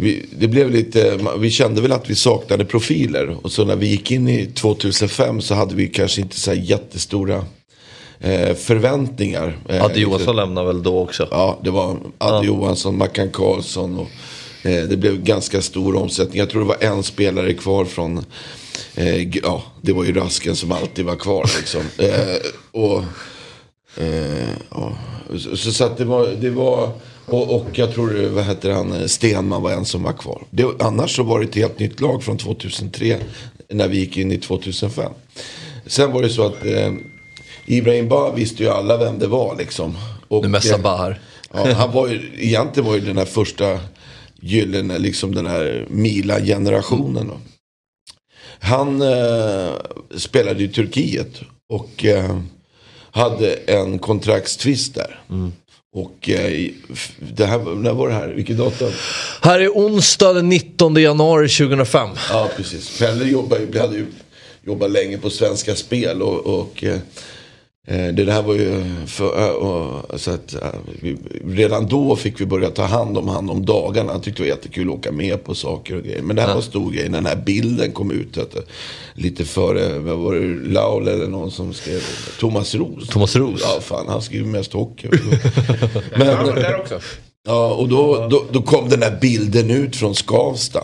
vi, 0.00 0.26
det 0.38 0.48
blev 0.48 0.70
lite, 0.70 1.18
vi 1.38 1.50
kände 1.50 1.80
väl 1.80 1.92
att 1.92 2.10
vi 2.10 2.14
saknade 2.14 2.64
profiler. 2.64 3.36
Och 3.42 3.52
så 3.52 3.64
när 3.64 3.76
vi 3.76 3.86
gick 3.86 4.10
in 4.10 4.28
i 4.28 4.46
2005 4.46 5.40
så 5.40 5.54
hade 5.54 5.74
vi 5.74 5.88
kanske 5.88 6.20
inte 6.20 6.40
så 6.40 6.50
här 6.50 6.58
jättestora 6.58 7.44
eh, 8.20 8.54
förväntningar. 8.54 9.58
Eh, 9.68 9.84
Adde 9.84 10.00
Johansson 10.00 10.36
lämnade 10.36 10.66
väl 10.66 10.82
då 10.82 10.98
också? 10.98 11.28
Ja, 11.30 11.58
det 11.64 11.70
var 11.70 11.96
Adde 12.18 12.46
Johansson, 12.46 12.98
Mackan 12.98 13.30
Karlsson 13.30 13.98
och 13.98 14.08
eh, 14.66 14.84
det 14.84 14.96
blev 14.96 15.22
ganska 15.22 15.62
stor 15.62 15.96
omsättning. 15.96 16.38
Jag 16.38 16.50
tror 16.50 16.60
det 16.60 16.68
var 16.68 16.96
en 16.96 17.02
spelare 17.02 17.54
kvar 17.54 17.84
från, 17.84 18.24
eh, 18.94 19.36
ja, 19.36 19.62
det 19.82 19.92
var 19.92 20.04
ju 20.04 20.12
Rasken 20.12 20.56
som 20.56 20.72
alltid 20.72 21.04
var 21.04 21.16
kvar 21.16 21.50
liksom. 21.58 21.82
Eh, 21.98 22.36
och, 22.72 23.02
eh, 23.96 24.48
ja, 24.70 24.98
så, 25.30 25.56
så, 25.56 25.72
så 25.72 25.84
att 25.84 25.96
det 25.96 26.04
var, 26.04 26.26
det 26.40 26.50
var 26.50 26.90
och, 27.30 27.56
och 27.56 27.66
jag 27.72 27.94
tror, 27.94 28.28
vad 28.28 28.44
heter 28.44 28.70
han, 28.70 29.08
Stenman 29.08 29.62
var 29.62 29.70
en 29.70 29.84
som 29.84 30.02
var 30.02 30.12
kvar. 30.12 30.42
Det, 30.50 30.66
annars 30.78 31.16
så 31.16 31.22
var 31.22 31.40
det 31.40 31.46
ett 31.46 31.54
helt 31.54 31.78
nytt 31.78 32.00
lag 32.00 32.22
från 32.22 32.38
2003 32.38 33.18
när 33.68 33.88
vi 33.88 33.98
gick 33.98 34.16
in 34.16 34.32
i 34.32 34.38
2005. 34.38 35.12
Sen 35.86 36.12
var 36.12 36.22
det 36.22 36.28
så 36.28 36.46
att 36.46 36.66
eh, 36.66 36.92
Ibrahim 37.66 38.08
Ba 38.08 38.32
visste 38.32 38.62
ju 38.62 38.68
alla 38.68 38.96
vem 38.96 39.18
det 39.18 39.26
var 39.26 39.56
liksom. 39.56 39.96
Och, 40.28 40.42
Nu 40.42 40.48
mässar 40.48 40.76
eh, 40.76 40.82
bara 40.82 40.96
här. 40.96 41.20
Ja, 41.52 41.72
han 41.72 41.92
var 41.92 42.08
ju, 42.08 42.30
egentligen 42.38 42.86
var 42.88 42.94
ju 42.94 43.00
den 43.00 43.18
här 43.18 43.24
första 43.24 43.80
gyllene, 44.40 44.98
liksom 44.98 45.34
den 45.34 45.46
här 45.46 45.86
Milan-generationen. 45.90 47.26
då. 47.26 47.36
Han 48.60 49.02
eh, 49.02 49.72
spelade 50.16 50.64
i 50.64 50.68
Turkiet 50.68 51.40
och 51.68 52.04
eh, 52.04 52.38
hade 53.10 53.52
en 53.54 53.98
kontraktstvist 53.98 54.94
där. 54.94 55.20
Och 55.98 56.28
eh, 56.28 56.70
det 57.18 57.46
här, 57.46 57.58
när 57.74 57.92
var 57.92 58.08
det 58.08 58.14
här? 58.14 58.28
Vilket 58.28 58.58
datum? 58.58 58.90
Här 59.42 59.60
är 59.60 59.68
onsdag 59.68 60.32
den 60.32 60.48
19 60.48 60.94
januari 60.94 61.48
2005. 61.48 62.08
Ja, 62.30 62.50
precis. 62.56 62.98
Pelle 62.98 63.24
jobbade, 63.24 63.80
hade 63.80 63.96
ju 63.96 64.06
jobbat 64.64 64.90
länge 64.90 65.18
på 65.18 65.30
Svenska 65.30 65.74
Spel 65.74 66.22
och, 66.22 66.60
och 66.60 66.84
eh, 66.84 66.98
det 67.88 68.24
där 68.24 68.42
var 68.42 68.54
ju 68.54 68.84
för, 69.06 69.40
eh, 69.40 70.16
så 70.16 70.30
att, 70.30 70.54
eh, 70.54 70.68
vi, 71.00 71.16
redan 71.46 71.86
då 71.86 72.16
fick 72.16 72.40
vi 72.40 72.46
börja 72.46 72.70
ta 72.70 72.82
hand 72.82 73.18
om 73.18 73.28
han 73.28 73.50
om 73.50 73.66
dagarna. 73.66 74.12
Han 74.12 74.20
tyckte 74.20 74.42
det 74.42 74.48
var 74.48 74.56
jättekul 74.56 74.88
att 74.88 74.94
åka 74.94 75.12
med 75.12 75.44
på 75.44 75.54
saker 75.54 75.96
och 75.96 76.02
grejer. 76.02 76.22
Men 76.22 76.36
det 76.36 76.42
här 76.42 76.54
var 76.54 76.60
stor 76.60 76.90
grej. 76.90 77.08
när 77.08 77.18
Den 77.18 77.26
här 77.26 77.36
bilden 77.36 77.92
kom 77.92 78.10
ut. 78.10 78.38
Att, 78.38 78.56
eh, 78.56 78.62
lite 79.14 79.44
före, 79.44 79.98
vad 79.98 80.18
var 80.18 80.34
det, 80.34 80.70
Laul 80.72 81.08
eller 81.08 81.26
någon 81.26 81.50
som 81.50 81.72
skrev? 81.72 82.02
Thomas 82.40 82.74
Roos. 82.74 83.08
Thomas 83.08 83.36
Roos. 83.36 83.60
Ja, 83.64 83.80
fan 83.80 84.08
han 84.08 84.22
skriver 84.22 84.46
mest 84.46 84.72
hockey. 84.72 85.08
Ja, 86.18 86.52
där 86.54 86.80
också. 86.80 87.00
ja, 87.46 87.74
och 87.74 87.88
då, 87.88 88.28
då, 88.30 88.44
då 88.52 88.62
kom 88.62 88.88
den 88.88 89.02
här 89.02 89.18
bilden 89.20 89.70
ut 89.70 89.96
från 89.96 90.14
Skavsta. 90.14 90.80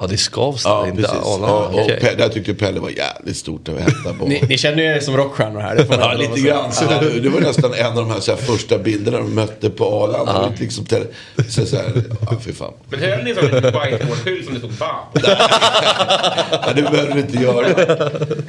Ja, 0.00 0.06
det 0.06 0.14
är 0.14 0.16
Skavsta, 0.16 0.68
Ja, 0.68 0.86
inte 0.88 1.02
precis. 1.02 1.16
Arlanda. 1.26 1.48
Ja, 1.48 1.82
och. 1.94 2.00
Pelle, 2.00 2.22
jag 2.22 2.32
tyckte 2.32 2.54
Pelle 2.54 2.80
var 2.80 2.90
jävligt 2.90 3.36
stort 3.36 3.68
att 3.68 3.78
hämta 3.80 4.14
på. 4.18 4.24
Ni, 4.26 4.42
ni 4.48 4.58
känner 4.58 4.82
ju 4.82 4.88
er 4.88 5.00
som 5.00 5.16
rockstjärnor 5.16 5.60
här. 5.60 5.76
Det 5.76 5.84
får 5.86 5.96
man 5.96 6.00
Ja, 6.00 6.12
lite 6.14 6.40
grann. 6.40 6.72
Så 6.72 6.84
det, 6.84 7.20
det 7.20 7.28
var 7.28 7.40
nästan 7.40 7.74
en 7.74 7.86
av 7.86 7.94
de 7.96 8.10
här, 8.10 8.20
så 8.20 8.30
här 8.30 8.38
första 8.38 8.78
bilderna 8.78 9.18
de 9.18 9.34
mötte 9.34 9.70
på 9.70 9.84
Arlanda. 10.04 10.32
Var 10.32 10.52
Liksom, 10.60 10.84
till- 10.84 11.06
så, 11.48 11.66
så 11.66 11.76
här, 11.76 12.02
ja, 12.20 12.36
fy 12.44 12.52
fan. 12.52 12.72
Men 12.90 13.00
höll 13.00 13.24
ni 13.24 13.30
en 13.30 13.36
sån 13.36 13.44
whiteboard-skylt 13.50 14.44
som 14.44 14.54
det 14.54 14.58
stod 14.60 14.70
ba 14.72 14.86
på? 15.12 15.20
Ja, 16.50 16.72
det 16.76 16.82
behöver 16.82 17.14
vi 17.14 17.20
inte 17.20 17.38
göra. 17.42 17.66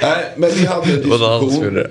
Nej, 0.01 0.25
men 0.37 0.49
vi 0.51 0.65
hade 0.65 0.93
en 0.93 1.03
som 1.03 1.47
diskussion. 1.49 1.85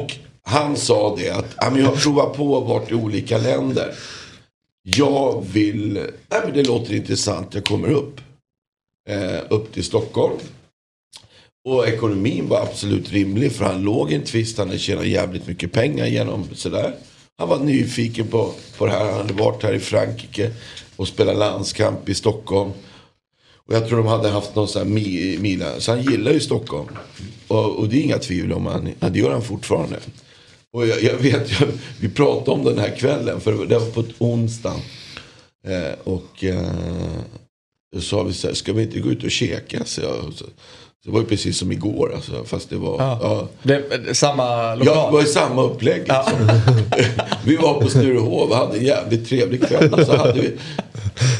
Och 0.00 0.12
han 0.44 0.76
sa 0.76 1.16
det 1.18 1.30
att 1.30 1.46
ja, 1.56 1.70
men 1.70 1.80
jag 1.80 1.86
har 1.88 1.96
provat 1.96 2.36
på 2.36 2.58
att 2.58 2.68
varit 2.68 2.90
i 2.90 2.94
olika 2.94 3.38
länder. 3.38 3.92
Jag 4.82 5.44
vill, 5.52 5.92
nej 6.30 6.40
men 6.44 6.52
det 6.54 6.62
låter 6.62 6.94
intressant, 6.94 7.48
jag 7.54 7.64
kommer 7.64 7.88
upp. 7.90 8.20
Eh, 9.08 9.40
upp 9.50 9.72
till 9.72 9.84
Stockholm. 9.84 10.36
Och 11.64 11.88
ekonomin 11.88 12.48
var 12.48 12.60
absolut 12.60 13.12
rimlig 13.12 13.52
för 13.52 13.64
han 13.64 13.82
låg 13.82 14.12
i 14.12 14.14
en 14.14 14.24
tvist, 14.24 14.58
han 14.58 14.66
hade 14.66 14.78
tjänat 14.78 15.06
jävligt 15.06 15.46
mycket 15.46 15.72
pengar 15.72 16.06
genom 16.06 16.48
sådär. 16.54 16.94
Han 17.38 17.48
var 17.48 17.58
nyfiken 17.58 18.26
på, 18.26 18.54
på 18.78 18.86
det 18.86 18.92
här, 18.92 19.04
han 19.04 19.14
hade 19.14 19.34
varit 19.34 19.62
här 19.62 19.72
i 19.72 19.80
Frankrike 19.80 20.50
och 20.96 21.08
spelat 21.08 21.36
landskamp 21.36 22.08
i 22.08 22.14
Stockholm. 22.14 22.72
Och 23.56 23.74
jag 23.74 23.88
tror 23.88 23.98
de 23.98 24.06
hade 24.06 24.28
haft 24.28 24.54
någon 24.54 24.68
sån 24.68 24.82
här 24.82 24.88
mi, 24.88 25.38
mila. 25.40 25.80
Så 25.80 25.92
han 25.92 26.02
gillar 26.02 26.32
ju 26.32 26.40
Stockholm. 26.40 26.88
Och, 27.48 27.78
och 27.78 27.88
det 27.88 27.98
är 27.98 28.02
inga 28.02 28.18
tvivel 28.18 28.52
om 28.52 28.66
han, 28.66 28.88
det 28.98 29.18
gör 29.18 29.32
han 29.32 29.42
fortfarande. 29.42 29.96
Och 30.72 30.86
jag, 30.86 31.02
jag 31.02 31.16
vet, 31.16 31.60
jag, 31.60 31.68
vi 32.00 32.08
pratade 32.08 32.50
om 32.50 32.64
den 32.64 32.78
här 32.78 32.96
kvällen, 32.96 33.40
för 33.40 33.66
det 33.66 33.78
var 33.78 33.90
på 33.90 34.00
ett 34.00 34.14
onsdag. 34.18 34.76
Eh, 35.64 35.98
och 36.04 36.44
eh, 36.44 37.20
då 37.92 38.00
sa 38.00 38.22
vi 38.22 38.32
så 38.32 38.46
här, 38.46 38.54
ska 38.54 38.72
vi 38.72 38.82
inte 38.82 39.00
gå 39.00 39.08
ut 39.10 39.24
och 39.24 39.30
käka? 39.30 39.84
Så 39.84 40.00
jag, 40.00 40.32
så, 40.36 40.44
det 41.04 41.10
var 41.10 41.20
ju 41.20 41.26
precis 41.26 41.58
som 41.58 41.72
igår, 41.72 42.12
alltså, 42.14 42.44
fast 42.44 42.70
det 42.70 42.76
var... 42.76 42.96
Ja. 42.98 43.18
Ja. 43.22 43.48
Det, 43.62 44.14
samma 44.14 44.42
Ja, 44.42 44.76
det 44.76 44.84
lokal. 44.84 45.12
var 45.12 45.20
ju 45.20 45.26
samma 45.26 45.62
upplägg. 45.62 45.98
Liksom. 45.98 46.60
vi 47.44 47.56
var 47.56 47.80
på 47.80 47.88
Sturehov 47.88 48.50
och 48.50 48.56
hade 48.56 48.78
en 48.78 48.84
jävligt 48.84 49.28
trevlig 49.28 49.62
kväll. 49.68 50.06
Så 50.06 50.16
hade 50.16 50.40
vi, 50.40 50.52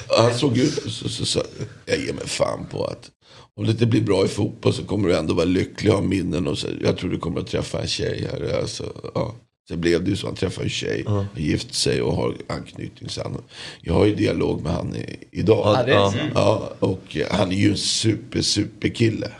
han 0.08 0.34
såg 0.34 0.58
ut 0.58 0.74
så, 0.92 1.08
så, 1.08 1.26
så 1.26 1.42
jag 1.86 1.98
ger 1.98 2.12
mig 2.12 2.26
fan 2.26 2.66
på 2.70 2.84
att 2.84 3.10
om 3.56 3.64
det 3.64 3.70
inte 3.70 3.86
blir 3.86 4.00
bra 4.00 4.24
i 4.24 4.28
fotboll 4.28 4.72
så 4.72 4.84
kommer 4.84 5.08
du 5.08 5.16
ändå 5.16 5.34
vara 5.34 5.44
lycklig 5.44 5.90
ha 5.90 6.00
minnen. 6.00 6.46
Och 6.46 6.58
så, 6.58 6.66
jag 6.84 6.96
tror 6.98 7.10
du 7.10 7.18
kommer 7.18 7.40
att 7.40 7.46
träffa 7.46 7.80
en 7.80 7.88
tjej 7.88 8.28
här. 8.32 8.58
Alltså, 8.60 8.84
ja. 9.14 9.34
Sen 9.68 9.80
blev 9.80 10.04
det 10.04 10.10
ju 10.10 10.16
så, 10.16 10.26
han 10.26 10.36
träffade 10.36 10.66
en 10.66 10.70
tjej, 10.70 11.04
uh 11.08 11.24
gift 11.36 11.74
sig 11.74 12.02
och 12.02 12.14
har 12.14 12.36
anknytning. 12.46 13.08
Så 13.08 13.22
han, 13.22 13.42
jag 13.80 13.94
har 13.94 14.06
ju 14.06 14.14
dialog 14.14 14.62
med 14.62 14.72
han 14.72 14.96
i, 14.96 15.18
idag. 15.30 15.76
Ja, 15.88 16.10
det. 16.10 16.30
Ja, 16.34 16.72
och 16.78 17.16
han 17.30 17.52
är 17.52 17.56
ju 17.56 17.70
en 17.70 17.76
super, 17.76 18.42
super 18.42 18.88
kille. 18.88 19.30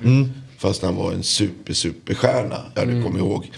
Fast 0.58 0.82
han 0.82 0.96
var 0.96 1.12
en 1.12 1.22
super, 1.22 1.72
super 1.72 2.14
stjärna. 2.14 2.56
Jag 2.74 2.84
mm. 2.84 3.02
kommer 3.02 3.18
ihåg. 3.18 3.50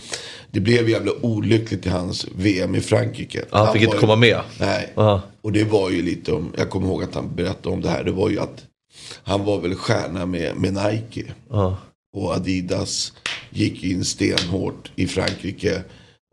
Det 0.50 0.60
blev 0.60 0.88
jävla 0.88 1.12
olyckligt 1.20 1.86
i 1.86 1.88
hans 1.88 2.26
VM 2.36 2.74
i 2.74 2.80
Frankrike. 2.80 3.44
Ja, 3.50 3.64
han 3.64 3.72
fick 3.72 3.82
inte 3.82 3.88
var 3.88 3.94
ju- 3.94 4.00
komma 4.00 4.16
med. 4.16 4.40
Nej. 4.60 4.92
Ja. 4.94 5.22
Och 5.42 5.52
det 5.52 5.64
var 5.64 5.90
ju 5.90 6.02
lite 6.02 6.32
om, 6.32 6.52
jag 6.58 6.70
kommer 6.70 6.86
ihåg 6.86 7.02
att 7.02 7.14
han 7.14 7.34
berättade 7.34 7.74
om 7.74 7.80
det 7.80 7.88
här. 7.88 8.04
Det 8.04 8.12
var 8.12 8.30
ju 8.30 8.40
att 8.40 8.64
han 9.22 9.44
var 9.44 9.60
väl 9.60 9.74
stjärna 9.74 10.26
med, 10.26 10.56
med 10.56 10.74
Nike. 10.74 11.32
Ja. 11.50 11.76
Och 12.16 12.34
Adidas 12.34 13.12
gick 13.50 13.84
in 13.84 14.04
stenhårt 14.04 14.90
i 14.96 15.06
Frankrike. 15.06 15.82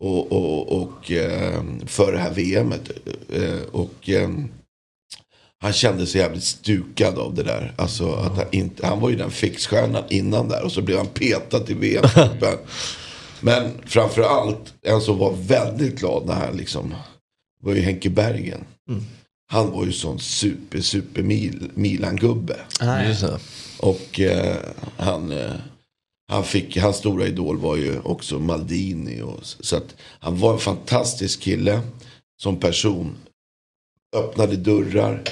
Och, 0.01 0.31
och, 0.31 0.81
och 0.81 1.11
eh, 1.11 1.63
för 1.85 2.11
det 2.11 2.17
här 2.17 2.31
VMet. 2.33 2.91
Eh, 3.29 3.61
och 3.71 4.09
eh, 4.09 4.29
Han 5.61 5.73
kände 5.73 6.07
sig 6.07 6.21
jävligt 6.21 6.43
stukad 6.43 7.19
av 7.19 7.35
det 7.35 7.43
där. 7.43 7.73
Alltså 7.77 8.13
att 8.13 8.37
han, 8.37 8.45
inte, 8.51 8.87
han 8.87 8.99
var 8.99 9.09
ju 9.09 9.15
den 9.15 9.31
fixstjärnan 9.31 10.03
innan 10.09 10.47
där 10.47 10.63
och 10.63 10.71
så 10.71 10.81
blev 10.81 10.97
han 10.97 11.07
petad 11.07 11.63
i 11.67 11.73
vm 11.73 12.03
-truppen. 12.03 12.57
Men 13.39 13.71
framför 13.85 14.21
allt, 14.21 14.73
en 14.81 15.01
som 15.01 15.17
var 15.17 15.33
väldigt 15.33 15.99
glad 15.99 16.25
när 16.25 16.33
han 16.33 16.57
liksom 16.57 16.93
var 17.63 17.73
ju 17.73 17.81
Henke 17.81 18.09
Bergen. 18.09 18.63
Han 19.51 19.71
var 19.71 19.85
ju 19.85 19.91
sån 19.91 20.19
super, 20.19 20.81
super 20.81 21.21
mil, 21.23 21.71
Milan-gubbe. 21.73 22.55
Och 23.79 24.19
eh, 24.19 24.55
han, 24.97 25.31
eh, 25.31 25.51
han 26.31 26.43
fick, 26.43 26.77
hans 26.77 26.97
stora 26.97 27.27
idol 27.27 27.57
var 27.57 27.75
ju 27.75 27.99
också 27.99 28.39
Maldini. 28.39 29.21
Och, 29.21 29.39
så- 29.43 29.75
att 29.75 29.95
han 30.19 30.39
var 30.39 30.53
en 30.53 30.59
fantastisk 30.59 31.41
kille 31.41 31.81
som 32.41 32.59
person. 32.59 33.15
Öppnade 34.15 34.55
dörrar. 34.55 35.23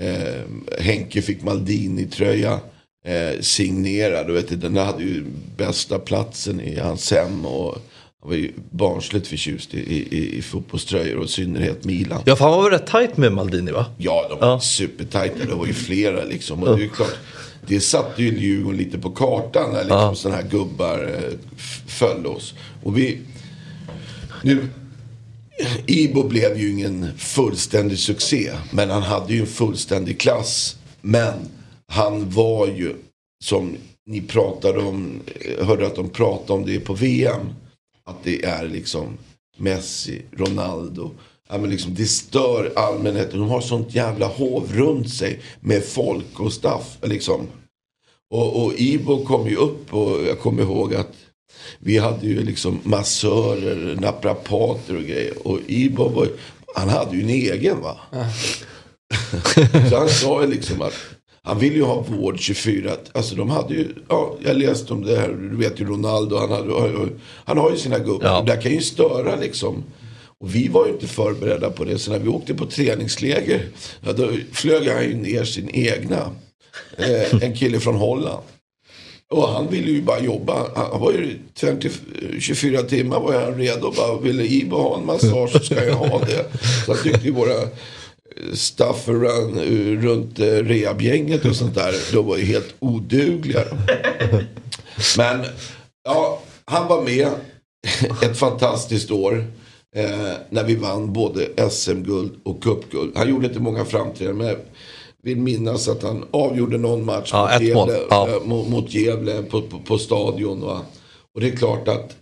Eh, 0.00 0.42
Henke 0.78 1.22
fick 1.22 1.42
Maldini-tröja. 1.42 2.60
Eh, 3.04 3.40
signerad. 3.40 4.26
Du 4.26 4.32
vet, 4.32 4.60
den 4.60 4.76
hade 4.76 5.02
ju 5.02 5.24
bästa 5.56 5.98
platsen 5.98 6.60
i 6.60 6.78
hans 6.78 7.10
hem. 7.10 7.46
Och 7.46 7.78
han 8.22 8.30
var 8.30 8.36
ju 8.36 8.52
barnsligt 8.70 9.26
förtjust 9.26 9.74
i, 9.74 9.78
i, 9.78 10.38
i 10.38 10.42
fotbollströjor 10.42 11.16
och 11.18 11.24
i 11.24 11.28
synnerhet 11.28 11.84
Milan. 11.84 12.22
Ja, 12.24 12.36
för 12.36 12.44
han 12.44 12.54
var 12.54 12.62
väl 12.62 12.72
rätt 12.78 12.86
tajt 12.86 13.16
med 13.16 13.32
Maldini 13.32 13.72
va? 13.72 13.86
Ja, 13.98 14.26
de 14.30 14.38
var 14.38 14.58
supertajta. 14.58 15.44
Det 15.48 15.54
var 15.54 15.66
ju 15.66 15.72
flera 15.72 16.24
liksom. 16.24 16.62
Och 16.62 16.68
det 16.76 16.82
är 16.82 16.84
ju 16.84 16.88
klart, 16.90 17.16
det 17.66 17.80
satte 17.80 18.22
ju 18.22 18.38
Djurgården 18.38 18.78
lite 18.78 18.98
på 18.98 19.10
kartan 19.10 19.72
när 19.72 19.78
liksom 19.78 19.98
Ja. 19.98 20.14
sådana 20.14 20.36
här 20.42 20.48
gubbar 20.48 21.14
eh, 21.14 21.38
föll 21.86 22.26
oss. 22.26 22.54
Och 22.82 22.98
vi... 22.98 23.18
Nu... 24.42 24.68
Ibo 25.86 26.28
blev 26.28 26.58
ju 26.58 26.70
ingen 26.70 27.08
fullständig 27.18 27.98
succé. 27.98 28.50
Men 28.70 28.90
han 28.90 29.02
hade 29.02 29.34
ju 29.34 29.40
en 29.40 29.46
fullständig 29.46 30.20
klass. 30.20 30.76
Men 31.00 31.34
han 31.88 32.30
var 32.30 32.66
ju, 32.66 32.94
som 33.44 33.76
ni 34.06 34.20
pratade 34.20 34.78
om, 34.78 35.20
eh, 35.40 35.66
hörde 35.66 35.86
att 35.86 35.96
de 35.96 36.08
pratade 36.10 36.52
om 36.52 36.66
det 36.66 36.80
på 36.80 36.94
VM. 36.94 37.40
Att 38.12 38.24
det 38.24 38.44
är 38.44 38.68
liksom 38.68 39.18
Messi, 39.56 40.22
Ronaldo. 40.32 41.10
Ja, 41.48 41.58
men 41.58 41.70
liksom, 41.70 41.94
det 41.94 42.06
stör 42.06 42.72
allmänheten. 42.76 43.40
De 43.40 43.48
har 43.48 43.60
sånt 43.60 43.94
jävla 43.94 44.26
hov 44.26 44.72
runt 44.72 45.10
sig 45.14 45.40
med 45.60 45.84
folk 45.84 46.40
och 46.40 46.52
staff. 46.52 46.98
Liksom. 47.02 47.46
Och, 48.30 48.64
och 48.64 48.72
Ibo 48.76 49.24
kom 49.24 49.48
ju 49.48 49.56
upp 49.56 49.94
och 49.94 50.24
jag 50.26 50.40
kommer 50.40 50.62
ihåg 50.62 50.94
att 50.94 51.12
vi 51.78 51.98
hade 51.98 52.26
ju 52.26 52.44
liksom 52.44 52.80
massörer, 52.82 53.96
naprapater 54.00 54.96
och 54.96 55.02
grejer. 55.02 55.46
Och 55.46 55.58
Ibo 55.66 56.08
var 56.08 56.28
han 56.74 56.88
hade 56.88 57.16
ju 57.16 57.22
en 57.22 57.28
egen 57.28 57.80
va. 57.80 58.00
Så 59.90 59.96
han 59.96 60.08
sa 60.08 60.42
ju 60.42 60.50
liksom 60.50 60.82
att 60.82 60.94
han 61.44 61.58
ville 61.58 61.76
ju 61.76 61.82
ha 61.82 62.00
vård 62.08 62.40
24. 62.40 62.90
Alltså 63.12 63.34
de 63.34 63.50
hade 63.50 63.74
ju, 63.74 63.88
ja 64.08 64.36
jag 64.44 64.56
läste 64.56 64.92
om 64.92 65.04
det 65.04 65.16
här, 65.16 65.28
du 65.28 65.56
vet 65.56 65.80
ju 65.80 65.84
Ronaldo, 65.84 66.36
han, 66.36 66.50
hade, 66.50 67.08
han 67.44 67.58
har 67.58 67.70
ju 67.70 67.76
sina 67.76 67.98
gubbar. 67.98 68.26
Ja. 68.26 68.42
Det 68.46 68.62
kan 68.62 68.72
ju 68.72 68.80
störa 68.80 69.36
liksom. 69.36 69.84
Och 70.38 70.54
vi 70.54 70.68
var 70.68 70.86
ju 70.86 70.92
inte 70.92 71.06
förberedda 71.06 71.70
på 71.70 71.84
det. 71.84 71.98
Så 71.98 72.10
när 72.10 72.18
vi 72.18 72.28
åkte 72.28 72.54
på 72.54 72.66
träningsläger, 72.66 73.68
ja, 74.00 74.12
då 74.12 74.30
flög 74.52 74.88
han 74.88 75.04
ju 75.04 75.14
ner 75.14 75.44
sin 75.44 75.70
egna. 75.72 76.30
Eh, 76.96 77.42
en 77.42 77.56
kille 77.56 77.80
från 77.80 77.94
Holland. 77.94 78.42
Och 79.30 79.48
han 79.48 79.68
ville 79.70 79.90
ju 79.90 80.02
bara 80.02 80.20
jobba. 80.20 80.66
Han 80.74 81.00
var 81.00 81.12
ju 81.12 81.38
50, 81.60 81.90
24 82.40 82.82
timmar 82.82 83.20
var 83.20 83.40
han 83.40 83.54
redo. 83.54 83.92
Bara, 83.96 84.18
ville 84.18 84.44
Ibo 84.44 84.76
ha 84.76 84.98
en 84.98 85.06
massage 85.06 85.50
så 85.50 85.58
ska 85.58 85.84
jag 85.84 85.94
ha 85.94 86.18
det. 86.18 86.44
Så 86.86 86.94
han 86.94 87.02
tyckte 87.02 87.26
ju 87.26 87.32
våra 87.32 87.68
staff 88.54 89.08
run, 89.08 89.58
eh, 89.58 90.00
runt 90.02 90.38
eh, 90.38 90.44
rehabgänget 90.44 91.44
och 91.44 91.56
sånt 91.56 91.74
där. 91.74 91.94
De 92.12 92.26
var 92.26 92.36
ju 92.36 92.44
helt 92.44 92.74
odugliga. 92.78 93.64
Men 95.16 95.44
ja, 96.04 96.42
han 96.64 96.88
var 96.88 97.02
med 97.02 97.28
ett 98.22 98.38
fantastiskt 98.38 99.10
år. 99.10 99.44
Eh, 99.96 100.32
när 100.50 100.64
vi 100.64 100.74
vann 100.74 101.12
både 101.12 101.70
SM-guld 101.70 102.32
och 102.42 102.62
cupguld. 102.62 103.12
Han 103.16 103.28
gjorde 103.30 103.46
inte 103.46 103.60
många 103.60 103.84
framträdanden. 103.84 104.38
Men 104.38 104.46
jag 104.46 104.58
vill 105.22 105.36
minnas 105.38 105.88
att 105.88 106.02
han 106.02 106.24
avgjorde 106.30 106.78
någon 106.78 107.04
match 107.04 107.30
Ja, 107.32 107.50
mot. 107.52 107.62
Gävle, 107.62 107.98
Ja. 108.10 108.28
eh, 108.28 108.42
mot, 108.44 108.68
mot 108.68 108.94
Gävle 108.94 109.42
på, 109.42 109.62
på, 109.62 109.78
på 109.78 109.98
stadion. 109.98 110.60
Va? 110.60 110.80
Och 111.34 111.40
det 111.40 111.48
är 111.48 111.56
klart 111.56 111.88
att 111.88 112.16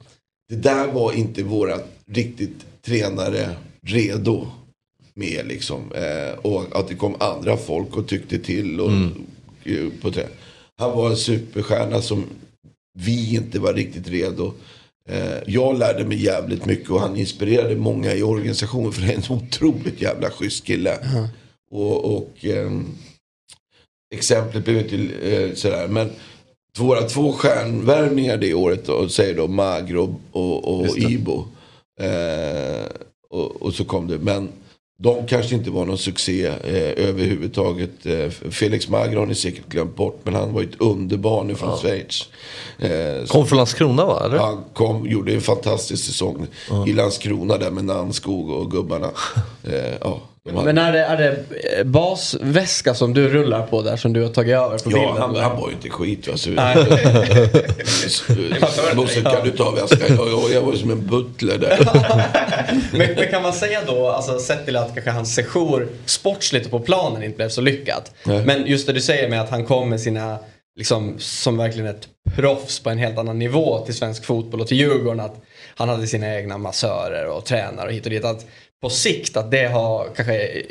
det 0.48 0.56
där 0.56 0.86
var 0.86 1.12
inte 1.12 1.42
våra 1.42 1.76
riktigt 2.12 2.66
tränare 2.86 3.48
redo 3.86 4.46
med 5.20 5.46
liksom. 5.46 5.92
Eh, 5.92 6.38
och 6.38 6.80
att 6.80 6.88
det 6.88 6.94
kom 6.94 7.16
andra 7.20 7.56
folk 7.56 7.96
och 7.96 8.08
tyckte 8.08 8.38
till. 8.38 8.80
Och, 8.80 8.90
eh, 9.64 9.88
på 10.02 10.10
trä. 10.10 10.26
Han 10.78 10.90
var 10.90 11.10
en 11.10 11.16
superstjärna 11.16 12.02
som 12.02 12.24
vi 12.98 13.34
inte 13.34 13.58
var 13.58 13.74
riktigt 13.74 14.08
redo. 14.08 14.52
Eh, 15.08 15.38
jag 15.46 15.78
lärde 15.78 16.04
mig 16.04 16.24
jävligt 16.24 16.66
mycket 16.66 16.90
och 16.90 17.00
han 17.00 17.16
inspirerade 17.16 17.76
många 17.76 18.14
i 18.14 18.22
organisationen. 18.22 18.92
För 18.92 19.02
det 19.02 19.12
är 19.12 19.16
en 19.16 19.36
otroligt 19.36 20.02
jävla 20.02 20.30
schysst 20.30 20.64
kille. 20.64 20.98
Och, 21.70 22.16
och 22.16 22.44
ehm, 22.44 22.86
exemplet 24.14 24.64
blev 24.64 24.78
inte 24.78 24.96
eh, 25.30 25.54
sådär. 25.54 25.88
Men 25.88 26.10
våra 26.78 27.02
två 27.02 27.32
stjärnvärvningar 27.32 28.36
det 28.36 28.54
året 28.54 28.86
då, 28.86 29.08
säger 29.08 29.36
då 29.36 29.46
Magro 29.46 30.20
och, 30.32 30.64
och, 30.64 30.80
och 30.80 30.98
Ibo. 30.98 31.46
Eh, 32.00 32.86
och, 33.30 33.62
och 33.62 33.74
så 33.74 33.84
kom 33.84 34.08
det. 34.08 34.18
Men 34.18 34.48
de 35.02 35.26
kanske 35.26 35.54
inte 35.54 35.70
var 35.70 35.86
någon 35.86 35.98
succé 35.98 36.46
eh, 36.46 37.08
överhuvudtaget. 37.08 38.06
Eh, 38.06 38.30
Felix 38.50 38.88
Magro 38.88 39.18
har 39.18 39.26
ni 39.26 39.34
säkert 39.34 39.68
glömt 39.68 39.96
bort. 39.96 40.20
Men 40.22 40.34
han 40.34 40.52
var 40.52 40.62
ett 40.62 40.80
underbarn 40.80 41.56
från 41.56 41.78
Schweiz. 41.78 42.28
Eh, 42.78 43.26
Kom 43.28 43.46
från 43.46 43.56
Landskrona 43.56 44.04
va? 44.06 44.22
Eller? 44.24 44.38
han 44.38 44.64
kom, 44.74 45.06
gjorde 45.06 45.34
en 45.34 45.40
fantastisk 45.40 46.04
säsong 46.04 46.46
i 46.86 46.92
Landskrona 46.92 47.58
där 47.58 47.70
med 47.70 47.84
Nannskog 47.84 48.50
och 48.50 48.70
gubbarna. 48.70 49.10
Eh, 49.64 49.94
ja, 50.00 50.20
hade- 50.46 50.62
Men 50.72 50.78
är 50.78 50.92
det, 50.92 50.98
är 51.00 51.16
det 51.16 51.30
eh, 51.78 51.84
basväska 51.84 52.94
som 52.94 53.14
du 53.14 53.28
rullar 53.28 53.66
på 53.66 53.82
där 53.82 53.96
som 53.96 54.12
du 54.12 54.22
har 54.22 54.28
tagit 54.28 54.54
över 54.56 54.78
på 54.78 54.90
Ja, 54.90 54.98
bilden? 54.98 55.16
han, 55.22 55.30
eller? 55.30 55.40
han 55.42 55.60
var 55.60 55.68
ju 55.68 55.74
inte 55.74 55.88
skit. 55.90 56.28
Va? 56.28 56.36
Så, 56.36 56.50
Nej. 56.50 56.76
Bosse, 58.96 59.20
kan 59.22 59.44
du 59.44 59.50
ta 59.50 59.70
väskan? 59.70 60.16
Jag, 60.16 60.28
jag, 60.28 60.50
jag 60.52 60.62
var 60.62 60.72
ju 60.72 60.78
som 60.78 60.90
en 60.90 61.06
butler 61.06 61.58
där. 61.58 61.88
men, 62.92 63.14
men 63.16 63.28
kan 63.30 63.42
man 63.42 63.52
säga 63.52 63.80
då, 63.86 64.08
alltså, 64.08 64.38
sett 64.38 64.64
till 64.64 64.76
att 64.76 64.94
kanske 64.94 65.10
hans 65.10 65.34
sejour 65.34 65.88
sportsligt 66.04 66.70
på 66.70 66.80
planen 66.80 67.22
inte 67.22 67.36
blev 67.36 67.48
så 67.48 67.60
lyckad. 67.60 68.02
Nej. 68.24 68.42
Men 68.46 68.66
just 68.66 68.86
det 68.86 68.92
du 68.92 69.00
säger 69.00 69.28
med 69.30 69.40
att 69.40 69.50
han 69.50 69.64
kom 69.64 69.88
med 69.90 70.00
sina, 70.00 70.38
liksom, 70.76 71.14
som 71.18 71.56
verkligen 71.56 71.86
ett 71.86 72.08
proffs 72.36 72.80
på 72.80 72.90
en 72.90 72.98
helt 72.98 73.18
annan 73.18 73.38
nivå 73.38 73.78
till 73.84 73.94
svensk 73.94 74.24
fotboll 74.24 74.60
och 74.60 74.66
till 74.66 74.76
Djurgården. 74.76 75.20
Att 75.20 75.36
han 75.76 75.88
hade 75.88 76.06
sina 76.06 76.34
egna 76.36 76.58
massörer 76.58 77.26
och 77.26 77.44
tränare 77.44 77.86
och 77.86 77.92
hit 77.92 78.04
och 78.04 78.10
dit. 78.10 78.24
Att 78.24 78.46
på 78.82 78.90
sikt 78.90 79.36
att 79.36 79.50
det 79.50 79.66
har 79.68 80.08
kanske 80.16 80.62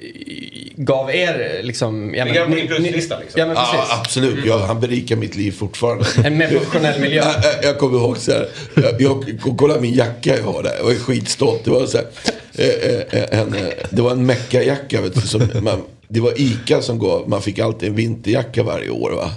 gav 0.76 1.12
er 1.16 1.60
liksom... 1.64 2.16
Ja, 2.16 2.26
han 2.26 2.49
på 2.49 2.55
ni- 2.55 2.55
din 2.55 2.68
pluslista, 2.68 3.20
liksom? 3.20 3.39
Ja 3.39 3.45
men 3.45 3.55
Ja, 3.55 3.68
precis. 3.72 3.91
absolut. 3.99 4.45
Ja, 4.45 4.66
han 4.66 4.80
berikar 4.80 5.16
mitt 5.16 5.36
liv 5.36 5.51
fortfarande. 5.51 6.05
En 6.26 6.38
mer 6.38 6.47
professionell 6.47 7.01
miljö. 7.01 7.24
Jag, 7.64 7.78
kommer 7.78 7.97
ihåg 7.99 8.18
så 8.18 8.32
här. 8.32 8.47
Jag, 8.76 9.01
jag 9.01 9.39
kolla 9.57 9.80
min 9.80 9.93
jacka 9.93 10.38
jag 10.38 10.43
har 10.43 10.64
där. 10.64 10.76
Jag 10.78 10.84
var 10.84 10.93
skitstolt. 10.93 11.64
Det 11.66 11.72
var 11.72 11.86
så 11.86 11.97
här. 11.97 12.07
eh, 12.53 13.20
eh, 13.22 13.39
En, 13.39 13.53
eh, 13.55 13.68
det 13.89 14.01
var 14.01 14.12
en 14.12 14.26
meckajacka. 14.26 15.01
Vet 15.01 15.14
du, 15.16 15.22
som 15.22 15.49
man, 15.62 15.82
det 16.07 16.20
var 16.20 16.41
Ica 16.41 16.82
som 16.82 16.99
gav. 16.99 17.30
Man 17.30 17.41
fick 17.41 17.60
alltid 17.60 17.89
en 17.89 17.95
vinterjacka 17.95 18.64
varje 18.64 18.89
år. 18.89 19.12
Va? 19.12 19.32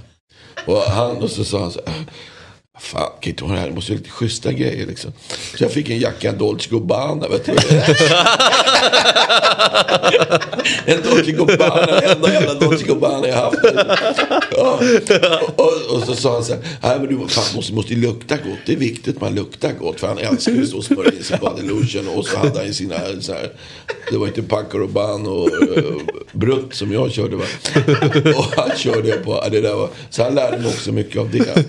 Och, 0.66 0.78
han, 0.82 1.16
och 1.16 1.30
så 1.30 1.44
sa 1.44 1.60
han 1.60 1.70
så 1.72 1.80
här. 1.86 1.94
Fan, 2.80 3.10
kan 3.20 3.30
inte 3.30 3.44
ha 3.44 3.52
det 3.54 3.60
här. 3.60 3.68
Det 3.68 3.74
måste 3.74 3.92
ju 3.92 3.98
ha 3.98 4.02
lite 4.02 4.10
schyssta 4.10 4.52
grejer 4.52 4.86
liksom. 4.86 5.12
Så 5.58 5.64
jag 5.64 5.72
fick 5.72 5.90
en 5.90 5.98
jacka, 5.98 6.28
en 6.28 6.38
Dolce 6.38 6.68
Gabbana. 6.70 7.28
Vet 7.28 7.44
du. 7.46 7.52
en 10.84 11.02
Dolce 11.02 11.32
Gabbana, 11.32 11.86
den 11.86 12.10
enda 12.10 12.32
jävla 12.32 12.54
Dolce 12.54 12.86
Gabbana 12.86 13.28
jag 13.28 13.36
haft. 13.36 13.58
Ja. 14.56 14.80
Och, 15.56 15.64
och, 15.64 15.96
och 15.96 16.02
så 16.06 16.14
sa 16.14 16.32
han 16.32 16.44
så 16.44 16.52
här, 16.52 16.62
nej 16.82 16.98
men 17.00 17.08
du 17.08 17.28
fan, 17.28 17.56
måste, 17.56 17.72
måste 17.72 17.94
lukta 17.94 18.36
gott. 18.36 18.58
Det 18.66 18.72
är 18.72 18.76
viktigt 18.76 19.20
man 19.20 19.34
luktar 19.34 19.72
gott. 19.72 20.00
För 20.00 20.06
han 20.06 20.18
älskar 20.18 20.52
ju 20.52 20.78
att 20.78 20.84
smörja 20.84 21.12
in 21.12 21.24
sig 21.24 21.38
body 21.38 21.62
lotion. 21.62 22.08
Och 22.08 22.26
så 22.26 22.38
hade 22.38 22.58
han 22.58 22.66
ju 22.66 22.72
sina, 22.72 22.94
så 23.20 23.32
här, 23.32 23.52
det 24.10 24.16
var 24.16 24.26
inte 24.26 24.42
Paco 24.42 24.78
Rabanne 24.78 25.28
och 25.28 25.48
uh, 25.48 25.96
Brutt 26.32 26.74
som 26.74 26.92
jag 26.92 27.12
körde 27.12 27.36
va. 27.36 27.44
Och 28.36 28.46
han 28.56 28.76
körde 28.76 29.12
på, 29.12 29.44
det 29.50 29.60
där 29.60 29.74
var, 29.74 29.88
så 30.10 30.22
han 30.22 30.34
lärde 30.34 30.58
mig 30.58 30.66
också 30.66 30.92
mycket 30.92 31.20
av 31.20 31.30
det. 31.30 31.66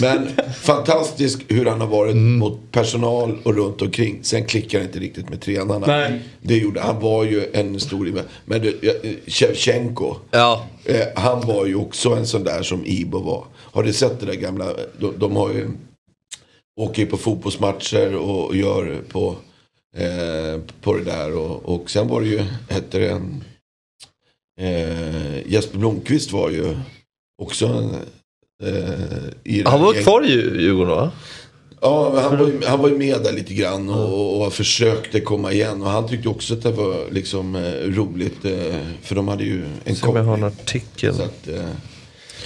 Men 0.00 0.28
fantastisk 0.62 1.40
hur 1.48 1.66
han 1.66 1.80
har 1.80 1.88
varit 1.88 2.16
mot 2.16 2.72
personal 2.72 3.38
och 3.42 3.56
runt 3.56 3.82
omkring. 3.82 4.18
Sen 4.22 4.44
klickar 4.44 4.78
det 4.78 4.84
inte 4.84 4.98
riktigt 4.98 5.28
med 5.28 5.40
tränarna. 5.40 5.86
Nej. 5.86 6.20
Det 6.42 6.55
gjorde, 6.58 6.80
han 6.80 7.00
var 7.00 7.24
ju 7.24 7.46
en 7.52 7.80
stor, 7.80 8.22
men 8.44 8.62
det, 8.62 8.84
eh, 8.88 9.16
Shevchenko. 9.26 10.14
Ja. 10.30 10.66
Eh, 10.84 11.06
han 11.16 11.46
var 11.46 11.66
ju 11.66 11.74
också 11.74 12.10
en 12.10 12.26
sån 12.26 12.44
där 12.44 12.62
som 12.62 12.82
Ibo 12.86 13.18
var. 13.18 13.44
Har 13.56 13.82
du 13.82 13.92
sett 13.92 14.20
det 14.20 14.26
där 14.26 14.34
gamla? 14.34 14.74
De, 14.98 15.12
de 15.18 15.36
har 15.36 15.50
ju, 15.50 15.68
åker 16.80 17.02
ju 17.02 17.08
på 17.08 17.16
fotbollsmatcher 17.16 18.14
och 18.16 18.56
gör 18.56 18.98
på, 19.08 19.36
eh, 19.96 20.60
på 20.80 20.94
det 20.94 21.04
där. 21.04 21.36
Och, 21.36 21.64
och 21.74 21.90
sen 21.90 22.08
var 22.08 22.20
det 22.20 22.26
ju, 22.26 22.40
hette 22.68 22.98
det 22.98 23.08
en, 23.10 23.44
Eh, 24.60 25.52
Jesper 25.52 25.78
Blomqvist 25.78 26.32
var 26.32 26.50
ju 26.50 26.76
också 27.42 27.66
en, 27.66 27.94
eh, 28.62 29.28
i 29.44 29.62
det 29.62 29.68
Han 29.70 29.80
var 29.82 29.94
kvar 29.94 30.24
i 30.24 30.28
Dju- 30.28 30.60
Djurgården 30.60 30.94
va? 30.96 31.12
Ja, 31.80 32.20
han 32.20 32.38
var, 32.38 32.46
ju, 32.46 32.60
han 32.66 32.78
var 32.82 32.88
ju 32.88 32.98
med 32.98 33.20
där 33.22 33.32
lite 33.32 33.54
grann 33.54 33.88
och, 33.88 34.42
och 34.46 34.52
försökte 34.52 35.20
komma 35.20 35.52
igen. 35.52 35.82
Och 35.82 35.90
han 35.90 36.08
tyckte 36.08 36.28
också 36.28 36.54
att 36.54 36.62
det 36.62 36.70
var 36.70 36.96
liksom 37.10 37.56
eh, 37.56 37.62
roligt. 37.96 38.44
Eh, 38.44 38.52
för 39.02 39.14
de 39.14 39.28
hade 39.28 39.44
ju 39.44 39.62
en 39.84 39.96
om 40.02 40.16
jag 40.16 40.22
har 40.24 40.34
en 40.34 40.40
koppling. 40.42 40.44
artikel. 40.64 41.14
Så 41.14 41.22
att, 41.22 41.48
eh, 41.48 41.54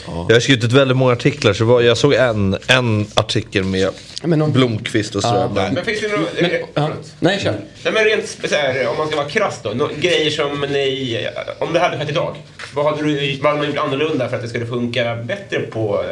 ja. 0.06 0.26
Jag 0.28 0.36
har 0.36 0.40
skrivit 0.40 0.72
väldigt 0.72 0.96
många 0.96 1.12
artiklar 1.12 1.52
så 1.52 1.64
var, 1.64 1.80
jag 1.80 1.96
såg 1.98 2.12
en, 2.14 2.56
en 2.68 3.06
artikel 3.14 3.64
med 3.64 3.88
Men 4.24 4.42
om- 4.42 4.52
Blomqvist 4.52 5.14
och 5.14 5.22
sådär. 5.22 5.48
men- 5.54 5.74
Men 5.74 5.84
finns 5.84 6.00
det 6.00 6.08
några... 6.08 6.22
Men, 6.40 6.50
ja. 6.74 6.90
Nej, 7.20 7.40
kör. 7.40 7.52
Nej 7.84 7.92
men 7.92 8.04
rent 8.04 8.26
så 8.50 8.54
här, 8.56 8.88
om 8.88 8.96
man 8.96 9.06
ska 9.08 9.16
vara 9.16 9.28
krass 9.28 9.60
då. 9.62 9.70
nå- 9.70 9.90
grejer 10.00 10.30
som 10.30 10.60
ni... 10.60 11.18
Om 11.58 11.72
det 11.72 11.78
hade 11.80 11.98
skett 11.98 12.10
idag. 12.10 12.36
Vad 12.74 12.84
hade, 12.84 13.02
du, 13.02 13.36
vad 13.42 13.46
hade 13.52 13.58
man 13.58 13.66
gjort 13.66 13.84
annorlunda 13.84 14.28
för 14.28 14.36
att 14.36 14.42
det 14.42 14.48
skulle 14.48 14.66
funka 14.66 15.16
bättre 15.16 15.58
på 15.60 16.04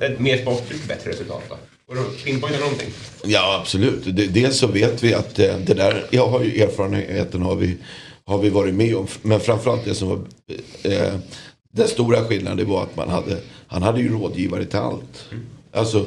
ett 0.00 0.18
mer 0.20 0.38
sportligt 0.38 0.88
bättre 0.88 1.10
resultat 1.10 1.42
då? 1.48 1.56
Pinpointa 2.24 2.58
någonting. 2.60 2.90
Ja, 3.24 3.58
absolut. 3.60 4.04
Det- 4.04 4.26
Dels 4.26 4.58
så 4.58 4.66
vet 4.66 5.02
vi 5.02 5.14
att 5.14 5.38
eh, 5.38 5.56
det 5.58 5.74
där, 5.74 6.06
jag 6.10 6.26
har 6.26 6.40
ju 6.44 6.62
erfarenheten 6.62 7.42
har 7.42 7.54
vi, 7.56 7.76
har 8.24 8.38
vi 8.38 8.48
varit 8.48 8.74
med 8.74 8.96
om. 8.96 9.06
Men 9.22 9.40
framförallt 9.40 9.84
det 9.84 9.94
som 9.94 10.08
var 10.08 10.20
eh, 10.82 11.14
den 11.72 11.88
stora 11.88 12.24
skillnaden 12.24 12.58
det 12.58 12.64
var 12.64 12.82
att 12.82 12.96
man 12.96 13.08
hade, 13.08 13.40
han 13.66 13.82
hade 13.82 14.00
ju 14.00 14.08
rådgivare 14.12 14.64
till 14.64 14.78
allt. 14.78 15.24
Alltså, 15.72 16.06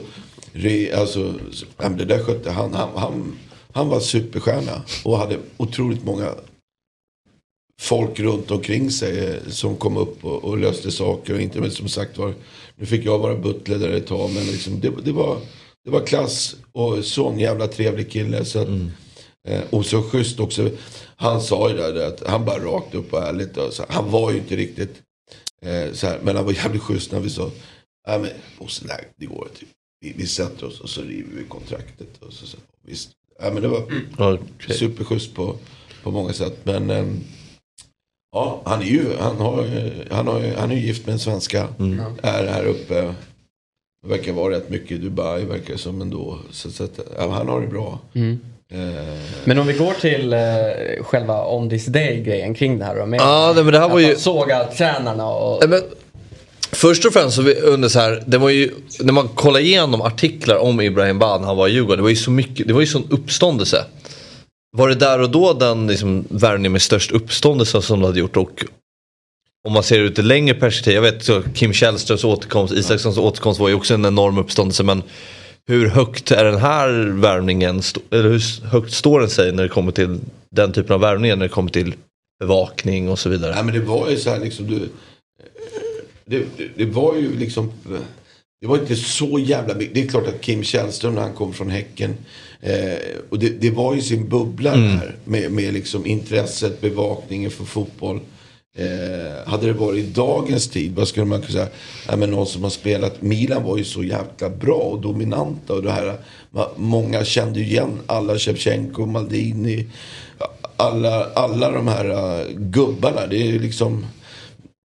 re, 0.53 0.95
alltså 0.95 1.33
det 1.77 2.05
där 2.05 2.23
skötte 2.23 2.51
han, 2.51 2.73
han, 2.73 2.89
han, 2.95 3.35
han 3.71 3.89
var 3.89 3.99
superstjärna 3.99 4.81
och 5.03 5.17
hade 5.17 5.37
otroligt 5.57 6.03
många 6.03 6.29
folk 7.81 8.19
runt 8.19 8.51
omkring 8.51 8.91
sig 8.91 9.25
eh, 9.27 9.35
som 9.49 9.75
kom 9.75 9.97
upp 9.97 10.25
och, 10.25 10.43
och 10.43 10.57
löste 10.57 10.91
saker. 10.91 11.33
Och 11.33 11.41
inte 11.41 11.59
men 11.61 11.71
som 11.71 11.87
sagt 11.87 12.17
var, 12.17 12.33
nu 12.75 12.85
fick 12.85 13.05
jag 13.05 13.19
vara 13.19 13.35
butler 13.35 13.77
där 13.79 13.89
ett 13.89 14.07
tag 14.07 14.29
men 14.33 14.45
liksom, 14.45 14.79
det, 14.79 14.91
det, 15.05 15.11
var, 15.11 15.37
det 15.83 15.91
var 15.91 16.05
klass 16.05 16.55
och 16.71 17.05
sån 17.05 17.39
jävla 17.39 17.67
trevlig 17.67 18.11
kille. 18.11 18.45
Så 18.45 18.59
att, 18.59 18.67
eh, 19.47 19.61
och 19.69 19.85
så 19.85 20.03
schysst 20.03 20.39
också. 20.39 20.69
Han 21.15 21.41
sa 21.41 21.69
ju 21.69 21.77
där 21.77 22.07
att 22.07 22.27
han 22.27 22.45
bara 22.45 22.59
rakt 22.59 22.95
upp 22.95 23.13
och 23.13 23.23
ärligt. 23.23 23.57
Och 23.57 23.73
så, 23.73 23.85
han 23.89 24.11
var 24.11 24.31
ju 24.31 24.37
inte 24.37 24.55
riktigt 24.55 25.01
eh, 25.61 25.93
så 25.93 26.07
här, 26.07 26.19
men 26.23 26.35
han 26.35 26.45
var 26.45 26.53
jävligt 26.53 26.81
schysst 26.81 27.11
när 27.11 27.19
vi 27.19 27.29
sa, 27.29 27.51
nej 28.07 28.19
men 28.19 28.29
Bosse, 28.59 28.85
nej, 28.87 29.07
det 29.17 29.25
går 29.25 29.47
inte. 29.51 29.65
Vi, 30.01 30.13
vi 30.17 30.27
sätter 30.27 30.65
oss 30.65 30.79
och 30.79 30.89
så 30.89 31.01
river 31.01 31.35
vi 31.37 31.43
kontraktet. 31.43 32.23
Och 32.23 32.33
så, 32.33 32.47
så, 32.47 32.57
visst. 32.85 33.09
Ja, 33.39 33.51
men 33.51 33.61
det 33.61 33.67
var 33.67 33.83
Okej. 34.17 34.77
superschysst 34.77 35.33
på, 35.35 35.55
på 36.03 36.11
många 36.11 36.33
sätt. 36.33 36.59
Men 36.63 36.89
ehm, 36.89 37.19
ja, 38.31 38.61
han 38.65 38.81
är 38.81 38.85
ju 38.85 39.17
han 39.19 39.37
har, 39.37 39.63
eh, 39.63 39.91
han 40.11 40.27
har, 40.27 40.53
han 40.57 40.71
är 40.71 40.75
gift 40.75 41.05
med 41.05 41.13
en 41.13 41.19
svenska. 41.19 41.67
Är 42.21 42.47
här 42.47 42.65
uppe. 42.65 43.15
Verkar 44.07 44.31
vara 44.33 44.53
rätt 44.53 44.69
mycket 44.69 44.91
i 44.91 44.97
Dubai 44.97 45.45
verkar 45.45 45.73
det 45.73 45.79
som 45.79 46.01
ändå. 46.01 46.37
Så, 46.51 46.71
så 46.71 46.83
att, 46.83 46.99
ja, 47.17 47.29
han 47.29 47.47
har 47.47 47.61
det 47.61 47.67
bra. 47.67 47.99
Mm. 48.13 48.39
Eh, 48.71 48.79
Men 49.43 49.59
om 49.59 49.67
vi 49.67 49.73
går 49.73 49.93
till 49.93 50.33
eh, 50.33 50.39
själva 51.03 51.45
On 51.47 51.69
This 51.69 51.85
Day-grejen 51.85 52.53
kring 52.53 52.79
det 52.79 52.85
här 52.85 52.95
då. 52.95 53.05
Med 53.05 53.19
Ja, 53.19 53.51
nej, 53.55 53.63
men 53.63 53.73
det 53.73 53.79
här 53.79 53.89
var 53.89 53.99
ju- 53.99 54.07
man 54.07 54.15
sågar 54.15 54.65
tränarna 54.65 55.27
och... 55.29 55.69
Men, 55.69 55.81
först 56.71 57.05
och 57.05 57.13
främst 57.13 57.35
så 57.35 57.41
vi 57.41 57.55
under 57.55 57.89
så 57.89 57.99
här, 57.99 58.23
det 58.27 58.37
var 58.37 58.49
ju, 58.49 58.71
när 58.99 59.13
man 59.13 59.27
kollar 59.27 59.59
igenom 59.59 60.01
artiklar 60.01 60.57
om 60.57 60.81
Ibrahim 60.81 61.19
Ban 61.19 61.41
när 61.41 61.47
han 61.47 61.57
var 61.57 61.67
i 61.67 61.71
Djurgården, 61.71 61.97
det 61.97 62.03
var 62.03 62.09
ju 62.09 62.15
så 62.15 62.31
mycket, 62.31 62.67
det 62.67 62.73
var 62.73 62.81
ju 62.81 62.87
sån 62.87 63.07
uppståndelse. 63.09 63.85
Var 64.77 64.89
det 64.89 64.95
där 64.95 65.21
och 65.21 65.29
då 65.29 65.53
den 65.53 65.87
liksom, 65.87 66.25
värvningen 66.29 66.71
med 66.71 66.81
störst 66.81 67.11
uppståndelse 67.11 67.81
som 67.81 67.99
du 67.99 68.05
hade 68.05 68.19
gjort? 68.19 68.37
Och 68.37 68.65
om 69.67 69.73
man 69.73 69.83
ser 69.83 69.99
ur 69.99 70.11
ett 70.11 70.25
längre 70.25 70.55
perspektiv, 70.55 70.93
jag 70.93 71.01
vet 71.01 71.23
så 71.23 71.41
Kim 71.53 71.73
Källströms 71.73 72.23
återkomst, 72.23 72.73
Isakssons 72.73 73.17
återkomst 73.17 73.59
var 73.59 73.69
ju 73.69 73.75
också 73.75 73.93
en 73.93 74.05
enorm 74.05 74.37
uppståndelse. 74.37 74.83
Men 74.83 75.03
hur 75.67 75.89
högt 75.89 76.31
är 76.31 76.45
den 76.45 76.57
här 76.57 76.89
värvningen, 77.21 77.81
eller 78.11 78.29
hur 78.29 78.65
högt 78.67 78.93
står 78.93 79.19
den 79.19 79.29
sig 79.29 79.51
när 79.51 79.63
det 79.63 79.69
kommer 79.69 79.91
till 79.91 80.19
den 80.49 80.73
typen 80.73 80.93
av 80.93 80.99
värvningar, 80.99 81.35
när 81.35 81.45
det 81.45 81.49
kommer 81.49 81.69
till 81.69 81.95
bevakning 82.39 83.09
och 83.09 83.19
så 83.19 83.29
vidare? 83.29 83.55
Nej 83.55 83.63
men 83.63 83.73
det 83.73 83.79
var 83.79 84.09
ju 84.09 84.17
så 84.17 84.29
här 84.29 84.39
liksom 84.39 84.67
du. 84.67 84.89
Det, 86.25 86.45
det, 86.57 86.67
det 86.75 86.85
var 86.85 87.15
ju 87.15 87.39
liksom. 87.39 87.71
Det 88.61 88.67
var 88.67 88.77
inte 88.77 88.95
så 88.95 89.39
jävla 89.39 89.75
mycket. 89.75 89.95
Det 89.95 90.03
är 90.03 90.07
klart 90.07 90.27
att 90.27 90.41
Kim 90.41 90.63
Källström 90.63 91.15
när 91.15 91.21
han 91.21 91.33
kom 91.33 91.53
från 91.53 91.69
Häcken. 91.69 92.15
Eh, 92.61 92.97
och 93.29 93.39
det, 93.39 93.49
det 93.49 93.71
var 93.71 93.95
ju 93.95 94.01
sin 94.01 94.29
bubbla 94.29 94.71
där. 94.75 95.15
Med, 95.25 95.51
med 95.51 95.73
liksom 95.73 96.05
intresset, 96.05 96.81
bevakningen 96.81 97.51
för 97.51 97.63
fotboll. 97.63 98.19
Eh, 98.77 99.51
hade 99.51 99.67
det 99.67 99.73
varit 99.73 100.05
i 100.05 100.07
dagens 100.07 100.67
tid, 100.67 100.95
vad 100.95 101.07
skulle 101.07 101.25
man 101.25 101.41
kunna 101.41 101.51
säga? 101.51 101.67
Ja, 102.07 102.15
men 102.15 102.31
någon 102.31 102.47
som 102.47 102.63
har 102.63 102.69
spelat, 102.69 103.21
Milan 103.21 103.63
var 103.63 103.77
ju 103.77 103.83
så 103.83 104.03
jäkla 104.03 104.49
bra 104.49 104.79
och 104.79 105.01
dominanta. 105.01 105.73
Och 105.73 105.83
det 105.83 105.91
här, 105.91 106.17
många 106.75 107.25
kände 107.25 107.59
ju 107.59 107.65
igen 107.65 107.99
alla 108.05 108.37
Shevchenko, 108.37 109.05
Maldini. 109.05 109.87
Alla, 110.77 111.25
alla 111.25 111.71
de 111.71 111.87
här 111.87 112.09
uh, 112.09 112.47
gubbarna. 112.57 113.27
Det 113.27 113.37
är 113.37 113.45
ju 113.45 113.59
liksom 113.59 114.05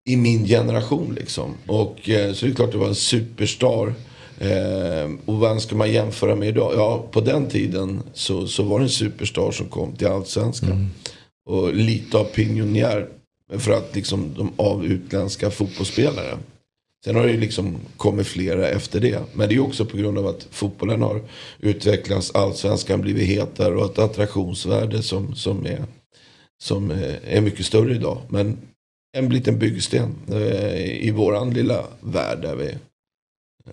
i 0.08 0.16
min 0.16 0.46
generation 0.46 1.16
liksom. 1.20 1.54
Och 1.66 2.08
eh, 2.08 2.32
så 2.32 2.46
det 2.46 2.52
är 2.52 2.54
klart 2.54 2.72
det 2.72 2.78
var 2.78 2.88
en 2.88 2.94
superstar. 2.94 3.94
Eh, 4.38 5.10
och 5.24 5.42
vem 5.42 5.60
ska 5.60 5.76
man 5.76 5.92
jämföra 5.92 6.34
med 6.34 6.48
idag? 6.48 6.72
Ja, 6.76 7.06
på 7.10 7.20
den 7.20 7.48
tiden 7.48 8.02
så, 8.12 8.46
så 8.46 8.62
var 8.62 8.78
det 8.78 8.84
en 8.84 8.88
superstar 8.88 9.50
som 9.50 9.66
kom 9.68 9.96
till 9.96 10.06
Allsvenskan. 10.06 10.90
Och 11.46 11.74
lite 11.74 12.18
av 12.18 12.24
pionjär 12.24 13.08
för 13.48 13.72
att 13.72 13.94
liksom 13.94 14.34
de 14.34 14.52
av 14.56 14.84
utländska 14.84 15.50
fotbollsspelare. 15.50 16.38
Sen 17.04 17.16
har 17.16 17.22
det 17.22 17.32
ju 17.32 17.40
liksom 17.40 17.76
kommit 17.96 18.26
flera 18.26 18.68
efter 18.68 19.00
det. 19.00 19.20
Men 19.32 19.48
det 19.48 19.54
är 19.54 19.56
ju 19.56 19.62
också 19.62 19.84
på 19.84 19.96
grund 19.96 20.18
av 20.18 20.26
att 20.26 20.46
fotbollen 20.50 21.02
har 21.02 21.20
utvecklats, 21.58 22.34
allsvenskan 22.34 23.00
blivit 23.00 23.28
hetare 23.28 23.74
och 23.74 23.84
ett 23.84 23.98
attraktionsvärde 23.98 25.02
som, 25.02 25.34
som, 25.34 25.66
är, 25.66 25.84
som 26.62 26.90
eh, 26.90 27.14
är 27.36 27.40
mycket 27.40 27.66
större 27.66 27.94
idag. 27.94 28.18
Men 28.28 28.58
en 29.16 29.28
liten 29.28 29.58
byggsten 29.58 30.14
eh, 30.32 31.06
i 31.06 31.10
våran 31.10 31.50
lilla 31.50 31.84
värld 32.00 32.42
där 32.42 32.56
vi 32.56 32.74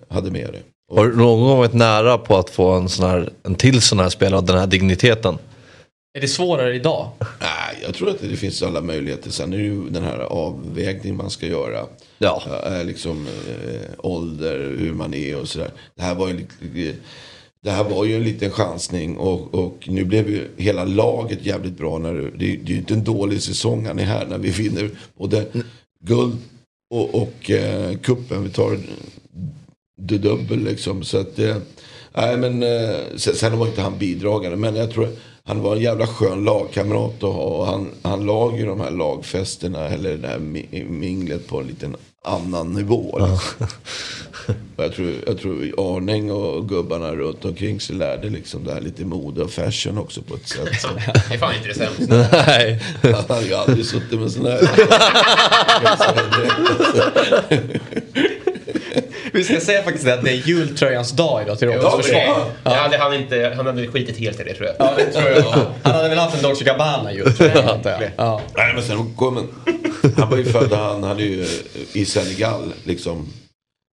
hade 0.08 0.30
med 0.30 0.52
det. 0.52 0.62
Har 0.94 1.06
du 1.06 1.16
någon 1.16 1.40
gång 1.40 1.58
varit 1.58 1.72
nära 1.72 2.18
på 2.18 2.36
att 2.36 2.50
få 2.50 2.70
en, 2.70 2.88
sån 2.88 3.10
här, 3.10 3.32
en 3.42 3.54
till 3.54 3.82
sån 3.82 3.98
här 3.98 4.08
spelare 4.08 4.38
av 4.38 4.44
den 4.44 4.58
här 4.58 4.66
digniteten? 4.66 5.38
Är 6.16 6.20
det 6.20 6.28
svårare 6.28 6.74
idag? 6.74 7.10
Nej, 7.40 7.50
jag 7.82 7.94
tror 7.94 8.10
att 8.10 8.20
det 8.20 8.36
finns 8.36 8.62
alla 8.62 8.80
möjligheter. 8.80 9.30
Sen 9.30 9.52
är 9.52 9.56
det 9.58 9.64
ju 9.64 9.88
den 9.90 10.02
här 10.02 10.18
avvägningen 10.18 11.16
man 11.16 11.30
ska 11.30 11.46
göra. 11.46 11.86
Ja. 12.18 12.42
Eh, 12.66 12.84
liksom 12.84 13.26
eh, 13.26 13.90
ålder, 13.98 14.76
hur 14.78 14.92
man 14.92 15.14
är 15.14 15.40
och 15.40 15.48
sådär. 15.48 15.70
Det 15.94 16.02
här 16.02 16.14
var 16.14 16.28
ju 16.28 16.36
lite, 16.36 16.98
det 17.62 17.70
här 17.70 17.84
var 17.84 18.04
ju 18.04 18.16
en 18.16 18.22
liten 18.24 18.50
chansning 18.50 19.16
och, 19.16 19.54
och 19.54 19.88
nu 19.88 20.04
blev 20.04 20.30
ju 20.30 20.48
hela 20.56 20.84
laget 20.84 21.46
jävligt 21.46 21.78
bra. 21.78 21.98
När, 21.98 22.14
det, 22.14 22.30
det 22.36 22.44
är 22.44 22.66
ju 22.66 22.76
inte 22.76 22.94
en 22.94 23.04
dålig 23.04 23.42
säsong 23.42 23.86
han 23.86 23.98
är 23.98 24.04
här 24.04 24.26
när 24.26 24.38
vi 24.38 24.50
vinner 24.50 24.90
både 25.18 25.46
guld 26.04 26.36
och, 26.90 27.14
och 27.14 27.50
eh, 27.50 27.96
kuppen. 27.98 28.44
Vi 28.44 28.50
tar 28.50 28.78
det 30.00 30.18
dubbel 30.18 30.64
liksom. 30.64 31.04
Så 31.04 31.18
att, 31.18 31.38
eh, 31.38 31.56
nej 32.12 32.36
men, 32.36 32.62
eh, 32.62 32.96
sen, 33.16 33.34
sen 33.34 33.58
var 33.58 33.66
inte 33.66 33.82
han 33.82 33.98
bidragande. 33.98 34.56
Men 34.56 34.76
jag 34.76 34.90
tror 34.90 35.08
han 35.46 35.62
var 35.62 35.76
en 35.76 35.82
jävla 35.82 36.06
skön 36.06 36.44
lagkamrat 36.44 37.14
att 37.16 37.22
ha. 37.34 37.42
Och 37.42 37.66
han, 37.66 37.90
han 38.02 38.26
lag 38.26 38.58
ju 38.58 38.66
de 38.66 38.80
här 38.80 38.90
lagfesterna 38.90 39.88
eller 39.88 40.16
det 40.16 40.28
här 40.28 40.38
mi- 40.38 40.88
minglet 40.90 41.46
på 41.48 41.60
en 41.60 41.66
liten 41.66 41.96
annan 42.24 42.72
nivå. 42.72 43.18
Liksom. 43.18 43.66
Jag, 44.76 44.94
tror, 44.94 45.12
jag 45.26 45.38
tror 45.38 45.74
Arning 45.96 46.32
och 46.32 46.68
gubbarna 46.68 47.12
runt 47.14 47.44
omkring 47.44 47.80
sig 47.80 47.96
lärde 47.96 48.28
liksom 48.30 48.64
det 48.64 48.72
här 48.74 48.80
lite 48.80 49.04
mode 49.04 49.42
och 49.42 49.50
fashion 49.50 49.98
också 49.98 50.22
på 50.22 50.34
ett 50.34 50.48
sätt. 50.48 50.80
som- 50.80 50.90
Det 51.28 51.34
är 51.34 51.38
fan 51.38 51.54
inte 51.54 51.68
det 51.68 51.74
sämsta. 51.74 52.16
Nej. 52.46 52.80
Han 53.02 53.24
hade 53.28 53.46
ju 53.46 53.54
aldrig 53.54 53.86
suttit 53.86 54.20
med 54.20 54.30
sån 54.32 54.46
här. 54.46 54.60
Vi 59.36 59.44
ska 59.44 59.60
säga 59.60 59.82
faktiskt 59.82 60.06
att 60.08 60.24
det 60.24 60.30
är 60.30 60.48
jultröjans 60.48 61.12
dag 61.12 61.42
idag 61.42 61.58
till 61.58 61.68
Roberts 61.68 61.84
Ja, 61.84 61.96
försvar. 62.02 62.20
ja. 62.26 62.46
Ja. 62.64 62.70
hade 62.74 62.98
han, 62.98 63.14
inte, 63.14 63.52
han 63.56 63.66
hade 63.66 63.86
skitit 63.88 64.16
helt 64.16 64.40
i 64.40 64.44
det 64.44 64.54
tror 64.54 64.66
jag. 64.66 64.76
Ja, 64.78 64.92
det 64.96 65.12
tror 65.12 65.28
jag. 65.30 65.42
Han 65.82 65.94
hade 65.94 66.08
väl 66.08 66.18
haft 66.18 66.36
en 66.36 66.42
Dolce 66.42 66.64
Gabbana 66.64 67.12
jultröja 67.12 67.72
antar 67.72 67.90
jag. 67.90 68.10
Ja. 68.16 68.40
Nej 68.56 68.74
men 68.74 68.82
sen 68.82 69.14
kom 69.16 69.36
en, 69.38 69.48
Han 70.16 70.30
var 70.30 70.36
ju 70.36 70.44
född, 70.44 70.72
han 70.72 71.02
hade 71.02 71.22
ju 71.22 71.42
eh, 71.42 71.48
i 71.92 72.04
Senegal 72.04 72.72
liksom. 72.84 73.26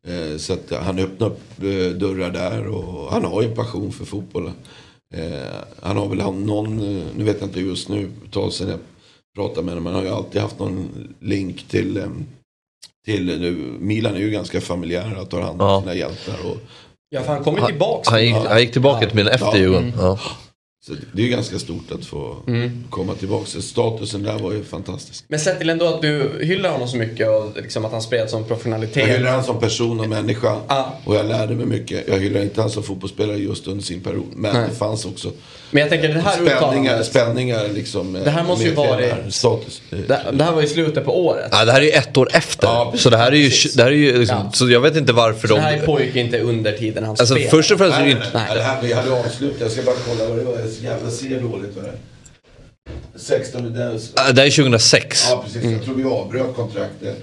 Eh, 0.08 0.38
Så 0.38 0.54
att 0.54 0.72
han 0.84 1.00
öppnade 1.00 1.32
upp 1.34 1.40
eh, 1.64 1.98
dörrar 1.98 2.30
där 2.32 2.68
och 2.68 3.12
han 3.12 3.26
har 3.26 3.42
ju 3.42 3.48
en 3.50 3.56
passion 3.56 3.92
för 3.92 4.06
fotboll. 4.06 4.52
Han 5.82 5.98
har 5.98 6.08
väl 6.10 6.22
haft 6.22 6.38
någon, 6.38 6.78
nu 7.18 7.24
vet 7.24 7.38
jag 7.40 7.50
inte 7.50 7.60
just 7.62 7.90
nu, 7.90 8.10
ett 8.26 8.32
tag 8.34 8.54
sedan 8.54 8.70
jag 8.70 8.80
pratade 9.36 9.62
med 9.66 9.70
honom, 9.74 9.84
men 9.84 9.94
han 9.94 10.04
har 10.04 10.10
ju 10.12 10.16
alltid 10.18 10.42
haft 10.42 10.60
någon 10.60 10.90
link 11.20 11.66
till, 11.68 12.04
till 13.06 13.26
nu, 13.26 13.52
Milan 13.80 14.16
är 14.16 14.20
ju 14.20 14.30
ganska 14.32 14.62
familjära, 14.62 15.26
tar 15.26 15.42
hand 15.42 15.62
om 15.62 15.68
Ja. 15.68 15.82
sina 15.82 15.96
hjältar. 15.96 16.36
Och, 16.46 16.58
Ja, 17.14 17.22
för 17.22 17.34
han 17.34 17.44
kommer 17.44 17.60
ju 17.60 17.66
tillbaks. 17.66 18.10
Han 18.10 18.26
gick, 18.26 18.36
han 18.36 18.60
gick 18.62 18.72
tillbaka 18.72 19.06
till 19.08 19.16
Milan 19.16 19.34
efter 19.34 19.46
Ja. 19.48 19.58
Djurgården. 19.58 19.94
Ja. 19.98 20.20
Så 20.86 20.94
det- 21.14 21.22
är 21.22 21.26
ju 21.26 21.32
ganska 21.32 21.60
stort 21.60 21.92
att 21.92 22.06
få 22.06 22.36
Mm. 22.48 22.84
komma 22.90 23.14
tillbaka. 23.16 23.46
Så 23.46 23.62
Statusen 23.62 24.24
där 24.24 24.40
var 24.40 24.52
ju 24.52 24.64
fantastisk. 24.64 25.26
Men 25.28 25.40
sett 25.40 25.60
till 25.60 25.70
ändå 25.70 25.86
att 25.88 26.02
du 26.02 26.40
hyllar 26.44 26.70
honom 26.72 26.88
så 26.88 26.98
mycket 26.98 27.28
och 27.30 27.52
liksom 27.62 27.86
att 27.86 27.92
han 27.92 28.02
spelar 28.02 28.28
som 28.28 28.40
Jag 28.40 28.48
professionalitet. 28.48 29.08
hyllar 29.18 29.30
honom 29.30 29.46
som 29.46 29.60
person 29.60 30.00
och 30.00 30.10
människa. 30.10 30.58
Ja. 30.68 30.94
Och 31.06 31.16
jag 31.16 31.26
lärde 31.26 31.56
mig 31.56 31.66
mycket. 31.66 32.08
Jag 32.08 32.20
hyllar 32.20 32.42
inte 32.42 32.62
honom 32.62 32.72
som 32.72 32.84
fotbollsspelare 32.84 33.38
just 33.38 33.68
under 33.68 33.84
sin 33.84 34.02
period. 34.02 34.26
Men 34.36 34.54
Nej. 34.54 34.70
det 34.70 34.76
fanns 34.76 35.06
också 35.06 35.32
Men 35.72 35.82
jag 35.82 35.90
tänker 35.90 36.08
det 36.14 36.20
här 36.20 36.46
spänningar, 36.58 37.04
spänningar 37.04 37.68
liksom. 37.74 38.14
Det 38.14 38.30
här 38.30 38.44
måste 38.44 38.66
ju 38.66 38.74
vara 38.74 38.90
den 38.92 39.00
det- 39.02 39.06
här 39.24 39.30
Status. 39.30 39.82
Det, 39.90 40.22
det 40.34 40.44
här 40.44 40.52
var 40.52 40.62
ju 40.62 40.68
slutet 40.68 41.06
på 41.06 41.26
året. 41.26 41.50
Ja, 41.52 41.66
det 41.66 41.72
här 41.72 41.80
är 41.82 41.86
ju 41.86 41.92
ett 41.92 42.18
år 42.18 42.30
efter. 42.34 42.68
Ja, 42.68 42.94
så 42.98 43.10
det 43.10 43.18
här 43.18 43.32
är 43.32 43.36
ju, 43.36 43.50
Precis. 43.50 43.74
det 43.74 43.84
här 43.84 43.92
är 43.92 43.96
ju 43.96 44.18
liksom, 44.20 44.38
Ja. 44.38 44.52
så 44.54 44.70
jag 44.70 44.80
vet 44.80 44.96
inte 44.96 45.14
varför 45.14 45.48
Så 45.48 45.54
de... 45.54 45.60
det 45.60 45.68
här 45.68 45.80
pågick 45.86 46.16
inte 46.16 46.40
under 46.40 46.72
tiden 46.72 47.04
han 47.04 47.10
Alltså 47.12 47.26
spelade. 47.26 47.50
först 47.50 47.72
och 47.72 47.78
främst 47.78 47.98
är 47.98 48.00
det 48.02 48.06
Nej, 48.06 48.16
nej, 48.16 48.26
inte... 48.28 48.38
nej. 48.38 48.56
Det 48.58 48.62
här, 48.64 48.82
vi 48.82 48.94
hade 48.94 49.12
avslutat. 49.12 49.62
Jag 49.62 49.72
ska 49.72 49.82
bara 49.82 49.96
kolla 50.10 50.30
vad 50.30 50.38
det 50.38 50.44
var. 50.44 50.60
Jag 51.04 51.12
ser 51.14 51.40
dåligt 51.42 51.76
vad 51.76 51.84
det 51.84 51.90
är. 51.90 51.96
16 53.16 53.74
det 53.74 53.84
är- 53.84 54.34
Det 54.34 54.42
här 54.42 54.48
är 54.48 54.50
2006. 54.52 55.28
Ja, 55.30 55.44
precis. 55.46 55.64
Jag 55.72 55.84
tror 55.84 55.96
vi 55.96 56.04
avbröt 56.04 56.56
kontraktet 56.56 57.18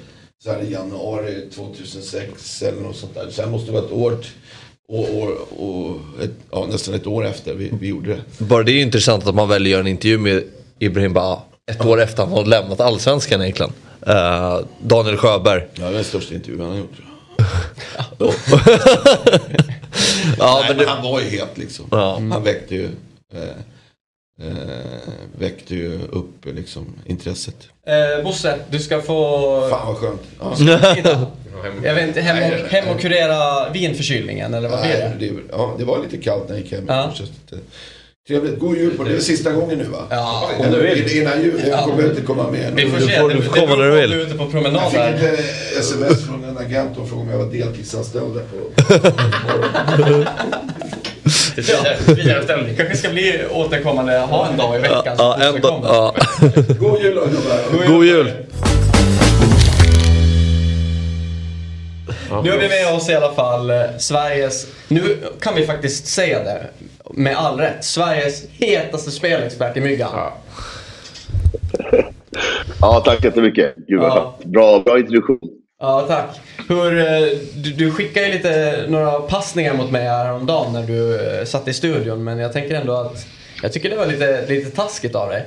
så 0.44 0.50
här 0.52 0.62
i 0.62 0.72
januari 0.72 1.34
2006 1.54 2.62
eller 2.62 2.80
något 2.82 2.96
sånt 2.96 3.14
där. 3.14 3.26
Så 3.30 3.42
här 3.42 3.48
måste 3.48 3.66
det 3.66 3.72
vara 3.72 3.84
ett 3.84 3.92
år, 3.92 4.10
t- 4.22 4.28
och, 4.88 5.22
och, 5.22 5.30
och 5.58 5.96
ett, 6.22 6.30
ja, 6.50 6.66
nästan 6.70 6.94
ett 6.94 7.06
år 7.06 7.26
efter 7.26 7.54
vi, 7.54 7.70
vi 7.80 7.88
gjorde 7.88 8.10
det. 8.10 8.44
Bara 8.44 8.62
det 8.62 8.72
är 8.72 8.74
ju 8.74 8.82
intressant 8.82 9.26
att 9.26 9.34
man 9.34 9.48
väljer 9.48 9.66
att 9.66 9.70
göra 9.70 9.80
en 9.80 9.86
intervju 9.86 10.18
med 10.18 10.42
Ibrahim 10.78 11.12
Ba 11.12 11.42
ett 11.68 11.84
år 11.84 12.00
efter 12.00 12.22
han 12.22 12.32
har 12.32 12.44
lämnat 12.44 12.80
allsvenskan 12.80 13.42
egentligen. 13.42 13.72
Eh, 14.06 14.58
Daniel 14.82 15.16
Sjöberg. 15.16 15.62
Ja, 15.74 15.82
det 15.82 15.88
är 15.88 15.92
den 15.92 16.04
största 16.04 16.34
intervjun 16.34 16.60
han 16.60 16.70
har 16.70 16.78
gjort. 16.78 16.92
Ja, 17.98 18.14
Nej, 20.38 20.64
men 20.68 20.68
men 20.68 20.76
det, 20.78 20.86
han 20.86 21.04
var 21.04 21.20
ju 21.20 21.26
het 21.26 21.58
liksom. 21.58 21.86
Ja. 21.90 22.14
Han 22.30 22.44
väckte 22.44 22.74
ju, 22.74 22.84
eh, 23.34 23.40
eh, 24.42 24.52
väckte 25.38 25.74
ju 25.74 26.00
upp 26.12 26.44
liksom, 26.44 26.86
intresset. 27.06 27.56
Eh, 27.86 28.24
Bosse, 28.24 28.58
du 28.70 28.78
ska 28.78 29.00
få... 29.00 29.68
Fan 29.70 29.86
vad 29.86 29.96
skönt. 29.96 30.20
Ja. 30.40 30.54
Jag 31.84 31.94
vet 31.94 32.08
inte, 32.08 32.20
hem 32.20 32.52
och, 32.52 32.68
hem 32.70 32.88
och 32.88 33.00
kurera 33.00 33.70
vinförkylningen 33.70 34.54
eller 34.54 34.68
vad 34.68 34.80
blir 34.80 34.90
det? 34.90 35.12
det, 35.18 35.30
ja, 35.50 35.74
det 35.78 35.84
var 35.84 35.98
lite 36.02 36.16
kallt 36.16 36.48
när 36.48 36.54
jag 36.56 36.62
gick 36.62 36.72
hem. 36.72 36.84
Ja. 36.88 37.12
Trevligt. 38.28 38.58
God 38.58 38.76
jul 38.76 38.96
på 38.96 39.04
det. 39.04 39.10
Det 39.10 39.16
är 39.16 39.20
sista 39.20 39.52
gången 39.52 39.78
nu 39.78 39.84
va? 39.84 39.98
Ja, 40.10 40.50
om 40.58 40.70
du 40.72 40.82
vill. 40.82 41.16
Innan 41.18 41.42
jul. 41.42 41.62
Jag 41.66 41.84
kommer 41.84 42.10
inte 42.10 42.22
komma 42.22 42.50
med. 42.50 42.72
Vi 42.74 42.90
får 42.90 42.98
Du 42.98 43.06
se. 43.06 43.20
får- 43.20 43.28
Det- 43.28 43.34
du 43.34 43.42
får 43.42 43.52
komma 43.52 43.76
när 43.76 43.84
du 43.84 43.90
vill. 44.00 44.12
är 44.12 44.16
ute 44.16 44.34
på 44.34 44.42
Jag 44.42 44.50
promenad 44.50 44.90
fick 44.90 45.00
här. 45.00 45.14
ett 45.14 45.40
sms 45.80 46.26
från 46.26 46.44
en 46.44 46.58
agent 46.58 46.98
och 46.98 47.08
frågade 47.08 47.26
om 47.34 47.38
jag 47.40 47.46
var 47.46 47.52
deltidsanställd 47.52 48.34
där 48.34 48.44
på... 48.44 48.58
Vidareställning. 52.16 52.76
kanske 52.76 52.96
ska 52.96 53.08
bli 53.08 53.44
återkommande, 53.50 54.18
ha 54.18 54.48
en 54.48 54.56
dag 54.56 54.76
i 54.76 54.78
veckan. 54.78 55.16
som 55.16 55.26
ja, 55.40 55.52
Bosse 55.52 55.56
en 55.56 55.62
dag, 55.62 55.80
ja. 55.84 56.14
God 56.78 57.00
jul 57.00 57.14
då. 57.14 57.92
God 57.92 58.04
jul. 58.04 58.32
Nu 62.42 62.50
har 62.50 62.58
vi 62.58 62.68
med 62.68 62.94
oss 62.96 63.08
i 63.08 63.14
alla 63.14 63.32
fall 63.32 63.70
eh, 63.70 63.76
Sveriges, 63.98 64.66
nu 64.88 65.16
kan 65.40 65.54
vi 65.54 65.66
faktiskt 65.66 66.06
säga 66.06 66.44
det 66.44 66.66
med 67.10 67.36
all 67.36 67.58
rätt, 67.58 67.84
Sveriges 67.84 68.42
hetaste 68.50 69.10
spelexpert 69.10 69.76
i 69.76 69.80
myggan. 69.80 70.10
Ja, 72.80 73.02
tack 73.04 73.20
så 73.20 73.26
jättemycket. 73.26 73.74
Gud 73.76 74.02
Ja. 74.02 74.38
Bra, 74.44 74.80
bra 74.80 74.98
introduktion. 74.98 75.38
Ja, 75.80 76.06
tack. 76.08 76.40
Hur, 76.68 76.98
eh, 76.98 77.28
du, 77.54 77.72
du 77.72 77.90
skickade 77.90 78.26
ju 78.26 78.32
lite, 78.32 78.84
några 78.88 79.20
passningar 79.20 79.74
mot 79.74 79.90
mig 79.90 80.02
häromdagen 80.04 80.72
när 80.72 80.82
du 80.82 81.20
eh, 81.20 81.44
satt 81.44 81.68
i 81.68 81.72
studion, 81.72 82.24
men 82.24 82.38
jag 82.38 82.52
tänker 82.52 82.74
ändå 82.74 82.92
att 82.96 83.26
jag 83.62 83.72
tycker 83.72 83.90
det 83.90 83.96
var 83.96 84.06
lite, 84.06 84.46
lite 84.46 84.70
taskigt 84.70 85.14
av 85.14 85.28
dig. 85.28 85.46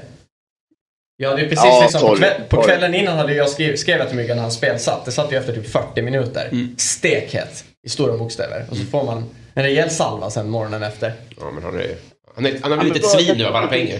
Jag 1.18 1.30
hade 1.30 1.42
ju 1.42 1.50
precis 1.50 1.66
Ja, 1.66 1.82
liksom, 1.82 2.02
på, 2.02 2.16
kväll, 2.16 2.42
på 2.50 2.62
kvällen 2.64 2.94
innan 2.96 3.18
hade 3.18 3.34
jag 3.34 3.50
skrivit, 3.50 3.80
skrev 3.80 3.98
jag 3.98 4.08
till 4.08 4.18
Myggan 4.18 4.36
när 4.38 4.42
han 4.42 4.52
spelsatt. 4.52 5.06
Det 5.06 5.12
satt 5.12 5.32
ju 5.32 5.38
efter 5.38 5.54
typ 5.54 5.68
40 5.72 6.02
minuter. 6.02 6.50
Stekhet 6.78 7.64
i 7.88 7.90
stora 7.90 8.18
bokstäver. 8.18 8.66
Och 8.70 8.78
så 8.78 8.84
får 8.84 9.04
man 9.04 9.26
en 9.54 9.64
rejäl 9.64 9.90
salva 9.90 10.30
sen 10.30 10.50
morgonen 10.50 10.84
efter. 10.84 11.14
Ja, 11.40 11.52
men 11.52 11.64
han, 11.64 11.76
är, 11.80 11.96
han, 12.36 12.46
är, 12.46 12.58
han 12.62 12.72
har 12.72 12.78
Ja, 12.78 12.84
blivit 12.84 13.02
men 13.04 13.10
ett 13.12 13.18
bra. 13.18 13.22
svin 13.22 13.38
nu 13.38 13.46
av 13.46 13.56
alla 13.56 13.68
pengar. 13.68 14.00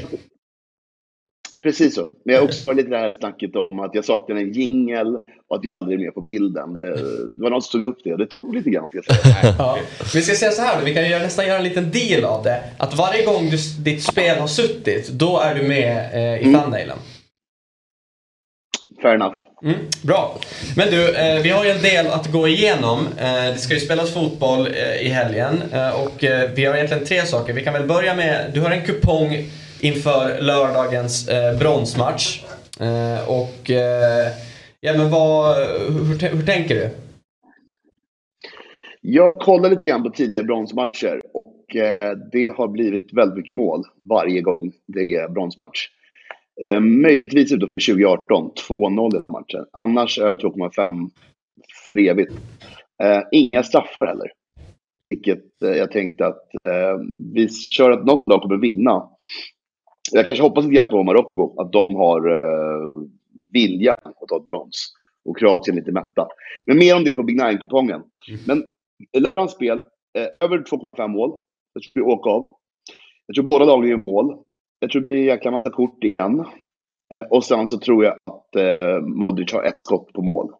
Precis 1.64 1.96
så. 1.96 2.10
Men 2.26 2.36
jag 2.36 2.44
också 2.44 2.72
lite 2.74 2.90
det 2.90 2.98
här 2.98 3.16
snacket 3.20 3.52
om 3.56 3.80
att 3.80 3.96
jag 3.96 4.06
saknar 4.06 4.36
en 4.36 4.52
jingel 4.54 5.16
och 5.16 5.56
att 5.56 5.62
jag 5.62 5.70
aldrig 5.82 6.00
är 6.00 6.06
med 6.06 6.14
på 6.14 6.22
bilden. 6.22 6.76
Eh, 6.76 6.90
Det 7.38 7.44
var 7.44 7.50
någon 7.50 7.62
som 7.62 7.86
tog 7.86 7.94
upp 7.96 8.00
det 8.04 8.12
och 8.14 8.20
det 8.20 8.28
tog 8.42 8.56
lite 8.56 8.70
grann. 8.70 8.90
Ska. 9.04 9.14
Ja. 9.58 9.78
Vi 10.14 10.22
ska 10.22 10.36
säga 10.36 10.52
så 10.52 10.62
här, 10.62 10.82
vi 10.86 10.94
kan 10.94 11.10
göra, 11.10 11.24
nästan 11.24 11.48
göra 11.48 11.58
en 11.58 11.64
liten 11.64 11.92
deal 11.92 12.26
av 12.26 12.44
det. 12.44 12.64
Att 12.78 12.98
varje 12.98 13.26
gång 13.26 13.50
du, 13.50 13.58
ditt 13.84 14.04
spel 14.04 14.38
har 14.40 14.48
suttit, 14.48 15.10
då 15.10 15.40
är 15.40 15.56
du 15.56 15.64
med 15.68 16.10
eh, 16.14 16.42
i 16.42 16.44
Mm. 16.48 16.62
thumbnailen. 16.62 16.98
Fair 19.02 19.16
enough. 19.16 19.34
Mm, 19.64 19.76
bra. 20.04 20.40
Men 20.78 20.90
du, 20.92 21.16
eh, 21.16 21.42
vi 21.42 21.50
har 21.50 21.66
ju 21.66 21.72
en 21.72 21.82
del 21.82 22.08
att 22.08 22.32
gå 22.32 22.48
igenom. 22.48 23.00
Eh, 23.20 23.34
det 23.54 23.58
ska 23.58 23.74
ju 23.74 23.80
spelas 23.80 24.14
fotboll 24.14 24.68
eh, 24.68 25.02
i 25.02 25.10
helgen 25.10 25.62
eh, 25.74 26.02
och 26.04 26.24
eh, 26.24 26.50
vi 26.56 26.66
har 26.66 26.76
egentligen 26.76 27.06
tre 27.06 27.26
saker. 27.26 27.54
Vi 27.54 27.64
kan 27.64 27.74
väl 27.74 27.88
börja 27.88 28.16
med, 28.16 28.52
du 28.54 28.62
har 28.62 28.72
en 28.72 28.86
kupong 28.86 29.46
inför 29.82 30.42
lördagens 30.42 31.28
eh, 31.28 31.60
bronsmatch. 31.60 32.44
Eh, 32.80 33.30
och 33.30 33.70
eh, 33.70 34.32
ja 34.80 34.94
men 34.98 35.12
vad, 35.12 35.56
hur, 35.58 36.30
hur, 36.36 36.46
tänker 36.46 36.76
du? 36.76 36.90
Jag 39.02 39.36
kollade 39.36 39.70
lite 39.70 39.92
grann 39.92 40.04
på 40.04 40.10
tidigare 40.10 40.46
bronsmatcher 40.46 41.22
och 41.34 41.76
eh, 41.76 42.18
det 42.32 42.52
har 42.58 42.68
blivit 42.68 43.14
väldigt 43.14 43.38
mycket 43.38 43.58
mål 43.58 43.84
varje 44.04 44.42
gång 44.42 44.72
det 44.88 45.16
är 45.16 45.30
bronsmatch. 45.30 45.88
Eh, 46.74 46.80
möjligtvis 46.80 47.52
utom 47.52 47.70
2018, 47.88 48.52
2-0 48.80 49.16
i 49.18 49.32
matchen. 49.32 49.66
Annars 49.88 50.20
är 50.20 50.36
2,5 50.36 51.10
för 51.94 52.00
evigt. 52.00 52.34
Eh, 53.04 53.22
inga 53.32 53.64
straffar 53.64 54.06
heller. 54.06 54.32
Vilket 55.10 55.64
eh, 55.64 55.72
jag 55.72 55.92
tänkte 55.92 56.26
att 56.26 56.44
eh, 56.68 57.00
vi 57.18 57.50
kör 57.50 57.92
att 57.92 58.06
något 58.06 58.28
lag 58.28 58.42
kommer 58.42 58.58
vinna. 58.58 59.10
Jag 60.12 60.30
kanske 60.30 60.44
hoppas 60.44 60.66
lite 60.66 60.88
på 60.88 61.04
Marocko, 61.04 61.62
att 61.62 61.72
de 61.72 61.96
har 61.96 62.30
eh, 62.30 62.92
vilja 63.50 63.94
att 63.94 64.28
ta 64.30 64.40
brons. 64.52 64.94
Och 65.26 65.38
Kroatien 65.38 65.76
lite 65.76 65.92
mätta. 65.92 66.28
Men 66.66 66.78
mer 66.78 66.96
om 66.96 67.04
det 67.04 67.14
på 67.14 67.24
Big 67.24 67.36
Nine-kupongen. 67.36 68.04
Men 68.48 68.66
lördagens 69.18 69.52
spel, 69.52 69.82
eh, 70.18 70.28
över 70.40 70.58
2,5 70.58 71.08
mål. 71.08 71.36
Jag 71.74 71.84
tror 71.84 72.06
vi 72.06 72.12
åker 72.12 72.32
av. 72.32 72.48
Jag 73.26 73.36
tror 73.36 73.46
båda 73.46 73.66
lagen 73.66 73.90
gör 73.90 74.04
mål. 74.06 74.38
Jag 74.80 74.92
tror 74.92 75.02
det 75.02 75.08
blir 75.08 75.20
en 75.20 75.26
jäkla 75.26 75.52
massa 75.52 75.70
kort 75.70 76.04
igen. 76.04 76.46
Och 77.30 77.44
sen 77.44 77.72
så 77.72 77.80
tror 77.80 78.04
jag 78.04 78.14
att 78.26 78.56
eh, 78.56 79.00
Modric 79.02 79.54
har 79.54 79.64
ett 79.64 79.80
skott 79.84 80.14
på 80.14 80.22
mål. 80.22 80.54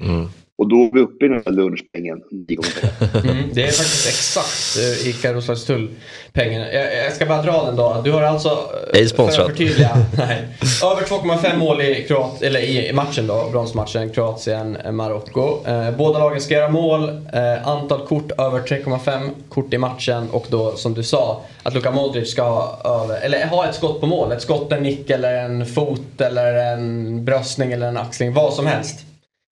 Mm. 0.00 0.28
Och 0.58 0.68
då 0.68 0.76
är 0.76 0.90
vi 0.92 1.00
uppe 1.00 1.24
i 1.24 1.28
den 1.28 1.42
här 1.46 1.52
lunchpengen. 1.52 2.18
nio 2.30 2.56
gånger 2.56 2.70
pengar. 2.70 3.30
Mm, 3.38 3.50
det 3.52 3.62
är 3.62 3.70
faktiskt 3.72 4.08
exakt 4.08 4.76
eh, 4.78 5.08
i 5.08 5.34
Roslagstull-pengarna. 5.34 6.72
Jag, 6.72 6.96
jag 7.04 7.12
ska 7.12 7.26
bara 7.26 7.42
dra 7.42 7.64
den 7.64 7.76
då. 7.76 8.00
Du 8.04 8.12
har 8.12 8.22
alltså... 8.22 8.48
eh, 8.48 9.00
Ej 9.00 9.08
sponsrat. 9.08 9.36
För 9.36 9.42
att 9.42 9.50
förtydliga. 9.50 9.90
nej, 10.18 10.44
över 10.84 11.02
2,5 11.02 11.58
mål 11.58 11.80
i, 11.80 12.04
Kroat, 12.08 12.42
eller 12.42 12.60
i 12.60 12.92
matchen 12.92 13.26
då, 13.26 13.48
bronsmatchen 13.52 14.10
Kroatien-Marocko. 14.10 15.66
Eh, 15.66 15.96
båda 15.96 16.18
lagen 16.18 16.40
ska 16.40 16.54
göra 16.54 16.68
mål. 16.68 17.08
Eh, 17.32 17.68
antal 17.68 18.06
kort 18.06 18.30
över 18.38 18.60
3,5 18.60 19.30
kort 19.48 19.74
i 19.74 19.78
matchen. 19.78 20.30
Och 20.30 20.46
då 20.50 20.76
som 20.76 20.94
du 20.94 21.02
sa, 21.02 21.42
att 21.62 21.74
Luka 21.74 21.90
Modric 21.90 22.30
ska 22.30 22.42
ha 22.42 22.80
över, 22.84 23.20
eller 23.20 23.46
ha 23.46 23.68
ett 23.68 23.74
skott 23.74 24.00
på 24.00 24.06
mål. 24.06 24.32
Ett 24.32 24.42
skott, 24.42 24.72
en 24.72 24.82
nick 24.82 25.10
eller 25.10 25.34
en 25.34 25.66
fot 25.66 26.20
eller 26.20 26.54
en 26.54 27.24
bröstning 27.24 27.72
eller 27.72 27.88
en 27.88 27.96
axling. 27.96 28.32
Vad 28.34 28.52
som 28.52 28.66
helst. 28.66 29.04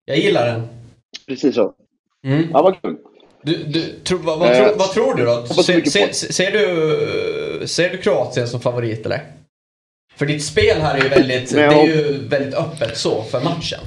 Jag 0.09 0.19
gillar 0.19 0.47
den. 0.47 0.69
Precis 1.27 1.55
så. 1.55 1.75
Mm. 2.25 2.49
Ja, 2.53 2.63
vad 2.63 2.83
kul. 2.83 2.97
Du, 3.43 3.65
du, 3.65 4.01
tro, 4.05 4.19
vad, 4.19 4.39
vad, 4.39 4.51
Eh, 4.51 4.57
tror, 4.57 4.79
vad 4.79 4.91
tror 4.91 5.15
du 5.15 5.25
då? 5.25 5.47
Se, 5.47 5.91
se, 5.91 6.13
ser, 6.13 6.53
du, 6.53 7.67
ser 7.69 7.91
du 7.91 7.97
Kroatien 7.97 8.49
som 8.49 8.61
favorit 8.61 9.07
eller? 9.07 9.21
För 10.17 10.27
ditt 10.27 10.45
spel 10.45 10.81
här 10.81 10.99
är 10.99 11.03
ju 11.03 11.09
väldigt, 11.09 11.53
det 11.53 11.63
är 11.63 11.87
ju 11.87 12.29
väldigt 12.29 12.55
öppet 12.55 12.97
så 12.97 13.23
för 13.23 13.45
matchen. 13.45 13.81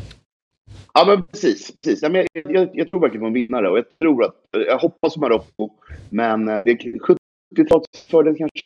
Ja, 0.94 1.06
men 1.06 1.24
precis. 1.24 1.72
precis. 1.84 2.02
Ja, 2.02 2.10
men 2.10 2.28
jag, 2.34 2.56
jag, 2.56 2.70
jag 2.74 2.92
tror 2.92 3.02
verkligen 3.02 3.22
på 3.22 3.28
en 3.28 3.34
vinnare 3.34 3.70
och 3.70 3.78
jag 3.78 3.86
tror 4.00 4.24
att, 4.24 4.36
jag 4.52 4.78
hoppas 4.78 5.14
på 5.14 5.20
Marocko, 5.20 5.70
men 6.10 6.48
eh, 6.48 6.62
det 6.66 6.72
är 6.72 6.78
70-talets 6.78 8.08
fördel 8.10 8.36
kanske. 8.38 8.62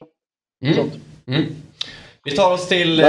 Mm. 0.66 0.89
Mm. 1.28 1.56
Vi 2.24 2.32
tar 2.32 2.54
oss 2.54 2.68
till 2.68 3.04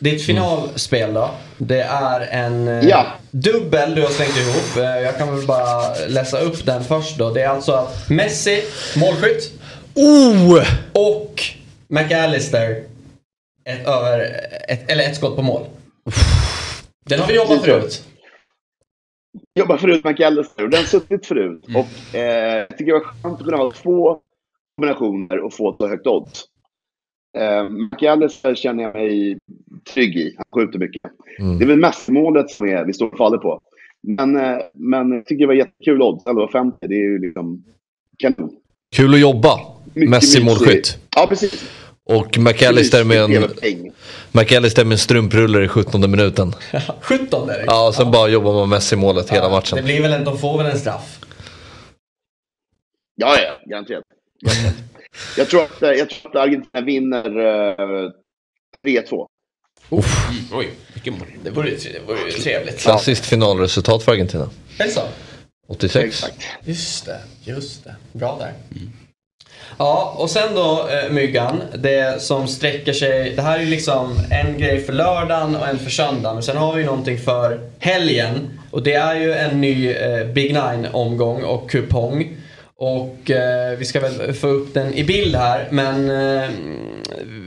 Ditt 0.00 0.22
finalspel 0.26 1.14
då. 1.14 1.30
Det 1.58 1.80
är 1.82 2.20
en 2.20 2.68
eh, 2.68 2.88
Ja. 2.88 3.06
dubbel 3.30 3.94
du 3.94 4.02
har 4.02 4.08
slängt 4.08 4.36
ihop. 4.36 4.76
Eh, 4.76 5.02
jag 5.02 5.18
kan 5.18 5.36
väl 5.36 5.46
bara 5.46 5.94
läsa 6.08 6.38
upp 6.40 6.66
den 6.66 6.84
först 6.84 7.18
då. 7.18 7.30
Det 7.30 7.42
är 7.42 7.48
alltså 7.48 7.88
Messi, 8.10 8.62
målskytt. 8.96 9.52
Oh! 9.94 10.62
Och 10.92 11.42
McAllister, 11.88 12.84
ett, 13.64 13.86
över, 13.86 14.20
ett, 14.68 14.90
eller 14.90 15.04
ett 15.04 15.16
skott 15.16 15.36
på 15.36 15.42
mål. 15.42 15.62
Den 17.06 17.20
har 17.20 17.26
vi 17.26 17.34
jobbat 17.36 17.64
förut. 17.64 18.04
jobbat 19.58 19.80
förut 19.80 20.04
McAllister 20.04 20.64
och 20.64 20.70
den 20.70 20.80
har 20.80 20.86
suttit 20.86 21.26
förut. 21.26 21.64
Mm. 21.68 21.80
Och 21.80 22.14
eh, 22.14 22.56
jag 22.58 22.68
tycker 22.78 22.84
det 22.92 22.92
var 22.92 23.04
skönt 23.22 23.40
att 23.40 23.44
kunna 23.44 23.56
ha 23.56 23.72
två 23.72 24.18
kombinationer 24.76 25.38
och 25.44 25.54
få 25.54 25.76
så 25.80 25.88
högt 25.88 26.06
odds. 26.06 26.44
Eh, 27.38 27.68
McAllister 27.68 28.54
känner 28.54 28.82
jag 28.82 28.94
mig 28.94 29.38
trygg 29.94 30.16
i. 30.16 30.34
Han 30.36 30.44
skjuter 30.54 30.78
mycket. 30.78 31.02
Mm. 31.38 31.58
Det 31.58 31.64
är 31.64 31.68
väl 31.68 31.78
mest 31.78 32.08
målet 32.08 32.50
som 32.50 32.68
är, 32.68 32.84
vi 32.84 32.92
står 32.92 33.06
och 33.06 33.18
faller 33.18 33.38
på. 33.38 33.60
Men, 34.02 34.36
eh, 34.36 34.58
men 34.74 35.12
jag 35.12 35.26
tycker 35.26 35.40
det 35.40 35.46
var 35.46 35.54
jättekul 35.54 36.02
odds. 36.02 36.24
11,50. 36.24 36.72
Det 36.80 36.94
är 36.94 37.10
ju 37.12 37.18
liksom 37.18 37.64
kanon. 38.18 38.50
Kul 38.96 39.14
att 39.14 39.20
jobba. 39.20 39.60
Messi 39.94 40.44
målskytt. 40.44 40.98
Ja, 41.16 41.26
precis. 41.28 41.70
Och 42.04 42.38
McAllister 42.38 43.04
med 43.04 43.18
en. 43.18 43.50
McAllister 44.32 44.84
med 44.84 44.92
en 44.92 44.98
strumprulle 44.98 45.64
i 45.64 45.68
17 45.68 46.10
minuten. 46.10 46.52
17 47.00 47.46
där. 47.46 47.64
Ja, 47.66 47.88
och 47.88 47.94
sen 47.94 48.10
bara 48.10 48.28
jobbar 48.28 48.52
man 48.52 48.68
Messi 48.68 48.96
målet 48.96 49.30
hela 49.30 49.50
matchen. 49.50 49.76
Det 49.76 49.82
blir 49.82 50.02
väl 50.02 50.12
en, 50.12 50.24
de 50.24 50.38
får 50.38 50.58
väl 50.58 50.66
en 50.66 50.78
straff. 50.78 51.18
Ja, 53.16 53.36
ja, 53.38 53.70
garanterat. 53.70 54.04
Jag, 55.36 55.48
tror 55.48 55.62
att, 55.62 55.80
jag 55.80 56.10
tror 56.10 56.30
att 56.30 56.42
Argentina 56.42 56.80
vinner 56.80 57.38
eh, 57.38 58.10
3-2. 58.86 59.26
Mm, 59.90 60.04
oj, 60.52 60.70
vilken 60.94 61.18
mål. 61.18 61.26
Det 61.44 61.50
vore, 61.50 61.70
ju 61.70 61.76
trevligt. 62.42 62.78
Klassiskt 62.78 63.26
finalresultat 63.26 64.02
för 64.02 64.12
Argentina. 64.12 64.50
Är 64.78 64.84
det 64.84 64.90
så? 64.90 65.02
86. 65.68 66.04
Exakt. 66.04 66.46
Just 66.64 67.06
det, 67.06 67.20
just 67.44 67.84
det. 67.84 67.96
Bra 68.12 68.36
där. 68.38 68.52
Ja, 69.78 70.14
och 70.18 70.30
sen 70.30 70.54
då 70.54 70.88
eh, 70.88 71.10
Myggan. 71.12 71.62
Det 71.74 72.22
som 72.22 72.48
sträcker 72.48 72.92
sig. 72.92 73.32
Det 73.36 73.42
här 73.42 73.58
är 73.58 73.62
ju 73.62 73.70
liksom 73.70 74.18
en 74.30 74.58
grej 74.58 74.80
för 74.80 74.92
lördagen 74.92 75.56
och 75.56 75.68
en 75.68 75.78
för 75.78 75.90
söndagen. 75.90 76.34
Men 76.34 76.42
sen 76.42 76.56
har 76.56 76.74
vi 76.74 76.80
ju 76.80 76.86
någonting 76.86 77.18
för 77.18 77.70
helgen. 77.78 78.60
Och 78.70 78.82
det 78.82 78.94
är 78.94 79.14
ju 79.14 79.32
en 79.32 79.60
ny 79.60 79.90
eh, 79.92 80.26
Big 80.26 80.52
Nine-omgång 80.52 81.44
och 81.44 81.70
kupong. 81.70 82.36
Och 82.80 83.30
eh, 83.30 83.78
vi 83.78 83.84
ska 83.84 84.00
väl 84.00 84.32
få 84.32 84.48
upp 84.48 84.74
den 84.74 84.94
i 84.94 85.04
bild 85.04 85.36
här. 85.36 85.68
Men 85.70 86.10
eh, 86.10 86.50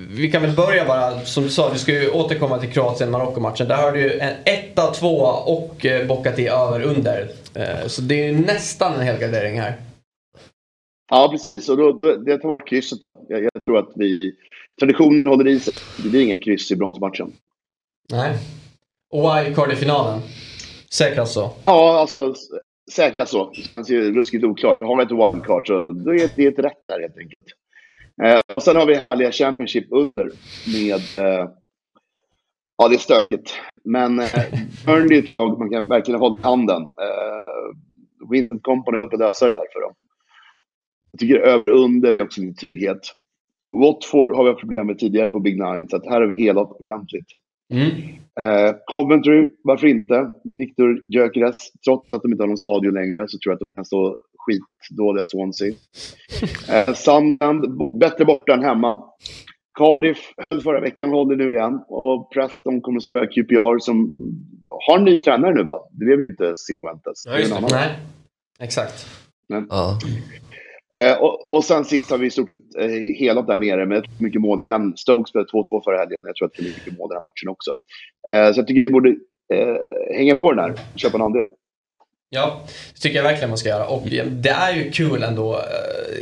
vi 0.09 0.31
kan 0.31 0.41
väl 0.41 0.55
börja 0.55 0.85
bara. 0.85 1.19
Som 1.19 1.43
du 1.43 1.49
sa, 1.49 1.69
vi 1.73 1.79
ska 1.79 1.91
ju 1.91 2.09
återkomma 2.09 2.57
till 2.59 2.69
Kroatien-Marocko-matchen. 2.69 3.67
Där 3.67 3.75
har 3.75 3.91
du 3.91 4.01
ju 4.01 4.19
en 4.19 4.33
etta, 4.45 4.91
tvåa 4.91 5.33
och 5.33 5.85
eh, 5.85 6.07
bockat 6.07 6.39
i 6.39 6.47
över 6.47 6.81
under. 6.81 7.29
Eh, 7.53 7.87
så 7.87 8.01
det 8.01 8.23
är 8.23 8.27
ju 8.27 8.45
nästan 8.45 8.93
en 8.93 9.01
helgardering 9.01 9.59
här. 9.59 9.75
Ja, 11.09 11.29
precis. 11.31 11.69
Och 11.69 11.77
då, 11.77 11.93
tar 11.93 12.47
bort 12.47 12.67
krysset. 12.67 12.99
Jag, 13.27 13.43
jag 13.43 13.51
tror 13.65 13.77
att 13.77 13.91
vi... 13.95 14.35
Traditionen 14.79 15.25
håller 15.25 15.47
i 15.47 15.59
sig. 15.59 15.73
Det 16.03 16.09
blir 16.09 16.21
ingen 16.21 16.39
kryss 16.39 16.71
i 16.71 16.75
bronsmatchen. 16.75 17.33
Nej. 18.09 18.37
Och 19.09 19.37
wildcard 19.37 19.71
i 19.71 19.75
finalen. 19.75 20.21
Säkrast 20.89 21.33
så. 21.33 21.51
Ja, 21.65 21.99
alltså 21.99 22.35
Säkra 22.91 23.25
säkert 23.25 23.29
så. 23.29 23.49
Det 23.49 23.61
känns 23.61 23.89
ju 23.89 24.13
ruskigt 24.13 24.43
oklart. 24.43 24.81
Har 24.81 24.95
man 24.95 25.05
ett 25.05 25.11
wildcard 25.11 25.67
så 25.67 25.85
då 25.89 26.13
är 26.13 26.29
det 26.35 26.45
ett 26.45 26.59
rätt 26.59 26.87
där 26.87 26.99
helt 26.99 27.17
enkelt. 27.17 27.47
Eh, 28.23 28.55
och 28.55 28.63
sen 28.63 28.75
har 28.75 28.85
vi 28.85 28.95
härliga 29.09 29.31
Championship 29.31 29.85
under 29.91 30.31
med... 30.73 31.27
Eh, 31.27 31.49
ja, 32.77 32.87
det 32.87 32.95
är 32.95 32.99
stökigt. 32.99 33.53
Men 33.83 34.19
eh, 34.19 34.29
Burnley 34.85 35.17
är 35.17 35.23
ett 35.23 35.39
lag 35.39 35.59
man 35.59 35.69
kan 35.69 35.85
verkligen 35.85 36.19
hålla 36.19 36.39
i 36.39 36.43
handen. 36.43 36.81
Eh, 36.81 38.29
Wind 38.29 38.63
Company 38.63 39.01
på 39.01 39.17
dösare 39.17 39.49
där 39.49 39.65
för 39.73 39.81
dem. 39.81 39.93
Jag 41.11 41.19
tycker 41.19 41.39
över 41.39 41.69
och 41.69 41.83
under 41.83 42.09
är 42.09 42.23
också 42.23 42.41
en 42.41 42.55
trygghet. 42.55 43.15
Watford 43.71 44.35
har 44.35 44.43
vi 44.43 44.49
haft 44.49 44.59
problem 44.59 44.87
med 44.87 44.99
tidigare 44.99 45.31
på 45.31 45.39
Big 45.39 45.59
Nine, 45.59 45.89
så 45.89 45.95
att 45.95 46.05
här 46.05 46.21
är 46.21 46.27
vi 46.27 46.43
hela 46.43 46.61
ordentligt. 46.61 47.27
Mm. 47.73 47.91
Eh, 48.45 48.75
Coventry, 48.97 49.49
varför 49.63 49.87
inte? 49.87 50.33
Victor 50.57 51.01
Gyökeres, 51.07 51.55
trots 51.85 52.13
att 52.13 52.21
de 52.21 52.31
inte 52.31 52.43
har 52.43 52.47
någon 52.47 52.57
stadion 52.57 52.93
längre 52.93 53.27
så 53.27 53.37
tror 53.37 53.51
jag 53.51 53.53
att 53.53 53.59
de 53.59 53.75
kan 53.75 53.85
stå 53.85 54.21
skitdåliga 54.37 55.25
Swansea. 55.29 55.73
Eh, 56.69 56.93
Sunderland, 56.93 57.99
bättre 57.99 58.25
borta 58.25 58.53
än 58.53 58.63
hemma. 58.63 58.97
Cardiff 59.77 60.33
höll 60.49 60.61
förra 60.61 60.81
veckan, 60.81 61.09
håller 61.09 61.35
nu 61.35 61.49
igen. 61.49 61.83
Och 61.87 62.31
Preston 62.33 62.81
kommer 62.81 62.97
att 62.97 63.03
spöa 63.03 63.27
QPR 63.27 63.79
som 63.79 64.15
har 64.69 64.97
en 64.97 65.05
ny 65.05 65.21
tränare 65.21 65.53
nu. 65.53 65.63
Det 65.91 66.05
blev 66.05 66.19
inte 66.19 66.55
Cifuentes. 66.57 67.23
Det 67.23 67.45
en 67.45 67.53
annan. 67.53 67.69
Nej, 67.71 67.99
exakt. 68.59 69.05
Ja. 69.47 69.99
Eh, 71.03 71.17
och, 71.21 71.43
och 71.49 71.63
sen 71.63 71.85
sist 71.85 72.11
har 72.11 72.17
vi 72.17 72.29
stort 72.29 72.49
eh, 72.79 73.15
hela 73.15 73.41
där 73.41 73.59
nere 73.59 73.85
med 73.85 74.05
mycket 74.19 74.41
mål. 74.41 74.61
Stoke 74.95 75.29
spelade 75.29 75.49
2-2 75.51 75.83
förra 75.83 75.97
helgen. 75.97 76.17
Jag 76.21 76.35
tror 76.35 76.45
att 76.45 76.53
det 76.53 76.61
blir 76.61 76.73
mycket 76.73 76.97
mål 76.97 77.09
den 77.09 77.17
här 77.17 77.23
matchen 77.23 77.49
också. 77.49 77.79
Eh, 78.31 78.53
så 78.53 78.59
jag 78.59 78.67
tycker 78.67 78.85
vi 78.85 78.93
borde 78.93 79.09
eh, 79.53 79.77
hänga 80.15 80.35
på 80.35 80.51
den 80.51 80.59
här. 80.59 80.73
Köpa 80.95 81.17
en 81.17 81.21
andel. 81.21 81.47
Ja, 82.33 82.61
det 82.93 82.99
tycker 82.99 83.15
jag 83.15 83.23
verkligen 83.23 83.49
man 83.49 83.57
ska 83.57 83.69
göra. 83.69 83.85
Och 83.85 84.07
det 84.27 84.49
är 84.49 84.73
ju 84.73 84.91
kul 84.91 85.23
ändå 85.23 85.53
eh, 85.53 85.61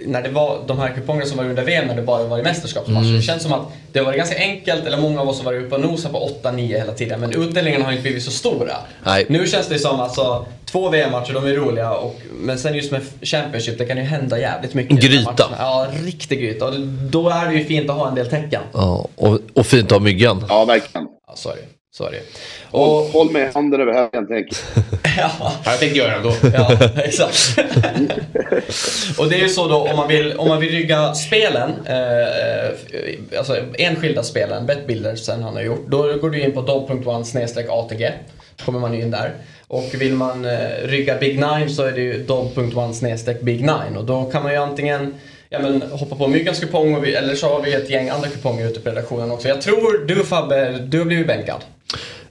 när 0.06 0.22
det 0.22 0.30
var 0.30 0.60
de 0.68 0.80
här 0.80 0.94
kupongerna 0.94 1.26
som 1.26 1.38
var 1.38 1.46
under 1.46 1.64
VM 1.64 1.88
när 1.88 1.96
det 1.96 2.02
bara 2.02 2.24
var 2.24 2.40
i 2.40 2.44
mästerskapsmatcher. 2.44 3.06
Mm. 3.06 3.16
Det 3.16 3.22
känns 3.22 3.44
som 3.44 3.54
att 3.54 3.62
det 3.92 4.00
har 4.00 4.06
varit 4.06 4.18
ganska 4.18 4.38
enkelt, 4.38 4.86
eller 4.86 4.98
många 4.98 5.22
av 5.22 5.30
oss 5.30 5.38
har 5.38 5.46
varit 5.46 5.66
uppe 5.66 5.76
och 5.76 5.82
nosat 5.82 6.12
på 6.12 6.30
8-9 6.44 6.58
hela 6.58 6.94
tiden. 6.94 7.20
Men 7.20 7.44
utdelningarna 7.44 7.86
har 7.86 7.92
inte 7.92 8.02
blivit 8.02 8.24
så 8.24 8.32
stora. 8.32 8.74
Nej. 9.06 9.26
Nu 9.30 9.48
känns 9.48 9.68
det 9.68 9.80
som 9.80 10.00
alltså 10.00 10.46
två 10.72 10.90
VM-matcher, 10.90 11.34
de 11.34 11.46
är 11.46 11.54
roliga. 11.54 11.94
Och, 11.94 12.22
men 12.32 12.60
sen 12.60 12.76
just 12.76 12.92
med 12.92 13.02
Championship, 13.22 13.78
det 13.78 13.86
kan 13.86 13.98
ju 13.98 14.04
hända 14.04 14.40
jävligt 14.40 14.74
mycket. 14.74 15.00
Gryta. 15.00 15.50
Ja, 15.58 15.88
riktig 16.04 16.40
gryta. 16.40 16.66
Och 16.66 16.80
då 17.12 17.30
är 17.30 17.46
det 17.46 17.54
ju 17.54 17.66
fint 17.66 17.90
att 17.90 17.96
ha 17.96 18.08
en 18.08 18.16
del 18.16 18.28
tecken. 18.28 18.62
Ja, 18.74 19.08
och, 19.16 19.40
och 19.54 19.66
fint 19.66 19.86
att 19.86 19.92
ha 19.92 20.00
myggan. 20.00 20.46
Ja, 20.50 20.66
verkligen. 20.66 21.08
Ja, 21.28 21.52
det. 21.56 21.81
Så 21.94 22.06
är 22.06 22.12
det. 22.12 22.22
Och, 22.72 22.98
Och, 22.98 23.06
håll 23.06 23.32
med 23.32 23.54
handen 23.54 23.82
över 23.82 23.94
helgen, 23.94 24.26
tänk. 24.30 24.48
ja. 25.18 25.32
Ja, 25.40 25.54
jag 25.66 25.80
tänkte 25.80 25.98
göra 25.98 26.10
det 26.10 26.16
ändå. 26.16 26.34
Ja, 26.58 26.90
exakt. 27.04 27.60
och 29.20 29.30
det 29.30 29.36
är 29.36 29.40
ju 29.40 29.50
så 29.50 29.68
då 29.68 29.78
om 29.78 29.96
man 29.96 30.08
vill, 30.08 30.34
om 30.34 30.48
man 30.48 30.60
vill 30.60 30.72
rygga 30.72 31.14
spelen, 31.14 31.72
eh, 31.86 33.38
alltså 33.38 33.58
enskilda 33.78 34.24
spelen, 34.24 34.66
Betbuilder 34.66 35.16
sen 35.16 35.44
han 35.44 35.56
har 35.56 35.62
gjort, 35.62 35.88
då 35.88 36.18
går 36.18 36.30
du 36.30 36.42
in 36.42 36.52
på 36.52 36.62
dobb.one 36.62 37.26
ATG. 37.70 38.12
Kommer 38.66 38.80
man 38.80 38.94
in 38.94 39.12
där. 39.12 39.32
Och 39.68 39.90
vill 39.94 40.14
man 40.14 40.46
eh, 40.46 40.70
rygga 40.84 41.18
Big 41.18 41.40
Nine 41.40 41.70
så 41.70 41.84
är 41.84 41.92
det 41.92 42.02
ju 42.02 42.24
dobb.one 42.24 43.18
Big 43.42 43.60
Nine. 43.60 43.98
Och 43.98 44.06
då 44.06 44.24
kan 44.24 44.44
man 44.44 44.52
ju 44.52 44.58
antingen 44.58 45.14
ja, 45.54 45.60
men, 45.60 45.82
hoppa 45.92 46.16
på 46.16 46.28
Myggans 46.28 46.60
kupong 46.60 46.96
och 46.96 47.06
vi, 47.06 47.16
eller 47.16 47.36
så 47.36 47.48
har 47.48 47.62
vi 47.62 47.74
ett 47.74 47.90
gäng 47.90 48.10
andra 48.10 48.28
kuponger 48.30 48.66
ute 48.68 48.80
på 48.80 48.90
redaktionen 48.90 49.32
också. 49.32 49.48
Jag 49.48 49.62
tror 49.62 50.06
du 50.06 50.24
Fabbe, 50.24 50.72
du 50.72 50.98
har 50.98 51.06
blivit 51.06 51.28
bänkad. 51.28 51.62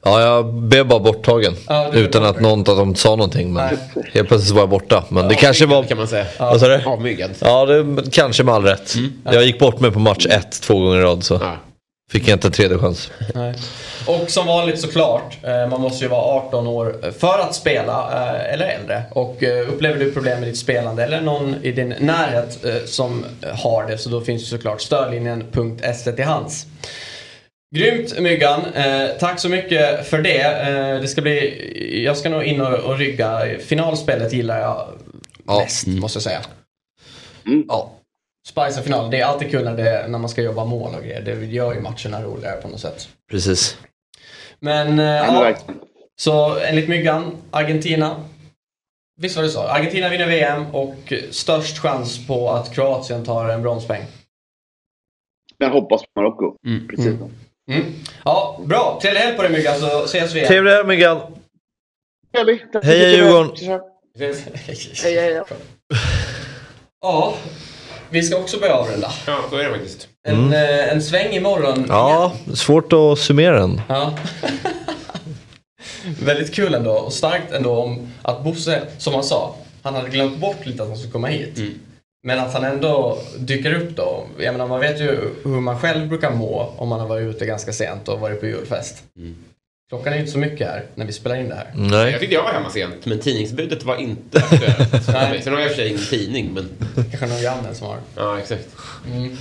Ja, 0.02 0.20
jag 0.20 0.54
blev 0.54 0.86
bara 0.86 0.98
borttagen. 1.00 1.54
Ja, 1.68 1.90
utan 1.92 2.24
att 2.24 2.40
någon 2.40 2.58
av 2.58 2.76
dem 2.76 2.94
sa 2.94 3.10
någonting. 3.10 3.52
Men 3.52 3.78
helt 4.12 4.28
plötsligt 4.28 4.54
var 4.54 4.62
jag 4.62 4.68
borta. 4.68 5.04
Men 5.08 5.28
det 5.28 5.34
kanske 5.34 5.66
var... 5.66 5.82
kan 5.82 5.98
man 5.98 6.08
säga. 6.08 6.26
Vad 6.38 6.60
sa 6.60 6.68
du? 6.68 6.82
Avmyggad. 6.84 7.30
Ja, 7.40 7.66
det 7.66 8.10
kanske 8.12 8.42
med 8.42 8.54
all 8.54 8.64
rätt. 8.64 8.94
Jag 9.24 9.44
gick 9.44 9.58
bort 9.58 9.80
mig 9.80 9.90
på 9.90 9.98
match 9.98 10.26
ett 10.26 10.62
två 10.62 10.78
gånger 10.78 10.98
i 10.98 11.02
rad 11.02 11.24
så 11.24 11.34
Ja. 11.42 11.56
Fick 12.10 12.28
jag 12.28 12.36
inte 12.36 12.48
en 12.48 12.52
tredje 12.52 12.78
chans. 12.78 13.10
Nej. 13.34 13.54
Och 14.06 14.30
som 14.30 14.46
vanligt 14.46 14.80
såklart, 14.80 15.38
eh, 15.42 15.68
man 15.68 15.80
måste 15.80 16.04
ju 16.04 16.08
vara 16.10 16.22
18 16.46 16.66
år 16.66 17.12
för 17.18 17.38
att 17.38 17.54
spela, 17.54 17.92
eh, 18.12 18.54
eller 18.54 18.66
äldre. 18.66 19.02
Och 19.10 19.42
eh, 19.42 19.68
upplever 19.68 19.98
du 19.98 20.12
problem 20.12 20.40
med 20.40 20.48
ditt 20.48 20.58
spelande 20.58 21.04
eller 21.04 21.20
någon 21.20 21.54
i 21.62 21.72
din 21.72 21.94
närhet 22.00 22.58
som 22.86 23.24
har 23.54 23.86
det 23.86 23.98
så 23.98 24.08
då 24.10 24.20
finns 24.20 24.42
ju 24.42 24.46
såklart 24.46 24.80
stödlinjen.se 24.80 26.12
till 26.12 26.24
hands. 26.24 26.66
Grymt 27.76 28.18
Myggan, 28.18 28.60
eh, 28.74 29.08
tack 29.20 29.40
så 29.40 29.48
mycket 29.48 30.06
för 30.08 30.18
det. 30.18 30.42
Eh, 30.42 31.00
det 31.00 31.08
ska 31.08 31.22
bli, 31.22 32.02
jag 32.04 32.16
ska 32.16 32.28
nog 32.28 32.42
in 32.42 32.60
och, 32.60 32.74
och 32.78 32.98
rygga. 32.98 33.42
Finalspelet 33.66 34.32
gillar 34.32 34.60
jag 34.60 34.88
Ja. 35.46 35.58
mest 35.60 35.86
måste 35.86 36.16
jag 36.16 36.22
säga. 36.22 36.40
Ja. 37.68 37.92
Spice 38.50 38.82
final, 38.82 39.10
det 39.10 39.20
är 39.20 39.24
alltid 39.24 39.50
kul 39.50 39.64
när, 39.64 39.76
det, 39.76 40.08
när 40.08 40.18
man 40.18 40.28
ska 40.28 40.42
jobba 40.42 40.64
mål 40.64 40.94
och 40.94 41.02
grejer. 41.02 41.22
Det 41.22 41.46
gör 41.46 41.74
ju 41.74 41.80
matcherna 41.80 42.22
roligare 42.22 42.60
på 42.60 42.68
något 42.68 42.80
sätt. 42.80 43.08
Precis. 43.30 43.78
Men, 44.58 44.98
eh, 44.98 45.04
ja, 45.04 45.54
så 46.20 46.58
enligt 46.58 46.88
Myggan, 46.88 47.36
Argentina. 47.50 48.24
Visst 49.20 49.36
var 49.36 49.42
det 49.42 49.50
så? 49.50 49.60
Argentina 49.60 50.08
vinner 50.08 50.26
VM 50.26 50.74
och 50.74 51.12
störst 51.30 51.78
chans 51.78 52.26
på 52.26 52.50
att 52.50 52.74
Kroatien 52.74 53.24
tar 53.24 53.48
en 53.48 53.62
bronspoäng. 53.62 54.04
Men 55.58 55.70
hoppas 55.70 56.02
på 56.02 56.20
Marocko. 56.20 56.56
Mm. 56.66 56.88
Precis. 56.88 57.06
Mm. 57.70 57.84
Ja, 58.24 58.60
bra. 58.64 58.98
Trevlig 59.02 59.20
helg 59.20 59.36
på 59.36 59.42
dig 59.42 59.52
Myggan 59.52 59.78
så 59.78 60.04
ses 60.04 60.34
vi 60.34 60.38
igen. 60.38 60.48
Trevlig 60.48 60.72
helg 60.72 60.86
Myggan. 60.86 61.20
Heja 62.32 62.44
mycket. 62.44 62.84
Djurgården. 62.84 63.50
Hej, 64.18 64.34
hej, 65.02 65.14
hej. 65.16 65.42
Ja, 67.00 67.34
vi 68.10 68.22
ska 68.22 68.36
också 68.36 68.60
börja 68.60 68.74
avrunda. 68.74 69.12
Ja, 69.26 69.38
så 69.50 69.56
är 69.56 69.64
det 69.64 69.70
faktiskt. 69.70 70.08
En, 70.28 70.52
eh, 70.52 70.92
en 70.92 71.02
sväng 71.02 71.32
imorgon. 71.32 71.84
Ja, 71.88 72.32
svårt 72.54 72.92
att 72.92 73.18
summera 73.18 73.60
den. 73.60 73.80
Ja. 73.88 74.14
Väldigt 76.22 76.54
kul 76.54 76.74
ändå 76.74 76.92
och 76.92 77.12
starkt 77.12 77.52
ändå 77.52 77.76
om 77.76 78.08
att 78.22 78.44
Bosse, 78.44 78.82
som 78.98 79.14
han 79.14 79.24
sa, 79.24 79.54
han 79.82 79.94
hade 79.94 80.08
glömt 80.08 80.38
bort 80.38 80.66
lite 80.66 80.82
att 80.82 80.88
han 80.88 80.98
skulle 80.98 81.12
komma 81.12 81.26
hit. 81.26 81.58
Men 82.22 82.38
att 82.38 82.52
han 82.52 82.64
ändå 82.64 83.18
dyker 83.38 83.74
upp 83.74 83.96
då. 83.96 84.26
Jag 84.38 84.52
menar 84.52 84.66
man 84.66 84.80
vet 84.80 85.00
ju 85.00 85.18
hur 85.44 85.60
man 85.60 85.78
själv 85.80 86.08
brukar 86.08 86.30
må 86.30 86.72
om 86.76 86.88
man 86.88 87.00
har 87.00 87.06
varit 87.06 87.34
ute 87.36 87.46
ganska 87.46 87.72
sent 87.72 88.08
och 88.08 88.20
varit 88.20 88.40
på 88.40 88.46
julfest. 88.46 89.02
Klockan 89.90 90.12
är 90.12 90.16
ju 90.16 90.20
inte 90.20 90.32
så 90.32 90.38
mycket 90.38 90.66
här 90.66 90.84
när 90.94 91.06
vi 91.06 91.12
spelar 91.12 91.36
in 91.36 91.48
det 91.48 91.54
här. 91.54 91.72
Nej. 91.74 92.10
Jag 92.10 92.20
tyckte 92.20 92.34
jag 92.34 92.42
var 92.42 92.52
hemma 92.52 92.70
sent, 92.70 93.06
men 93.06 93.18
tidningsbudet 93.18 93.82
var 93.82 93.96
inte 93.96 94.38
aktuellt. 94.50 95.08
Nej. 95.08 95.42
Sen 95.42 95.52
har 95.52 95.60
jag 95.60 95.68
i 95.68 95.72
och 95.72 95.76
för 95.76 95.82
sig 95.82 95.88
ingen 95.88 96.06
tidning, 96.10 96.50
men... 96.54 96.68
Kanske 96.94 97.26
någon 97.26 97.42
granne 97.42 97.74
som 97.74 97.86
har. 97.86 97.96
Ja, 98.16 98.38
exakt. 98.38 98.68
Mm. 99.06 99.36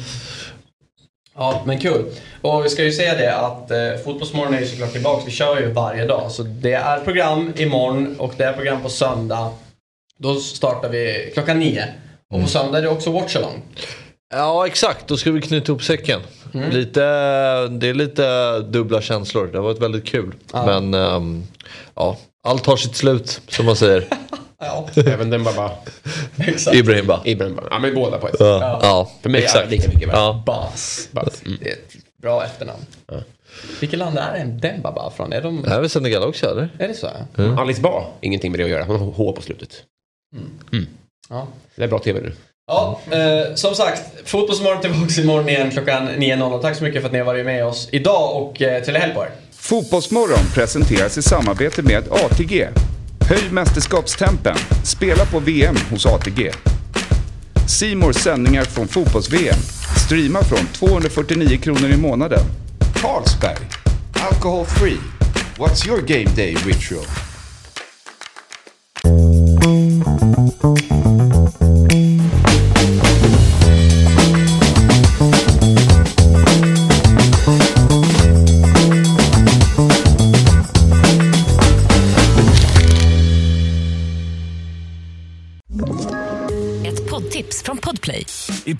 Ja, 1.35 1.63
men 1.65 1.79
kul. 1.79 2.05
Och 2.41 2.65
vi 2.65 2.69
ska 2.69 2.83
ju 2.83 2.91
säga 2.91 3.15
det 3.15 3.35
att 3.35 3.71
eh, 3.71 4.03
Fotbollsmorgon 4.03 4.53
är 4.53 4.59
ju 4.59 4.65
såklart 4.65 4.91
tillbaka. 4.91 5.23
Vi 5.25 5.31
kör 5.31 5.59
ju 5.59 5.71
varje 5.71 6.05
dag. 6.05 6.31
Så 6.31 6.43
det 6.43 6.73
är 6.73 6.99
program 6.99 7.53
imorgon 7.57 8.15
och 8.19 8.33
det 8.37 8.43
är 8.43 8.53
program 8.53 8.81
på 8.81 8.89
söndag. 8.89 9.51
Då 10.17 10.35
startar 10.35 10.89
vi 10.89 11.31
klockan 11.33 11.59
nio. 11.59 11.85
Och 12.33 12.41
på 12.41 12.47
söndag 12.47 12.77
är 12.77 12.81
det 12.81 12.89
också 12.89 13.11
watchalong. 13.11 13.61
Ja 14.33 14.67
exakt, 14.67 15.07
då 15.07 15.17
ska 15.17 15.31
vi 15.31 15.41
knyta 15.41 15.71
ihop 15.71 15.83
säcken. 15.83 16.21
Mm. 16.53 16.69
Lite, 16.69 17.01
det 17.67 17.87
är 17.87 17.93
lite 17.93 18.59
dubbla 18.59 19.01
känslor. 19.01 19.47
Det 19.47 19.57
har 19.57 19.63
varit 19.63 19.81
väldigt 19.81 20.05
kul. 20.05 20.35
Ja. 20.53 20.65
Men 20.65 20.93
ehm, 20.93 21.43
ja, 21.95 22.17
allt 22.43 22.65
har 22.65 22.77
sitt 22.77 22.95
slut 22.95 23.41
som 23.47 23.65
man 23.65 23.75
säger. 23.75 24.07
Ja. 24.61 24.89
Även 24.95 25.29
den 25.29 25.43
bara... 25.43 25.71
Exakt. 26.37 26.77
Ibrahim 26.77 27.07
Ba. 27.07 27.19
Ibrahim 27.25 27.55
bara. 27.55 27.67
Ja 27.71 27.79
men 27.79 27.95
båda 27.95 28.17
på 28.17 28.27
ett 28.27 28.31
sätt. 28.37 28.41
Ja, 28.41 28.79
ja, 28.83 29.11
För 29.21 29.29
mig 29.29 29.41
är 29.41 29.45
exakt. 29.45 29.69
det 29.69 29.75
lika 29.75 29.87
mycket. 29.89 30.09
Ja. 30.13 30.43
Bas. 30.45 31.09
Bas. 31.11 31.41
Mm. 31.45 31.57
Det 31.61 31.69
är 31.69 31.73
ett 31.73 31.95
bra 32.21 32.43
efternamn. 32.45 32.85
Vilket 33.79 33.99
land 33.99 34.17
är 34.17 34.33
en 34.35 34.59
Dembaba 34.59 35.11
från? 35.15 35.33
Är, 35.33 35.41
de, 35.41 35.61
Det 35.61 35.69
här 35.69 35.77
är 35.77 35.81
väl 35.81 35.89
Senegal 35.89 36.23
också 36.23 36.45
eller? 36.51 36.69
är 36.79 36.87
det 36.87 36.93
så? 36.93 37.07
Alice 37.57 37.81
Ba, 37.81 38.03
ingenting 38.21 38.51
med 38.51 38.59
det 38.59 38.63
att 38.63 38.69
göra. 38.69 38.83
Hon 38.83 38.99
har 38.99 39.05
H 39.11 39.31
på 39.33 39.41
slutet. 39.41 39.83
Ja. 41.29 41.47
Det 41.75 41.83
är 41.83 41.87
bra 41.87 41.99
TV 41.99 42.19
nu. 42.21 42.31
Ja, 42.69 42.99
eh, 43.11 43.55
som 43.55 43.75
sagt, 43.75 44.01
Fotbollsmorgon 44.25 44.81
tillbaka 44.81 45.21
imorgon 45.21 45.49
igen 45.49 45.71
klockan 45.71 46.09
9.00. 46.09 46.61
Tack 46.61 46.77
så 46.77 46.83
mycket 46.83 47.01
för 47.01 47.07
att 47.07 47.13
ni 47.13 47.19
har 47.19 47.25
varit 47.25 47.45
med 47.45 47.65
oss 47.65 47.89
idag 47.91 48.35
och 48.35 48.61
eh, 48.61 48.83
trevlig 48.83 48.99
helg 48.99 49.13
på 49.13 49.23
er. 49.23 49.29
Fotbollsmorgon 49.51 50.45
presenteras 50.53 51.17
i 51.17 51.21
samarbete 51.21 51.81
med 51.81 52.03
ATG. 52.11 52.67
Höj 53.29 53.49
mästerskapstempen. 53.51 54.55
Spela 54.85 55.25
på 55.25 55.39
VM 55.39 55.75
hos 55.91 56.05
ATG. 56.05 56.51
Simors 57.67 58.15
sändningar 58.15 58.63
från 58.63 58.87
fotbolls-VM. 58.87 59.59
Streama 60.05 60.43
från 60.43 60.67
249 60.73 61.57
kronor 61.57 61.89
i 61.89 61.97
månaden. 61.97 62.41
Carlsberg. 62.95 63.67
Alcohol 64.31 64.65
free. 64.65 64.97
What's 65.57 65.87
your 65.87 66.01
game 66.01 66.35
day 66.35 66.53
ritual? 66.53 67.05